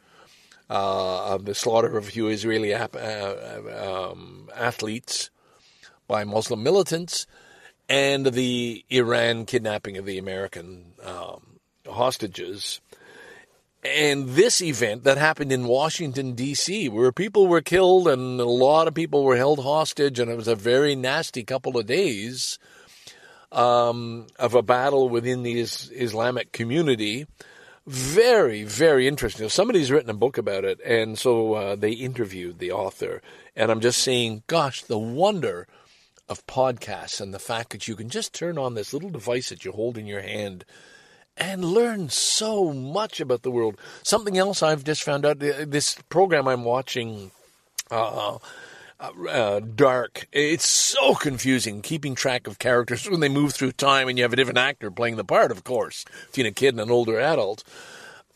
uh, 0.69 1.33
of 1.33 1.45
the 1.45 1.55
slaughter 1.55 1.97
of 1.97 2.07
a 2.07 2.11
few 2.11 2.27
Israeli 2.27 2.73
ap- 2.73 2.95
uh, 2.95 4.11
um, 4.11 4.49
athletes 4.55 5.29
by 6.07 6.23
Muslim 6.23 6.63
militants 6.63 7.27
and 7.89 8.27
the 8.27 8.83
Iran 8.89 9.45
kidnapping 9.45 9.97
of 9.97 10.05
the 10.05 10.17
American 10.17 10.93
um, 11.03 11.59
hostages. 11.87 12.81
And 13.83 14.29
this 14.29 14.61
event 14.61 15.03
that 15.05 15.17
happened 15.17 15.51
in 15.51 15.67
Washington, 15.67 16.33
D.C., 16.33 16.89
where 16.89 17.11
people 17.11 17.47
were 17.47 17.61
killed 17.61 18.07
and 18.07 18.39
a 18.39 18.45
lot 18.45 18.87
of 18.87 18.93
people 18.93 19.23
were 19.23 19.37
held 19.37 19.63
hostage, 19.63 20.19
and 20.19 20.29
it 20.29 20.35
was 20.35 20.47
a 20.47 20.55
very 20.55 20.95
nasty 20.95 21.43
couple 21.43 21.77
of 21.77 21.85
days 21.85 22.59
um, 23.51 24.27
of 24.37 24.55
a 24.55 24.61
battle 24.61 25.07
within 25.07 25.43
the 25.43 25.59
Islamic 25.61 26.51
community 26.51 27.27
very, 27.87 28.63
very 28.63 29.07
interesting. 29.07 29.43
You 29.43 29.45
know, 29.45 29.49
Somebody's 29.49 29.89
written 29.89 30.09
a 30.09 30.13
book 30.13 30.37
about 30.37 30.65
it, 30.65 30.79
and 30.85 31.17
so 31.17 31.53
uh, 31.53 31.75
they 31.75 31.91
interviewed 31.91 32.59
the 32.59 32.71
author. 32.71 33.21
And 33.55 33.71
I'm 33.71 33.79
just 33.79 33.99
saying, 33.99 34.43
gosh, 34.47 34.83
the 34.83 34.99
wonder 34.99 35.67
of 36.27 36.45
podcasts 36.47 37.21
and 37.21 37.33
the 37.33 37.39
fact 37.39 37.69
that 37.69 37.87
you 37.87 37.95
can 37.95 38.09
just 38.09 38.33
turn 38.33 38.57
on 38.57 38.73
this 38.73 38.93
little 38.93 39.09
device 39.09 39.49
that 39.49 39.63
you 39.63 39.71
hold 39.71 39.97
in 39.97 40.05
your 40.05 40.21
hand 40.21 40.65
and 41.37 41.63
learn 41.63 42.09
so 42.09 42.73
much 42.73 43.21
about 43.21 43.43
the 43.43 43.51
world. 43.51 43.77
Something 44.03 44.37
else 44.37 44.61
I've 44.61 44.83
just 44.83 45.03
found 45.03 45.25
out 45.25 45.39
this 45.39 45.95
program 46.09 46.47
I'm 46.47 46.65
watching. 46.65 47.31
Uh, 47.89 48.37
uh, 48.99 49.11
uh, 49.29 49.59
dark. 49.59 50.27
It's 50.31 50.67
so 50.67 51.13
confusing 51.15 51.81
keeping 51.81 52.15
track 52.15 52.47
of 52.47 52.59
characters 52.59 53.09
when 53.09 53.19
they 53.19 53.29
move 53.29 53.53
through 53.53 53.73
time 53.73 54.07
and 54.07 54.17
you 54.17 54.23
have 54.23 54.33
a 54.33 54.35
different 54.35 54.57
actor 54.57 54.89
playing 54.89 55.17
the 55.17 55.23
part, 55.23 55.51
of 55.51 55.63
course, 55.63 56.03
between 56.27 56.47
a 56.47 56.51
kid 56.51 56.73
and 56.73 56.81
an 56.81 56.91
older 56.91 57.19
adult. 57.19 57.63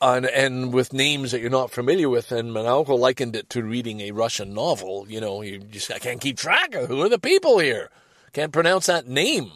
And, 0.04 0.26
and 0.26 0.74
with 0.74 0.94
names 0.94 1.32
that 1.32 1.42
you're 1.42 1.52
not 1.52 1.70
familiar 1.70 2.10
with, 2.10 2.32
and 2.32 2.52
Manalko 2.52 2.98
likened 2.98 3.36
it 3.36 3.52
to 3.52 3.64
reading 3.64 4.02
a 4.02 4.12
Russian 4.12 4.54
novel. 4.54 5.06
You 5.08 5.22
know, 5.22 5.44
you 5.44 5.60
just 5.60 5.92
I 5.92 6.00
can't 6.00 6.20
keep 6.20 6.38
track 6.38 6.74
of 6.74 6.88
who 6.88 7.02
are 7.02 7.10
the 7.10 7.20
people 7.20 7.60
here. 7.60 7.92
Can't 8.34 8.52
pronounce 8.52 8.88
that 8.88 9.08
name. 9.08 9.52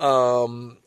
Um, 0.00 0.78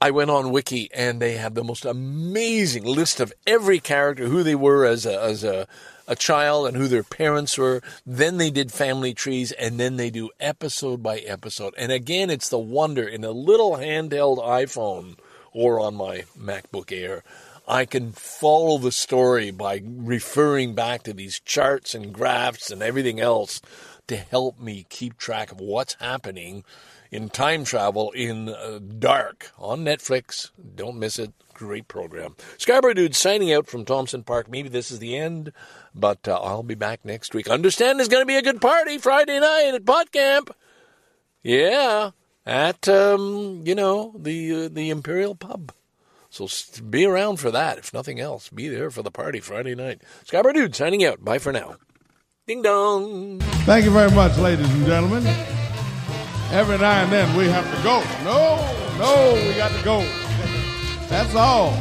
I 0.00 0.10
went 0.10 0.30
on 0.30 0.50
Wiki 0.52 0.90
and 0.92 1.20
they 1.20 1.36
have 1.36 1.54
the 1.54 1.64
most 1.64 1.86
amazing 1.86 2.84
list 2.84 3.20
of 3.20 3.32
every 3.46 3.80
character, 3.80 4.26
who 4.26 4.42
they 4.42 4.54
were 4.54 4.84
as 4.84 5.06
a, 5.06 5.18
as 5.22 5.44
a 5.44 5.66
a 6.06 6.16
child 6.16 6.66
and 6.66 6.76
who 6.76 6.88
their 6.88 7.02
parents 7.02 7.56
were. 7.56 7.82
Then 8.06 8.36
they 8.36 8.50
did 8.50 8.72
family 8.72 9.14
trees 9.14 9.52
and 9.52 9.78
then 9.78 9.96
they 9.96 10.10
do 10.10 10.30
episode 10.40 11.02
by 11.02 11.18
episode. 11.18 11.74
And 11.76 11.90
again, 11.92 12.30
it's 12.30 12.48
the 12.48 12.58
wonder 12.58 13.06
in 13.06 13.24
a 13.24 13.30
little 13.30 13.72
handheld 13.72 14.38
iPhone 14.38 15.16
or 15.52 15.80
on 15.80 15.94
my 15.94 16.24
MacBook 16.38 16.92
Air. 16.92 17.22
I 17.66 17.86
can 17.86 18.12
follow 18.12 18.76
the 18.76 18.92
story 18.92 19.50
by 19.50 19.82
referring 19.84 20.74
back 20.74 21.02
to 21.04 21.14
these 21.14 21.40
charts 21.40 21.94
and 21.94 22.12
graphs 22.12 22.70
and 22.70 22.82
everything 22.82 23.20
else 23.20 23.62
to 24.08 24.16
help 24.16 24.60
me 24.60 24.84
keep 24.90 25.16
track 25.16 25.50
of 25.50 25.60
what's 25.60 25.94
happening 25.94 26.64
in 27.10 27.30
time 27.30 27.64
travel 27.64 28.10
in 28.10 28.50
uh, 28.50 28.80
dark 28.98 29.50
on 29.58 29.84
Netflix. 29.84 30.50
Don't 30.74 30.98
miss 30.98 31.18
it. 31.18 31.32
Great 31.54 31.88
program. 31.88 32.36
Scarborough 32.58 32.94
Dude 32.94 33.14
signing 33.14 33.52
out 33.52 33.66
from 33.66 33.84
Thompson 33.84 34.22
Park. 34.22 34.50
Maybe 34.50 34.68
this 34.68 34.90
is 34.90 34.98
the 34.98 35.16
end, 35.16 35.52
but 35.94 36.26
uh, 36.28 36.40
I'll 36.40 36.62
be 36.62 36.74
back 36.74 37.04
next 37.04 37.34
week. 37.34 37.48
Understand 37.48 37.98
there's 37.98 38.08
going 38.08 38.22
to 38.22 38.26
be 38.26 38.36
a 38.36 38.42
good 38.42 38.60
party 38.60 38.98
Friday 38.98 39.38
night 39.38 39.72
at 39.74 39.86
Pot 39.86 40.12
Camp. 40.12 40.54
Yeah, 41.42 42.10
at 42.44 42.88
um, 42.88 43.62
you 43.64 43.74
know 43.74 44.14
the 44.18 44.64
uh, 44.64 44.68
the 44.68 44.90
Imperial 44.90 45.34
Pub. 45.34 45.72
So 46.30 46.48
be 46.82 47.06
around 47.06 47.36
for 47.36 47.52
that. 47.52 47.78
If 47.78 47.94
nothing 47.94 48.18
else, 48.18 48.48
be 48.48 48.68
there 48.68 48.90
for 48.90 49.02
the 49.02 49.10
party 49.12 49.38
Friday 49.38 49.76
night. 49.76 50.02
Scarborough 50.24 50.54
Dude 50.54 50.74
signing 50.74 51.04
out. 51.04 51.24
Bye 51.24 51.38
for 51.38 51.52
now. 51.52 51.76
Ding 52.46 52.60
dong. 52.62 53.38
Thank 53.64 53.84
you 53.84 53.90
very 53.90 54.10
much, 54.10 54.36
ladies 54.38 54.68
and 54.68 54.84
gentlemen. 54.84 55.24
Every 56.50 56.76
now 56.78 57.02
and 57.02 57.12
then 57.12 57.36
we 57.36 57.46
have 57.48 57.64
to 57.64 57.82
go. 57.82 58.02
No, 58.24 58.56
no, 58.98 59.34
we 59.48 59.54
got 59.54 59.72
to 59.72 59.84
go. 59.84 60.23
That's 61.08 61.34
all. 61.34 61.72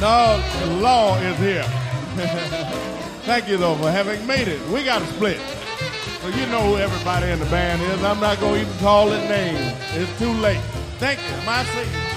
No, 0.00 0.42
the 0.60 0.66
law 0.80 1.16
is 1.18 1.38
here. 1.38 1.62
Thank 3.24 3.48
you, 3.48 3.56
though, 3.56 3.74
for 3.76 3.90
having 3.90 4.26
made 4.26 4.48
it. 4.48 4.60
We 4.68 4.84
got 4.84 5.00
to 5.00 5.06
split. 5.06 5.40
So 6.20 6.28
you 6.28 6.46
know 6.46 6.60
who 6.60 6.76
everybody 6.78 7.30
in 7.30 7.38
the 7.38 7.46
band 7.46 7.82
is. 7.82 8.02
I'm 8.02 8.20
not 8.20 8.40
going 8.40 8.54
to 8.54 8.60
even 8.60 8.78
call 8.78 9.12
it 9.12 9.28
names. 9.28 9.74
It's 9.94 10.18
too 10.18 10.32
late. 10.32 10.60
Thank 10.98 11.20
you. 11.20 11.46
My 11.46 11.64
Satan. 11.64 12.15